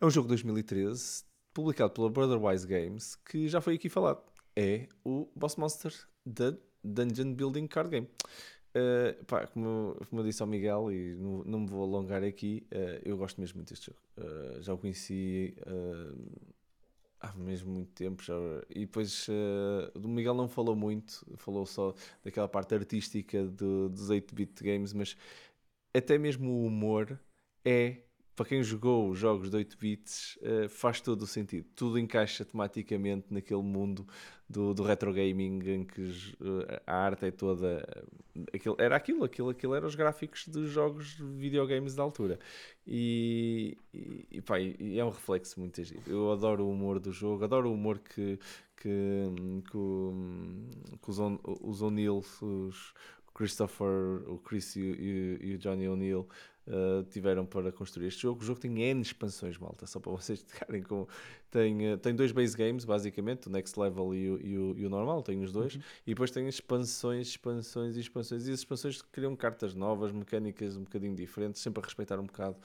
[0.00, 4.22] é um jogo de 2013, publicado pela Brotherwise Games, que já foi aqui falado.
[4.56, 5.92] É o Boss Monster
[6.24, 8.08] The Dungeon Building Card Game.
[8.76, 12.66] Uh, pá, como, como, eu disse ao Miguel, e não, não me vou alongar aqui,
[12.72, 13.98] uh, eu gosto mesmo muito deste jogo.
[14.18, 15.54] Uh, já o conheci
[17.20, 18.22] há mesmo muito tempo.
[18.22, 18.34] Já,
[18.68, 19.28] e depois
[19.94, 25.16] o Miguel não falou muito, falou só daquela parte artística do, dos 8-bit games, mas
[25.94, 27.18] até mesmo o humor
[27.64, 27.98] é
[28.34, 31.66] para quem jogou os jogos de 8 bits, uh, faz todo o sentido.
[31.74, 34.06] Tudo encaixa tematicamente naquele mundo
[34.48, 37.86] do, do retro gaming em que uh, a arte é toda.
[38.34, 42.38] Uh, aquilo, era aquilo, aquilo, aquilo eram os gráficos dos jogos de videogames da altura.
[42.86, 46.02] E, e, e, pá, e é um reflexo muito giro.
[46.06, 48.38] Eu adoro o humor do jogo, adoro o humor que,
[48.76, 49.28] que,
[49.70, 51.18] que, que os,
[51.62, 52.94] os O'Neill, os
[53.34, 56.26] Christopher, o Chris e, e, e o Johnny O'Neill
[56.66, 58.42] uh, tiveram para construir este jogo.
[58.42, 61.06] O jogo tem N expansões, malta, só para vocês ficarem com.
[61.50, 64.86] Tem, uh, tem dois base games, basicamente, o Next Level e o, e o, e
[64.86, 65.74] o normal, tem os dois.
[65.74, 65.82] Uhum.
[66.06, 68.46] E depois tem expansões, expansões e expansões.
[68.46, 72.56] E as expansões criam cartas novas, mecânicas um bocadinho diferentes, sempre a respeitar um bocado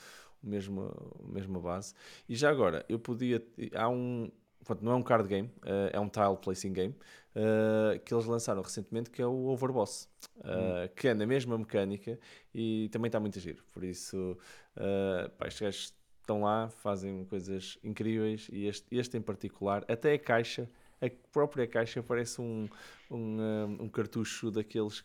[0.42, 0.94] mesma,
[1.24, 1.94] a mesma base.
[2.28, 3.46] E já agora, eu podia.
[3.74, 4.32] Há um.
[4.70, 6.96] Pronto, não é um card game, uh, é um tile placing game
[7.36, 12.20] uh, que eles lançaram recentemente, que é o Overboss, uh, que é na mesma mecânica
[12.54, 13.64] e também está muito giro.
[13.72, 14.38] Por isso,
[14.78, 20.14] uh, pá, estes gajos estão lá, fazem coisas incríveis e este, este em particular, até
[20.14, 20.70] a caixa
[21.02, 22.68] a própria caixa parece um,
[23.10, 25.04] um, um cartucho daqueles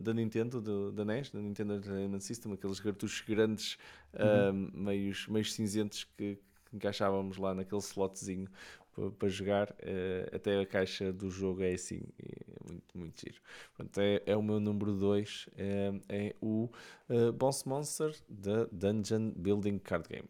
[0.00, 3.76] da, Nintendo, do, da NES, da Nintendo Entertainment System, aqueles cartuchos grandes,
[4.14, 4.70] uhum.
[4.72, 6.38] meios, meios cinzentos que,
[6.74, 8.48] encaixávamos lá naquele slotzinho
[9.18, 13.40] para jogar, uh, até a caixa do jogo é assim, é muito, muito giro.
[13.76, 16.70] Pronto, é, é o meu número 2, é, é, o
[17.08, 20.28] uh, Boss Monster da Dungeon Building Card Game.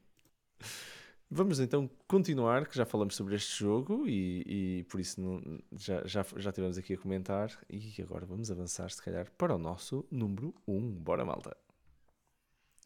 [1.31, 4.45] Vamos então continuar, que já falamos sobre este jogo e,
[4.81, 5.43] e por isso não,
[5.73, 7.51] já, já, já tivemos aqui a comentar.
[7.69, 10.77] E agora vamos avançar, se calhar, para o nosso número 1.
[10.77, 10.93] Um.
[10.93, 11.57] Bora, malta!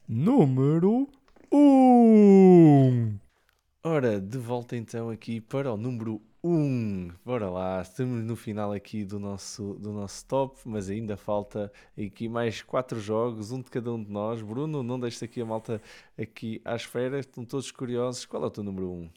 [0.08, 1.08] Número
[1.52, 3.27] 1 um.
[3.82, 7.10] Ora, de volta então aqui para o número 1.
[7.24, 12.28] Bora lá, estamos no final aqui do nosso, do nosso top, mas ainda falta aqui
[12.28, 14.42] mais 4 jogos, um de cada um de nós.
[14.42, 15.80] Bruno, não deixes aqui a malta
[16.20, 18.26] aqui à espera, estão todos curiosos.
[18.26, 19.10] Qual é o teu número 1?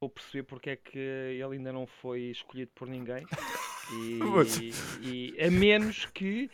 [0.00, 3.24] Vou perceber porque é que ele ainda não foi escolhido por ninguém.
[3.92, 6.50] E, e, a menos que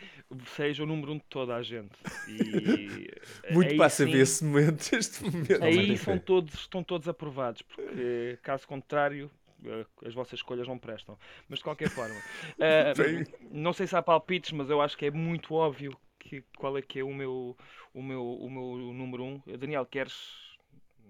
[0.57, 1.93] seja o número um de toda a gente.
[2.29, 3.11] E,
[3.53, 5.63] Muito passa a ver esse momento, este momento.
[5.63, 9.31] Aí são todos, estão todos aprovados, porque caso contrário,
[9.65, 11.19] eh, as vossas escolhas não prestam.
[11.49, 12.15] Mas de qualquer forma,
[12.59, 16.77] uh, não sei se há palpites, mas eu acho que é muito óbvio que, qual
[16.79, 17.57] é que é o meu,
[17.93, 19.43] o meu, o meu número um.
[19.59, 20.15] Daniel, queres.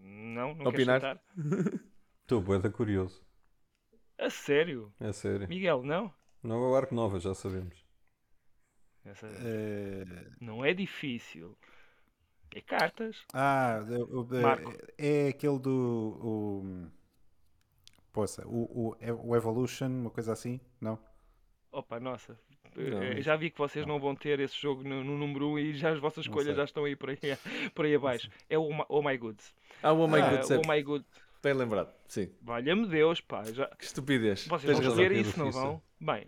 [0.02, 0.54] Não?
[0.54, 1.00] Não Opinar?
[1.00, 1.80] queres
[2.22, 3.22] Estou boeda curioso.
[4.20, 4.92] A sério?
[5.00, 5.48] É sério.
[5.48, 6.12] Miguel, não?
[6.42, 7.84] Não é o Arco Nova, já sabemos.
[9.04, 10.04] Essa- Eh,
[10.40, 11.56] Não é difícil.
[12.54, 13.16] É cartas.
[13.32, 13.78] ah,
[14.10, 14.72] o- o- Marco.
[14.98, 16.18] é aquele do.
[16.22, 16.90] O,
[18.12, 20.60] poça, o, o, o Evolution, uma coisa assim?
[20.80, 20.98] Não?
[21.72, 22.38] Opa, nossa.
[22.76, 23.02] Não.
[23.02, 25.74] Eh, Já vi que vocês não vão ter esse jogo no, no número 1 e
[25.74, 27.18] já as vossas Não escolhas já estão aí por aí,
[27.74, 28.30] por aí abaixo.
[28.48, 29.54] É o Oh My- Goods.
[29.82, 30.60] Ah, o Oh My Ah, Good o Set.
[30.66, 31.04] Oh My Good.
[31.42, 31.92] Bem lembrado.
[32.06, 32.30] Sim.
[32.42, 33.44] Valha-me Deus, pá.
[33.44, 33.66] Já...
[33.68, 34.46] Que estupidez.
[34.46, 35.82] Vocês Tens vão Pedro isso, não vão?
[36.00, 36.26] Bem.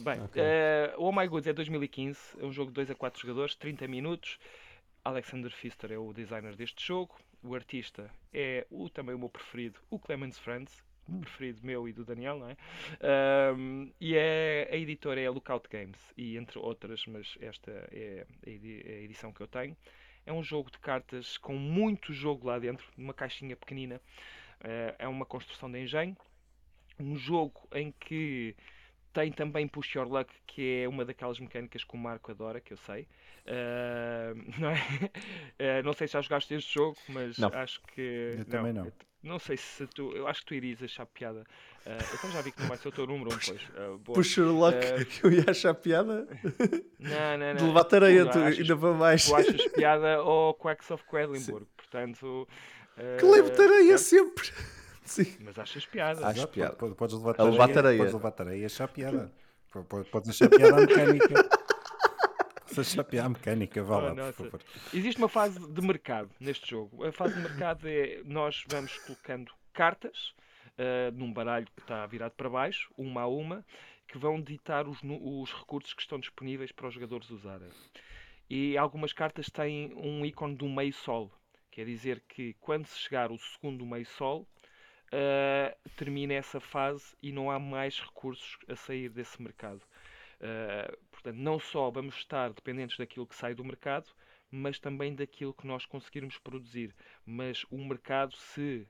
[0.00, 0.42] Bem, Ok.
[0.42, 3.54] eh, o Oh My Goods é 2015, é um jogo de 2 a 4 jogadores,
[3.56, 4.38] 30 minutos.
[5.04, 7.14] Alexander Pfister é o designer deste jogo.
[7.42, 11.92] O artista é o, também o meu preferido, o Clemens Franz, o preferido meu e
[11.92, 12.56] do Daniel, não é?
[13.02, 18.24] Ahm, e é, a editora é a Lookout Games, e entre outras, mas esta é
[18.46, 19.76] a a edição que eu tenho.
[20.24, 24.00] É um jogo de cartas com muito jogo lá dentro, numa caixinha pequenina.
[24.62, 26.16] Eh, é uma construção de engenho.
[26.98, 28.54] Um jogo em que
[29.12, 32.72] tem também Push Your Luck, que é uma daquelas mecânicas que o Marco adora, que
[32.72, 33.06] eu sei.
[33.46, 35.10] Ah, não, é?
[35.58, 37.50] Eh, não sei se já jogaste este jogo, mas Não.
[37.52, 38.36] acho que.
[38.38, 38.92] Eu também não.
[39.22, 40.10] Não sei se tu.
[40.16, 41.44] Eu acho que tu irias achar piada.
[41.86, 43.60] Ah, então já vi que não vai ser o teu número 1, um, pois.
[43.76, 44.12] Ah.
[44.14, 46.26] Push your luck, Eh, que eu ia achar piada.
[46.98, 47.54] Não, não, não.
[47.56, 49.24] De levar tareia, Tu tu, achas- ainda para mais.
[49.26, 52.48] Tu achas piada ao Quacks of Quedlinburg, portanto.
[53.18, 54.24] Que levo ah, tareia certo?
[54.38, 54.50] sempre.
[55.04, 55.36] Sim.
[55.40, 56.26] Mas achas piada.
[56.26, 56.74] Acho piada.
[56.74, 57.98] pode- Podes levar tareia.
[57.98, 59.32] Podes levar tareia e achar piada.
[59.72, 61.48] Po- po- Podes achar piada à mecânica.
[63.22, 64.32] À mecânica, vá Oh, lá, por nossa.
[64.32, 64.60] favor.
[64.92, 67.04] Existe uma fase de mercado neste jogo.
[67.04, 70.34] A fase de mercado é nós vamos colocando cartas
[70.78, 73.64] ah, num baralho que está virado para baixo, uma a uma,
[74.08, 77.68] que vão ditar os, os recursos que estão disponíveis para os jogadores usarem.
[78.48, 81.30] E algumas cartas têm um ícone do meio sol.
[81.70, 84.46] Quer dizer que quando se chegar o segundo meio sol,
[85.12, 89.82] ah, termina essa fase e não há mais recursos a sair desse mercado.
[90.40, 94.08] Uh, portanto, não só vamos estar dependentes daquilo que sai do mercado,
[94.50, 96.94] mas também daquilo que nós conseguirmos produzir.
[97.24, 98.86] Mas o mercado, se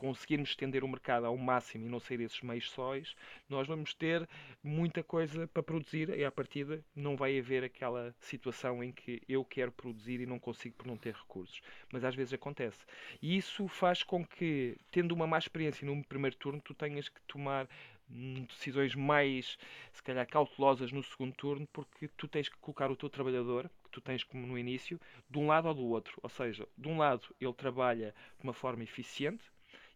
[0.00, 3.14] conseguirmos estender o mercado ao máximo e não sair esses meios sóis,
[3.50, 4.26] nós vamos ter
[4.62, 9.44] muita coisa para produzir e à partida não vai haver aquela situação em que eu
[9.44, 11.60] quero produzir e não consigo por não ter recursos.
[11.92, 12.78] Mas às vezes acontece.
[13.20, 17.20] E isso faz com que, tendo uma má experiência no primeiro turno, tu tenhas que
[17.28, 17.68] tomar
[18.10, 19.58] decisões mais,
[19.92, 23.90] se calhar, cautelosas no segundo turno, porque tu tens que colocar o teu trabalhador, que
[23.90, 26.18] tu tens como no início, de um lado ou do outro.
[26.22, 29.44] Ou seja, de um lado ele trabalha de uma forma eficiente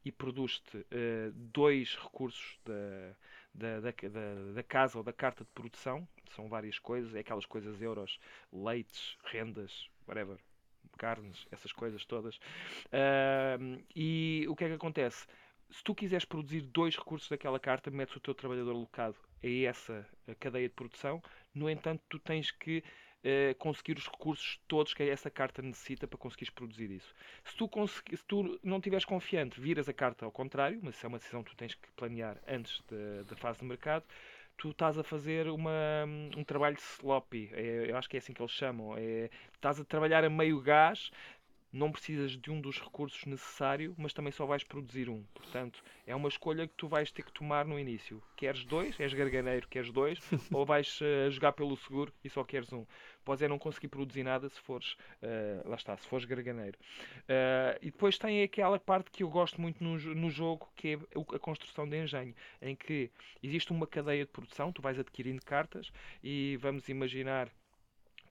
[0.04, 3.14] e produz-te eh, dois recursos da,
[3.54, 7.46] da, da, da- da casa ou da carta de produção, são várias coisas, é aquelas
[7.46, 8.18] coisas euros,
[8.52, 10.36] leites, rendas, whatever,
[10.98, 12.38] carnes, essas coisas todas.
[12.92, 15.26] Ahm, e o que é que acontece?
[15.74, 20.06] Se tu quiseres produzir dois recursos daquela carta, metes o teu trabalhador alocado a essa
[20.38, 21.20] cadeia de produção.
[21.52, 22.84] No entanto, tu tens que
[23.24, 27.12] eh, conseguir os recursos todos que essa carta necessita para conseguires produzir isso.
[27.42, 31.08] Se tu, se tu não estiveres confiante, viras a carta ao contrário, mas isso é
[31.08, 32.80] uma decisão que tu tens que planear antes
[33.26, 34.04] da fase de mercado,
[34.56, 36.04] tu estás a fazer uma,
[36.36, 39.84] um trabalho sloppy, é, eu acho que é assim que eles chamam, é, estás a
[39.84, 41.10] trabalhar a meio gás,
[41.74, 45.24] não precisas de um dos recursos necessário, mas também só vais produzir um.
[45.34, 48.22] Portanto, é uma escolha que tu vais ter que tomar no início.
[48.36, 50.20] Queres dois, és garganeiro, queres dois,
[50.54, 52.86] ou vais eh, jogar pelo seguro e só queres um.
[53.24, 56.78] Podes é não conseguir produzir nada se fores, eh, lá está, se fores garganeiro.
[57.28, 60.98] Eh, e depois tem aquela parte que eu gosto muito no, no jogo, que é
[61.34, 63.10] a construção de engenho, em que
[63.42, 65.90] existe uma cadeia de produção, tu vais adquirindo cartas
[66.22, 67.50] e vamos imaginar,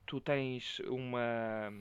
[0.06, 1.74] tu tens uma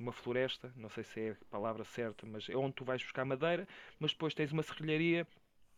[0.00, 3.24] uma floresta, não sei se é a palavra certa, mas é onde tu vais buscar
[3.24, 3.66] madeira,
[3.98, 5.26] mas depois tens uma serralharia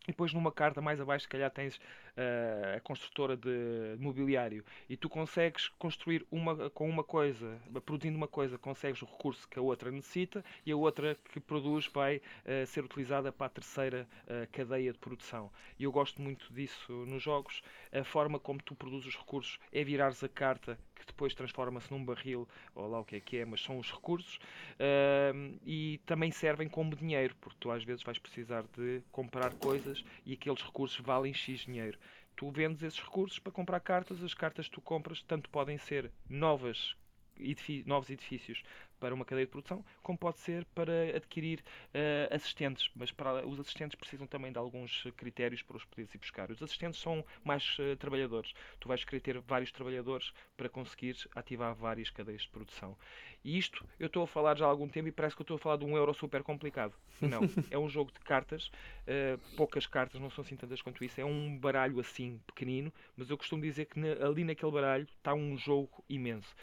[0.05, 1.79] e depois numa carta mais abaixo, se calhar tens
[2.17, 8.27] ah, a construtora de mobiliário e tu consegues construir uma, com uma coisa, produzindo uma
[8.27, 12.67] coisa, consegues o recurso que a outra necessita e a outra que produz vai ah,
[12.67, 15.51] ser utilizada para a terceira ah, cadeia de produção.
[15.79, 17.63] E eu gosto muito disso nos jogos.
[17.93, 22.05] A forma como tu produzes os recursos é virares a carta que depois transforma-se num
[22.05, 24.39] barril, ou lá o que é que é, mas são os recursos,
[24.79, 30.05] ahm, e também servem como dinheiro, porque tu às vezes vais precisar de comprar coisas
[30.25, 31.99] e aqueles recursos valem X dinheiro.
[32.37, 36.11] Tu vendes esses recursos para comprar cartas, as cartas que tu compras tanto podem ser
[36.29, 36.95] novas
[37.39, 38.63] edifi- novos edifícios
[39.01, 42.91] para uma cadeia de produção, como pode ser para adquirir uh, assistentes.
[42.95, 46.51] Mas para, os assistentes precisam também de alguns critérios para os poderes ir buscar.
[46.51, 48.53] Os assistentes são mais uh, trabalhadores.
[48.79, 52.97] Tu vais querer ter vários trabalhadores para conseguir ativar várias cadeias de produção.
[53.43, 55.55] E isto eu estou a falar já há algum tempo e parece que eu estou
[55.55, 56.95] a falar de um euro super complicado.
[57.21, 57.41] Não,
[57.71, 58.71] é um jogo de cartas,
[59.07, 61.19] uh, poucas cartas, não são assim tantas quanto isso.
[61.21, 65.33] É um baralho assim pequenino, mas eu costumo dizer que na, ali naquele baralho está
[65.33, 66.55] um jogo imenso.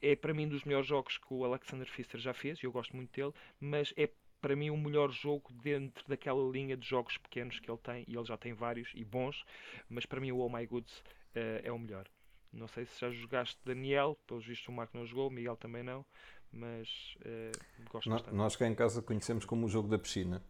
[0.00, 2.94] É para mim dos melhores jogos que o Alexander Pfister já fez, e eu gosto
[2.94, 4.08] muito dele, mas é
[4.40, 8.16] para mim o melhor jogo dentro daquela linha de jogos pequenos que ele tem, e
[8.16, 9.44] ele já tem vários e bons,
[9.88, 12.08] mas para mim o Oh My Goods uh, é o melhor.
[12.52, 15.82] Não sei se já jogaste Daniel, pelos vistos o Marco não jogou, o Miguel também
[15.82, 16.04] não,
[16.52, 18.34] mas uh, gosto no, bastante.
[18.34, 20.42] Nós cá em casa conhecemos como o jogo da piscina,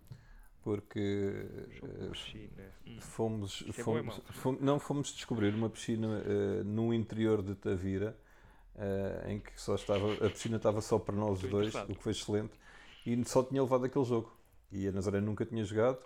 [0.63, 1.47] porque
[1.83, 2.73] uh, piscina.
[2.87, 3.01] Hum.
[3.01, 8.19] fomos, é fomos, fomos, não fomos descobrir uma piscina uh, no interior de Tavira,
[9.27, 12.13] em que só estava a piscina estava só para nós Estou dois, o que foi
[12.13, 12.53] excelente,
[13.05, 14.33] e só tinha levado aquele jogo.
[14.71, 15.99] E a Nazaré nunca tinha jogado,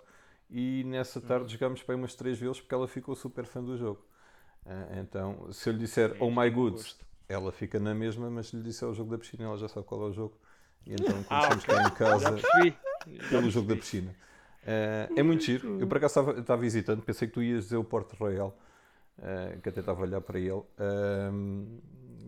[0.49, 1.49] e nessa tarde hum.
[1.49, 4.05] jogámos para umas três vezes porque ela ficou super fã do jogo.
[4.65, 6.97] Ah, então, se eu lhe disser Sim, Oh My Goods,
[7.29, 9.85] ela fica na mesma, mas se lhe disser o jogo da piscina, ela já sabe
[9.85, 10.37] qual é o jogo.
[10.85, 12.35] E então ah, começamos cá em casa
[13.29, 14.15] pelo jogo da piscina.
[14.63, 15.79] Uh, é muito giro.
[15.79, 18.57] Eu por acaso estava, estava visitando, pensei que tu ias dizer o Porto Royal,
[19.19, 20.51] uh, que até estava a olhar para ele.
[20.51, 21.81] Uh,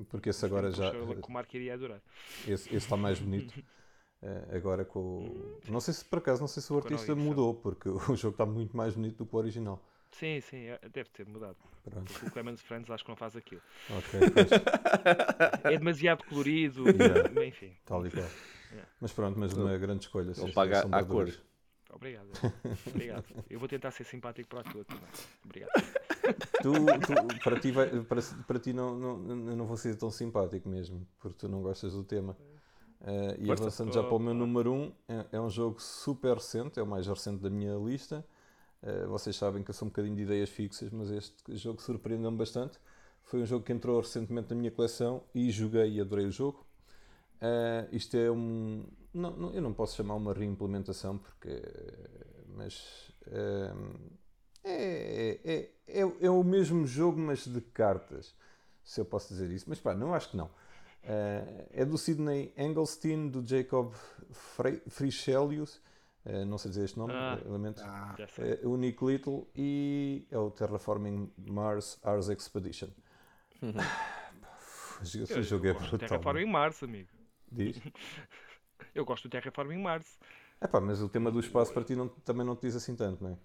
[0.10, 0.91] porque esse agora já.
[0.91, 2.02] O Marco iria adorar.
[2.44, 3.61] Esse, esse está mais bonito.
[4.53, 5.60] agora com o.
[5.70, 8.45] Não sei se por acaso, não sei se o artista mudou, porque o jogo está
[8.45, 9.84] muito mais bonito do que o original.
[10.11, 11.57] Sim, sim, é, deve ter mudado.
[11.84, 12.11] Pronto.
[12.11, 13.61] Porque o Clemens Friends acho que não faz aquilo.
[13.91, 14.20] Ok,
[15.72, 17.45] é demasiado colorido, yeah.
[17.45, 17.72] enfim.
[17.86, 18.26] Tal e qual.
[18.72, 18.90] Yeah.
[18.99, 20.34] Mas pronto, mas uma grande escolha.
[20.36, 21.30] Ele paga à cor.
[21.91, 22.30] Obrigado.
[22.88, 23.26] Obrigado.
[23.49, 25.10] Eu vou tentar ser simpático para a tua também.
[25.44, 25.72] Obrigado.
[26.61, 30.70] Tu, tu, para ti, vai, para, para ti não, não, não vou ser tão simpático
[30.70, 32.38] mesmo, porque tu não gostas do tema.
[33.02, 36.36] Uh, e avançando já para o meu número 1, um, é, é um jogo super
[36.36, 38.26] recente, é o mais recente da minha lista.
[38.84, 42.38] Uh, vocês sabem que eu sou um bocadinho de ideias fixas, mas este jogo surpreendeu-me
[42.38, 42.78] bastante.
[43.24, 46.66] Foi um jogo que entrou recentemente na minha coleção e joguei e adorei o jogo.
[47.41, 48.86] Uh, isto é um.
[49.19, 51.61] Não, não, eu não posso chamar uma reimplementação, porque.
[52.55, 53.09] Mas.
[53.27, 54.19] Uh,
[54.63, 58.35] é, é, é, é, o mesmo jogo, mas de cartas.
[58.83, 59.65] Se eu posso dizer isso.
[59.67, 60.47] Mas pá, não acho que não.
[60.47, 63.93] Uh, é do Sidney Engelstein, do Jacob
[64.89, 65.79] Frischelius
[66.25, 67.81] Uh, não sei dizer este nome, ah, lamento.
[67.83, 68.15] Ah,
[68.63, 72.89] uh, o Nick Little e é o Terraforming Mars Ars Expedition.
[73.61, 73.73] Uhum.
[75.01, 75.97] Esse jogo é brutal.
[75.97, 77.09] Terraforming Mars, amigo.
[77.51, 77.79] Diz?
[78.94, 80.18] eu gosto do Terraforming Mars.
[80.61, 82.95] É pá, mas o tema do espaço para ti não, também não te diz assim
[82.95, 83.38] tanto, não é?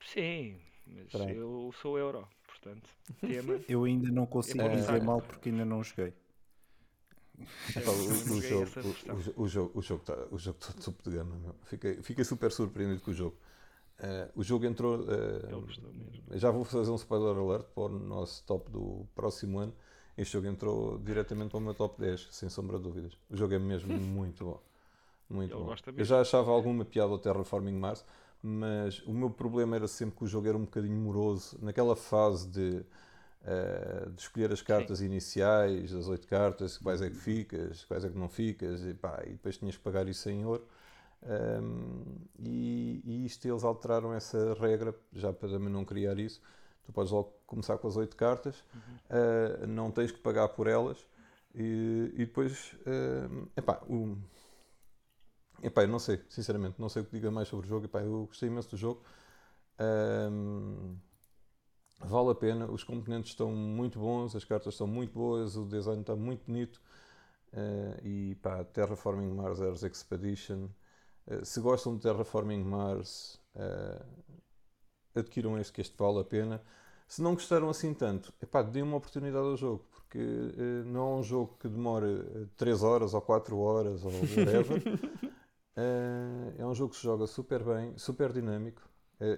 [0.00, 0.56] Sim,
[0.86, 1.36] mas Peraí.
[1.36, 2.88] eu sou euro, portanto,
[3.20, 3.60] tema.
[3.68, 6.14] eu ainda não consigo é, dizer mal porque ainda não joguei.
[7.38, 8.70] o, o, jogo,
[9.36, 11.36] o, o, jogo, o jogo está o jogo tá topo de gama.
[11.36, 11.54] Meu.
[11.64, 13.36] Fiquei, fiquei super surpreendido com o jogo.
[13.98, 15.00] Uh, o jogo entrou.
[15.00, 19.74] Uh, já vou fazer um spoiler alert para o nosso top do próximo ano.
[20.16, 23.16] Este jogo entrou diretamente para o meu top 10, sem sombra de dúvidas.
[23.30, 24.62] O jogo é mesmo muito bom.
[25.32, 25.74] Muito Ele bom.
[25.96, 28.04] Eu já achava alguma piada ao Terraforming Mars,
[28.42, 31.58] mas o meu problema era sempre que o jogo era um bocadinho moroso.
[31.62, 32.84] Naquela fase de
[33.42, 35.06] uh, de escolher as cartas Sim.
[35.06, 39.22] iniciais, as oito cartas, quais é que ficas, quais é que não ficas, e, pá,
[39.26, 40.66] e depois tinhas que pagar isso em ouro.
[41.24, 42.02] Um,
[42.40, 46.40] e, e, isto eles alteraram essa regra, já para também não criar isso.
[46.84, 48.80] Tu podes logo começar com as oito cartas, uhum.
[49.64, 50.98] uh, não tens que pagar por elas,
[51.54, 54.16] e, e depois, uh, epá, o,
[55.62, 57.86] epá, eu não sei, sinceramente, não sei o que diga mais sobre o jogo.
[57.86, 59.02] Epá, eu gostei imenso do jogo.
[59.80, 60.96] Um,
[62.00, 66.00] vale a pena, os componentes estão muito bons, as cartas estão muito boas, o design
[66.00, 66.80] está muito bonito.
[67.52, 70.68] Uh, e pá, Terraforming Mars Earth Expedition.
[71.26, 74.04] Uh, se gostam de Terraforming Mars, uh,
[75.14, 76.62] adquiram este, que este vale a pena.
[77.06, 80.18] Se não gostaram assim tanto, epá, deem uma oportunidade ao jogo, porque
[80.86, 84.82] não é um jogo que demore 3 horas ou 4 horas ou whatever.
[86.58, 88.82] é um jogo que se joga super bem, super dinâmico.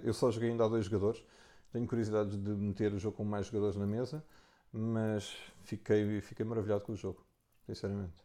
[0.03, 1.23] eu só joguei ainda a dois jogadores.
[1.71, 4.23] Tenho curiosidade de meter o jogo com mais jogadores na mesa,
[4.71, 7.25] mas fiquei, fiquei maravilhado com o jogo,
[7.65, 8.23] sinceramente.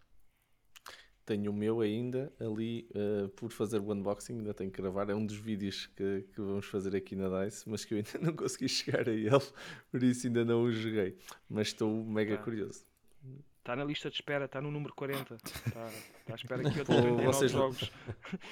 [1.27, 5.11] Tenho o meu ainda ali uh, por fazer o unboxing, ainda tenho que gravar.
[5.11, 8.19] É um dos vídeos que, que vamos fazer aqui na DICE, mas que eu ainda
[8.25, 9.31] não consegui chegar a ele,
[9.91, 11.17] por isso ainda não o joguei.
[11.49, 12.43] Mas estou mega tá.
[12.43, 12.85] curioso.
[13.61, 15.35] Está na lista de espera, está no número 40.
[15.35, 17.93] Está, está à espera aqui outros vocês jogos.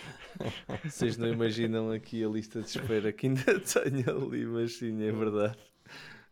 [0.84, 5.10] Vocês não imaginam aqui a lista de espera que ainda tenho ali, mas sim, é
[5.10, 5.58] verdade.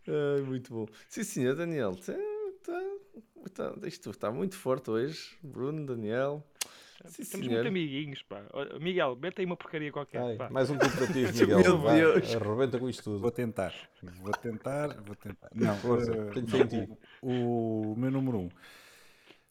[0.06, 0.86] Ai, muito bom.
[1.08, 2.12] Sim, senhor Daniel, tá-
[3.54, 5.36] tá- isto está muito forte hoje.
[5.42, 6.46] Bruno, Daniel.
[7.04, 7.62] Sim, Estamos senhor.
[7.62, 8.42] muito amiguinhos, pá.
[8.80, 10.22] Miguel, mete aí uma porcaria qualquer.
[10.22, 10.50] Ai, pá.
[10.50, 10.86] mais um ti,
[11.46, 11.78] Meu Miguel.
[11.78, 12.34] Vai, Deus.
[12.34, 13.20] arrebenta com isto tudo.
[13.20, 13.74] Vou tentar,
[14.22, 15.50] vou tentar, vou tentar.
[15.54, 18.48] Não, Força, eh, tenho não, o, o meu número um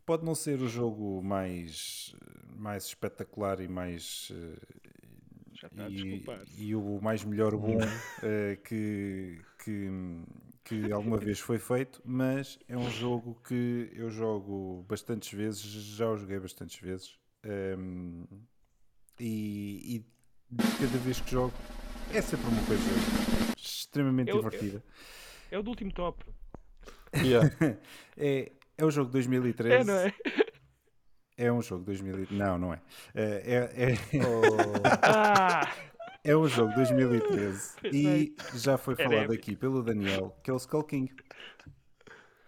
[0.05, 2.15] pode não ser o jogo mais,
[2.55, 4.59] mais espetacular e mais eh,
[5.53, 6.23] Já está e,
[6.57, 7.77] e o mais melhor bom
[8.22, 9.89] eh, que, que,
[10.63, 16.09] que alguma vez foi feito, mas é um jogo que eu jogo bastantes vezes, já
[16.09, 18.23] o joguei bastantes vezes ehm,
[19.19, 20.05] e, e
[20.80, 21.53] cada vez que jogo
[22.11, 22.84] é sempre uma coisa
[23.57, 24.84] extremamente Eu- divertida.
[25.51, 26.23] É o do último top.
[27.15, 27.49] Yeah.
[28.17, 29.76] É, é o jogo de 2013.
[29.76, 30.13] É, não é?
[31.38, 32.34] É um jogo de 2013.
[32.34, 32.81] Não, não é.
[33.13, 33.97] É, é, é-
[35.03, 35.69] Ah!
[36.23, 40.57] é um jogo de 2013 e já foi falado aqui pelo Daniel, que é o
[40.57, 41.13] Skull King.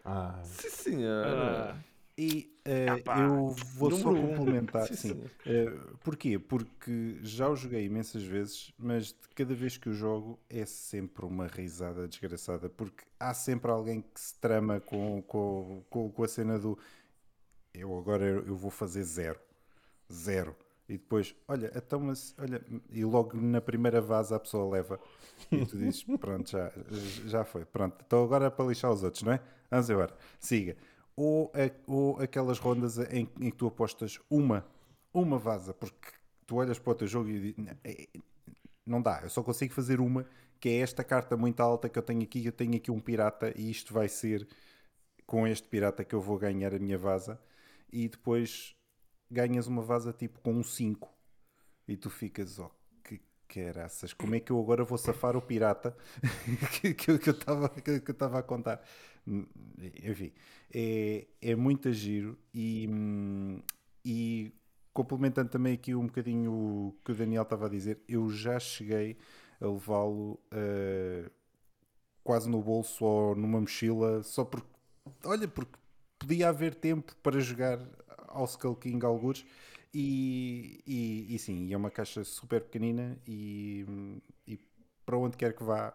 [0.06, 1.26] Ah, Sim, senhor.
[1.28, 1.78] ah.
[2.18, 3.20] E eh, Ah, pá.
[3.20, 4.16] eu vou só um.
[4.16, 4.88] complementar.
[4.96, 5.24] Sim.
[5.46, 5.70] Eh,
[6.04, 6.40] porquê?
[6.40, 11.26] Porque já o joguei imensas vezes, mas de cada vez que o jogo é sempre
[11.26, 16.28] uma risada desgraçada, porque há sempre alguém que se trama com, com, com, com a
[16.28, 16.78] cena do
[17.74, 19.40] eu agora eu vou fazer zero.
[20.12, 20.56] Zero.
[20.90, 25.00] E depois, olha, então, mas, olha, e logo na primeira vaza a pessoa leva.
[25.52, 26.72] E tu dizes, pronto, já,
[27.26, 27.66] já foi.
[27.66, 29.42] Pronto, então agora é para lixar os outros, não é?
[29.70, 30.16] Vamos embora.
[30.40, 30.78] Siga.
[31.18, 34.66] Ou, a- ou aquelas rondas em, em que tu apostas uma,
[35.14, 36.12] uma vaza, porque
[36.48, 38.08] tu olhas para o teu jogo e dizes, "Não, é-
[38.86, 40.26] não dá, eu só consigo fazer uma,
[40.60, 43.54] que é esta carta muito alta que eu tenho aqui, eu tenho aqui um pirata
[43.60, 44.48] e isto vai ser
[45.26, 47.40] com este pirata que eu vou ganhar a minha vaza.
[47.92, 48.76] E depois
[49.32, 51.14] ganhas uma vaza tipo com um 5
[51.88, 52.64] e tu ficas, que
[53.48, 55.96] caraças, como é que eu agora vou safar o pirata
[56.82, 58.82] que, que, que eu estava que, que a contar?
[59.28, 59.46] Hum,
[60.04, 60.32] Enfim,
[60.74, 62.88] é, é muito giro e,
[64.06, 64.52] e
[64.94, 69.18] complementando também aqui um bocadinho o que o Daniel estava a dizer, eu já cheguei
[69.62, 71.30] a levá-lo eh,
[72.24, 74.68] quase no bolso ou numa mochila, só porque,
[75.24, 75.74] olha, porque
[76.20, 77.80] podia haver tempo para jogar
[78.28, 79.46] ao Skull King algures
[80.00, 83.84] e, e, e sim, e é uma caixa super pequenina e,
[84.48, 84.60] e
[85.06, 85.92] para onde quer que vá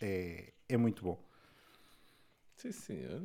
[0.00, 1.18] é, é muito bom.
[2.56, 3.22] Sim, senhor.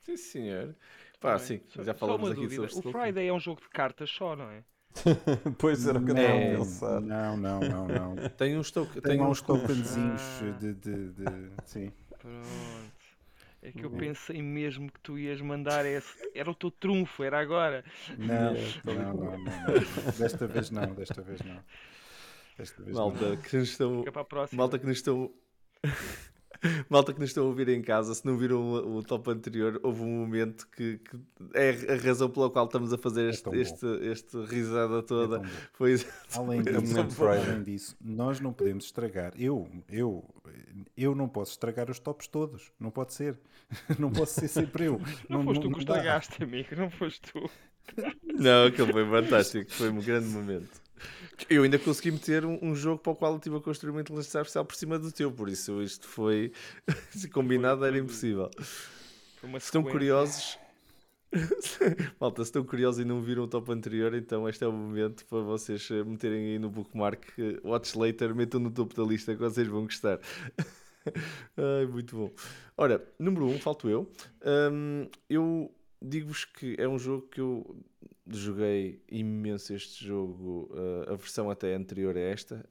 [0.00, 0.76] Sim, senhor.
[1.18, 2.68] Pá, Bem, sim, só- já falamos aqui dúvida.
[2.68, 2.92] sobre O.
[2.92, 4.64] Friday é um jogo de cartas só, não é?
[5.58, 7.00] pois era o que eu estava a Não, pensar.
[7.00, 8.28] não, não, não, não.
[8.30, 10.52] Tem uns, to Tem, tem uns uns tokenzinhos Ah.
[10.60, 11.92] de, de, de- Sim.
[12.18, 12.89] Pronto.
[13.62, 13.98] É que eu Uhum.
[13.98, 16.30] pensei mesmo que tu ias mandar esse.
[16.34, 17.84] Era o teu trunfo, era agora.
[18.16, 18.54] Não,
[18.84, 20.12] não, não, não, não.
[20.18, 21.62] Desta vez não, desta vez não.
[22.56, 23.10] Desta vez não.
[23.10, 23.98] Malta que nos estão.
[23.98, 24.62] Fica para a próxima.
[24.62, 25.30] Malta que nos estão.
[26.88, 29.80] Malta que nos estão a ouvir em casa, se não viram o, o top anterior,
[29.82, 31.18] houve um momento que, que
[31.54, 33.54] é a razão pela qual estamos a fazer É este, bom.
[33.54, 35.38] este, este risada É toda.
[35.38, 35.46] bom.
[35.72, 35.96] Foi
[36.36, 39.32] Além É disso, além disso, nós não podemos estragar.
[39.36, 40.24] Eu, eu,
[40.96, 42.72] eu não posso estragar os tops todos.
[42.78, 43.38] Não pode ser.
[44.00, 45.00] Não posso ser sempre eu.
[45.28, 46.74] Não, foste tu que estragaste, amigo.
[46.76, 47.48] Não foste tu.
[48.24, 50.82] Não, aquele foi fantástico, foi um grande momento.
[51.48, 54.00] Eu ainda consegui meter um, um jogo para o qual eu estive a construir uma
[54.00, 56.52] inteligência artificial por cima do teu, por isso isto foi.
[57.10, 58.50] Se combinado era impossível.
[59.56, 60.58] Estão curiosos.
[62.20, 65.24] Malta, se estão curiosos e não viram o top anterior, então este é o momento
[65.26, 69.32] para vocês eh, meterem aí no bookmark eh, Watch Later, metam no topo da lista
[69.32, 70.18] que vocês vão gostar.
[71.56, 72.30] Ai, muito bom.
[72.76, 74.10] Ora, número 1, um, falto eu.
[74.44, 75.72] Hum, eu
[76.02, 77.76] digo-vos que é um jogo que eu
[78.32, 82.64] joguei imenso este jogo, eh, a versão até anterior a esta.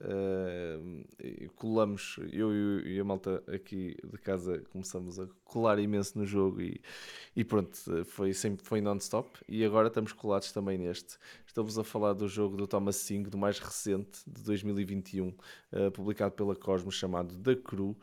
[1.21, 2.51] e colamos, eu
[2.85, 6.81] e- a malta aqui de casa começamos a colar imenso no jogo e,
[7.35, 9.29] e pronto, foi sempre foi non-stop.
[9.47, 11.17] E agora estamos colados também neste.
[11.45, 15.35] Estamos a falar do jogo do Thomas Singh, do mais recente, de 2021,
[15.71, 17.97] eh, publicado pela Cosmos, chamado The Crew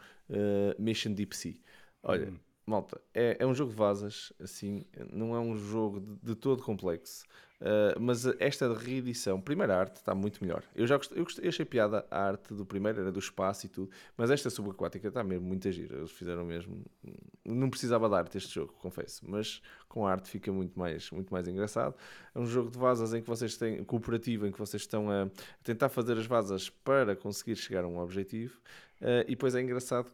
[0.79, 1.55] Mission Deep Sea.
[2.03, 2.33] Olha,
[2.67, 6.63] malta, é, é um jogo de vasas, assim, não é um jogo de, de todo
[6.63, 7.25] complexo.
[7.59, 10.63] Uh, mas esta reedição, primeira arte, está muito melhor.
[10.75, 13.69] Eu já gostei, eu, gostei- achei piada a arte do primeiro, era do espaço e
[13.71, 15.97] tudo, mas esta subaquática está mesmo muito gira.
[15.97, 16.85] Eles fizeram mesmo.
[17.43, 21.33] Não precisava de arte este jogo, confesso, mas com a arte fica muito mais, muito
[21.33, 21.95] mais engraçado.
[22.35, 25.31] É um jogo de vasas em que vocês têm cooperativo, em que vocês estão a
[25.65, 28.59] tentar fazer as vasas para conseguir chegar a um objetivo.
[29.01, 30.11] Uh, e depois é engraçado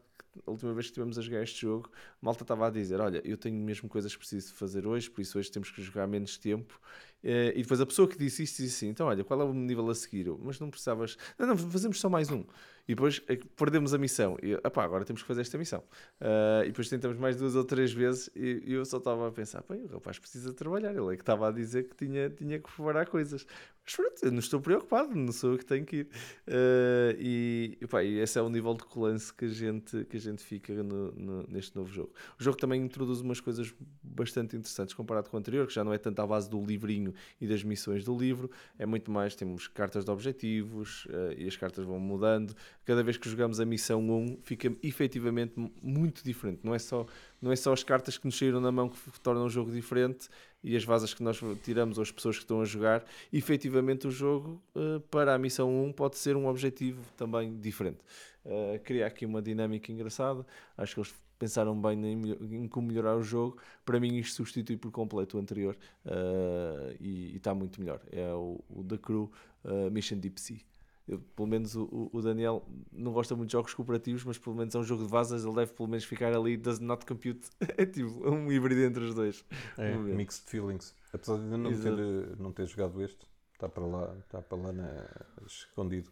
[0.46, 1.90] a última vez que estivemos a jogar este jogo,
[2.20, 5.38] malta estava a dizer: Olha, eu tenho mesmo coisas que preciso fazer hoje, por isso
[5.38, 6.80] hoje temos que jogar menos tempo
[7.24, 9.52] Eh, e depois a pessoa que disse isto disse assim: então, olha, qual é o
[9.52, 10.26] nível a seguir?
[10.40, 11.16] Mas não precisavas.
[11.38, 12.44] Não, não, fazemos só mais um.
[12.88, 14.36] E depois eh, perdemos a missão.
[14.42, 15.84] E epá, agora temos que fazer esta missão.
[16.20, 18.28] Ah, e depois tentamos mais duas ou três vezes.
[18.34, 20.90] E, eu só estava a pensar: o rapaz precisa trabalhar.
[20.90, 23.46] Ele é que estava a dizer que tinha, tinha que preparar coisas.
[23.84, 26.09] Mas pronto, eu não estou preocupado, não sou eu que tenho que ir.
[26.46, 30.20] Ah, e, epá, e esse é o nível de colance que a gente, que a
[30.20, 32.12] gente fica no- no- neste novo jogo.
[32.38, 35.92] O jogo também introduz umas coisas bastante interessantes comparado com o anterior, que já não
[35.92, 38.48] é tanto à base do livrinho e das missões do livro,
[38.78, 42.54] é muito mais, temos cartas de objetivos eh, e as cartas vão mudando.
[42.84, 46.60] Cada vez que jogamos a missão 1 fica efetivamente muito diferente.
[46.62, 47.04] Não é só,
[47.40, 50.28] não é só as cartas que nos saíram na mão que tornam o jogo diferente
[50.62, 53.05] e as vasas que nós tiramos ou as pessoas que estão a jogar.
[53.32, 57.98] Efetivamente o jogo eh, para a missão 1 pode ser um objetivo também diferente.
[58.44, 60.44] Uh, cria aqui uma dinâmica engraçada.
[60.76, 63.56] Acho que eles pensaram bem em, em como melhorar o jogo.
[63.84, 65.76] Para mim, isto substitui por completo o anterior
[66.06, 68.01] uh, e está muito melhor.
[68.10, 69.30] É o, o The Crew
[69.64, 70.59] uh, Mission Deep Sea.
[71.08, 74.74] Eu, pelo menos o, o- Daniel não gosta muito de jogos cooperativos, mas pelo menos
[74.74, 75.44] é um jogo de vasas.
[75.44, 76.56] Ele deve pelo menos ficar ali.
[76.56, 77.48] Does not compute.
[77.76, 79.44] É tipo um híbrido entre os dois.
[79.76, 80.94] É, mixed feelings.
[81.12, 84.72] Apesar de ainda não ter, não ter jogado este, está para lá, está para lá
[84.72, 85.08] na-
[85.46, 86.10] escondido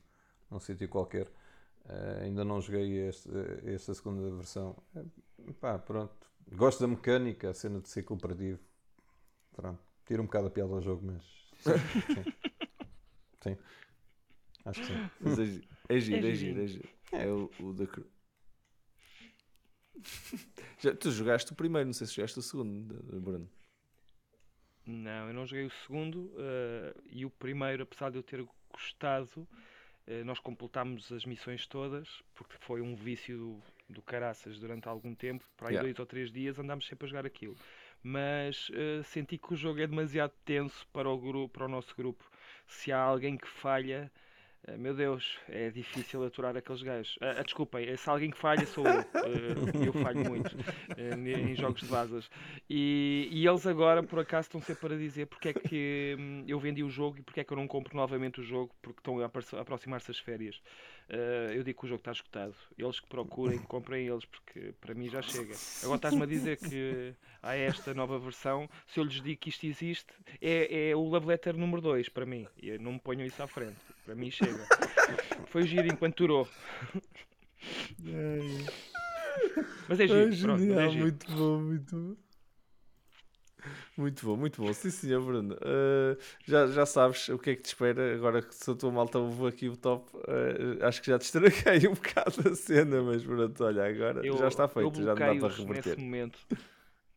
[0.51, 1.31] num sítio qualquer.
[1.89, 3.29] Eh, ainda não joguei este,
[3.65, 4.77] esta segunda versão.
[4.95, 5.05] Eh,
[5.61, 6.15] pá, pronto.
[6.53, 8.59] Gosto da mecânica, a cena de ser cooperativo.
[9.53, 9.81] Pronto.
[10.05, 11.23] Tira um bocado a piada ao jogo, mas.
[11.61, 11.73] Sim.
[12.15, 12.25] sim.
[13.43, 13.57] Sim.
[14.65, 15.11] Acho que sim.
[15.21, 16.35] Mas é, gi- é giro, é girinho.
[16.35, 16.89] giro, é giro.
[17.13, 18.07] É o, o The Crew.
[20.81, 23.49] Já, tu jogaste o primeiro, não sei se jogaste o segundo, Bruno.
[24.87, 29.47] Não, eu não joguei o segundo eh, e o primeiro, apesar de eu ter gostado,
[30.07, 35.15] eh, nós completámos as missões todas, porque foi um vício do, do caraças durante algum
[35.15, 35.87] tempo, para aí Yeah.
[35.87, 37.57] dois ou três dias andámos sempre a jogar aquilo.
[38.03, 41.95] Mas eh, senti que o jogo é demasiado tenso para o, grupo, para o nosso
[41.95, 42.25] grupo.
[42.67, 44.11] Se há alguém que falha,
[44.79, 47.19] meu Deus, é difícil aturar aqueles gajos.
[47.21, 49.01] Ah, ah, desculpem, se alguém que falha sou eu.
[49.01, 50.57] Eh, eu falho muito
[50.99, 52.31] em jogos de vasas.
[52.69, 56.59] E, e eles agora, por acaso, estão sempre a dizer porque é que hum, eu
[56.59, 59.21] vendi o jogo e porque é que eu não compro novamente o jogo, porque estão
[59.21, 60.61] a aproximar-se as férias.
[61.13, 62.55] Eh, eu digo que o jogo está esgotado.
[62.79, 65.55] Eles que procurem, comprem eles, porque para mim já chega.
[65.83, 67.13] Agora estás-me a dizer que
[67.43, 68.71] há esta nova versão.
[68.87, 70.07] Se eu lhes digo que isto existe,
[70.41, 72.47] é, é o Love Letter número 2 para mim.
[72.63, 73.77] E não me ponham isso à frente.
[74.07, 74.65] Para mim chega.
[75.47, 76.49] Foi giro enquanto durou.
[79.89, 81.03] Mas é giro, É pronto, mas é genial, giro.
[81.03, 82.17] muito bom, muito bom.
[83.97, 84.73] Muito bom, muito bom.
[84.73, 85.55] Sim, senhor Bruno.
[85.55, 86.17] Uh,
[86.47, 88.15] já, já sabes o que é que te espera.
[88.15, 91.23] Agora que se a tua malta ouve aqui o top, uh, acho que já te
[91.23, 95.15] estraguei um bocado a cena, mas pronto, olha, agora Eu- já está feito, já não
[95.15, 95.75] dá para reverter.
[95.91, 96.39] Nesse momento,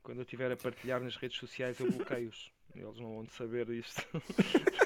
[0.02, 2.52] quando eu estiver a partilhar nas redes sociais, eu bloqueio-os.
[2.76, 4.03] Eles não vão saber isto.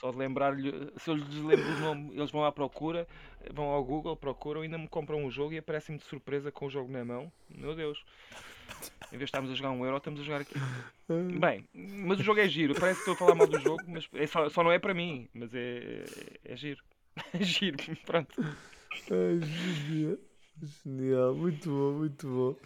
[0.00, 3.06] Só de lembrar-lhe, se eu lhes lembro o nome, eles vão à procura,
[3.52, 6.70] vão ao Google, procuram, ainda me compram o jogo e aparecem-me de surpresa com o
[6.70, 7.32] jogo na mão.
[7.48, 8.04] Meu Deus.
[9.08, 10.54] Em vez de estarmos a jogar um euro, estamos a jogar aqui.
[11.40, 12.74] Bem, mas o jogo é giro.
[12.74, 14.92] Parece que estou a falar mal do jogo, mas é só, só não é para
[14.92, 15.28] mim.
[15.32, 16.04] Mas é,
[16.44, 16.82] é, é giro.
[17.32, 17.76] É giro,
[18.06, 18.40] pronto.
[19.08, 20.18] Genial.
[20.84, 22.56] Genial, muito bom, muito bom.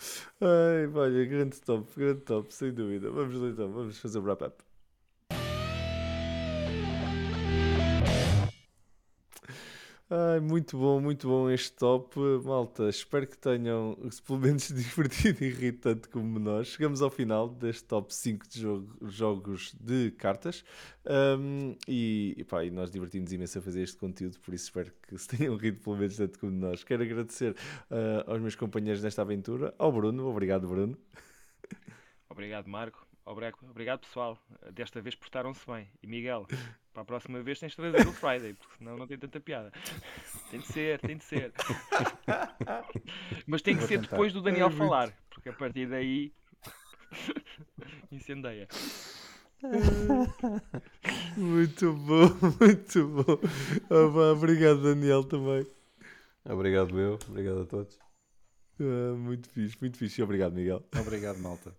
[0.40, 3.10] Ai, olha, grande top, grande top, sem dúvida.
[3.10, 4.62] Vamos lá então, vamos fazer o wrap-up.
[10.14, 12.86] Ai, muito bom, muito bom este top, malta.
[12.90, 16.68] Espero que tenham pelo menos divertido e rir tanto como nós.
[16.68, 20.62] Chegamos ao final deste top 5 de jogo- jogos de cartas
[21.06, 24.92] Um, e, e, pá, e nós divertimos imenso a fazer este conteúdo, por isso espero
[25.08, 26.84] que se tenham rido pelo menos tanto como nós.
[26.84, 27.56] Quero agradecer
[27.90, 30.96] ah, aos meus companheiros nesta aventura, ao Bruno, obrigado Bruno.
[32.28, 33.06] Obrigado, Marco.
[33.24, 34.36] Obrigado, obrigado, pessoal.
[34.72, 35.88] Desta vez portaram-se bem.
[36.02, 36.46] E Miguel,
[36.92, 39.70] para a próxima vez tens de trazer o Friday, porque senão não tem tanta piada.
[40.50, 41.52] Tem de ser, tem de ser.
[43.46, 44.10] Mas tem que Vou ser tentar.
[44.10, 46.32] depois do Daniel É muito- falar, porque a partir daí
[48.10, 48.66] incendeia.
[51.36, 52.28] Muito bom,
[52.60, 53.36] muito bom.
[53.88, 55.64] Pá, obrigado Daniel também.
[56.44, 57.18] Obrigado, eu.
[57.28, 57.96] Obrigado a todos.
[58.80, 60.20] Ah, muito fixe, muito fixe.
[60.20, 60.82] E Obrigado, Miguel.
[61.00, 61.72] Obrigado, malta.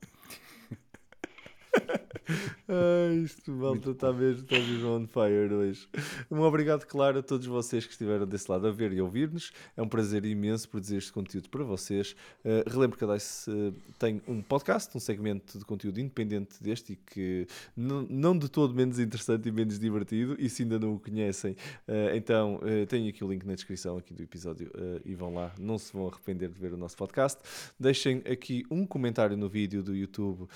[2.67, 5.87] Ah, isto, malta, está mesmo, está mesmo on fire hoje.
[6.31, 9.51] Um obrigado, claro, a todos vocês que estiveram desse lado a ver e ouvir-nos.
[9.75, 12.15] É um prazer imenso produzir este conteúdo para vocês.
[12.43, 16.93] Uh, relembro que a DICE uh, tem um podcast, um segmento de conteúdo independente deste
[16.93, 20.35] e que não de todo menos interessante e menos divertido.
[20.39, 21.53] E se ainda não o conhecem,
[21.87, 24.71] uh, então uh, tenho aqui o link na descrição aqui do episódio
[25.05, 27.39] e vão lá, não se vão arrepender de ver o nosso podcast.
[27.79, 30.47] Deixem aqui um comentário no vídeo do YouTube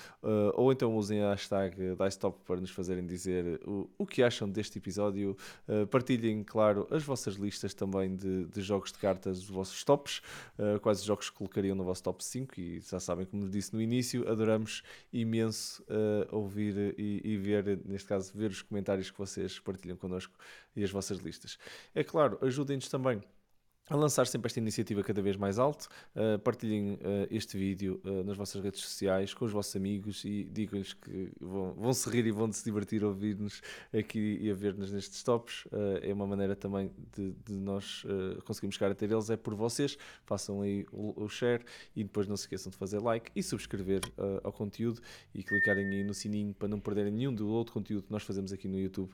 [0.54, 4.78] ou então usem a hashtag DiceTop para nos fazerem dizer o, o que acham deste
[4.78, 5.36] episódio.
[5.66, 10.20] Uh, partilhem, claro, as vossas listas também de, de jogos de cartas, os vossos tops,
[10.58, 12.60] uh, quais os jogos colocariam no vosso top 5.
[12.60, 18.06] E já sabem, como disse no início, adoramos imenso uh, ouvir e, e, ver, neste
[18.06, 20.34] caso, ver os comentários que vocês partilham connosco
[20.76, 21.58] e as vossas listas.
[21.94, 23.22] É claro, ajudem-nos também
[23.90, 25.88] a lançar sempre esta iniciativa cada vez mais alto.
[26.14, 26.98] Uh, partilhem uh,
[27.30, 31.72] este vídeo uh, nas vossas redes sociais com os vossos amigos e digam-lhes que vão,
[31.72, 33.62] vão se rir e vão se divertir a ouvir-nos
[33.92, 35.64] aqui e a ver-nos nestes tops.
[36.02, 38.04] é uma maneira também de, de nós
[38.44, 39.96] conseguirmos chegar a ter eles, é por vocês.
[40.24, 44.00] Façam aí o, o, share e depois não se esqueçam de fazer like e subscrever
[44.42, 45.00] ao conteúdo
[45.34, 48.52] e clicarem aí no sininho para não perderem nenhum do outro conteúdo que nós fazemos
[48.52, 49.10] aqui no YouTube.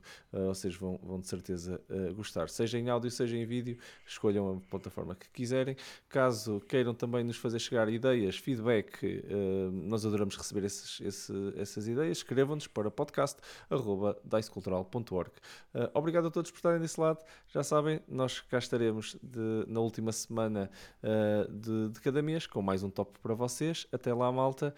[0.48, 1.80] vocês vão, vão de certeza
[2.14, 3.78] gostar, seja em áudio, seja em vídeo.
[4.06, 5.76] Escolham a plataforma que quiserem.
[6.08, 11.88] Caso queiram também nos fazer chegar ideias, feedback, uh, nós adoramos receber esses, esse, essas
[11.88, 12.18] ideias.
[12.18, 15.30] Escrevam-nos para podcast.dicecultural.org.
[15.74, 17.24] Uh, obrigado a todos por estarem desse lado.
[17.48, 20.70] Já sabem, nós cá estaremos de, na última semana
[21.02, 23.86] uh, de, de, cada mês com mais um top para vocês.
[23.92, 24.74] Até lá, malta.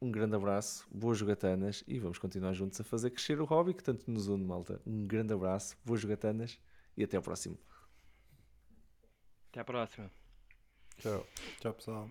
[0.00, 3.82] um grande abraço, boas jogatanas e vamos continuar juntos a fazer crescer o hobby que
[3.82, 4.80] tanto nos une, malta.
[4.86, 6.58] Um grande abraço, boas jogatanas
[6.96, 7.58] e até ao próximo.
[9.52, 10.10] Até a próxima.
[10.98, 11.26] Tchau.
[11.60, 12.10] Tchau, pessoal.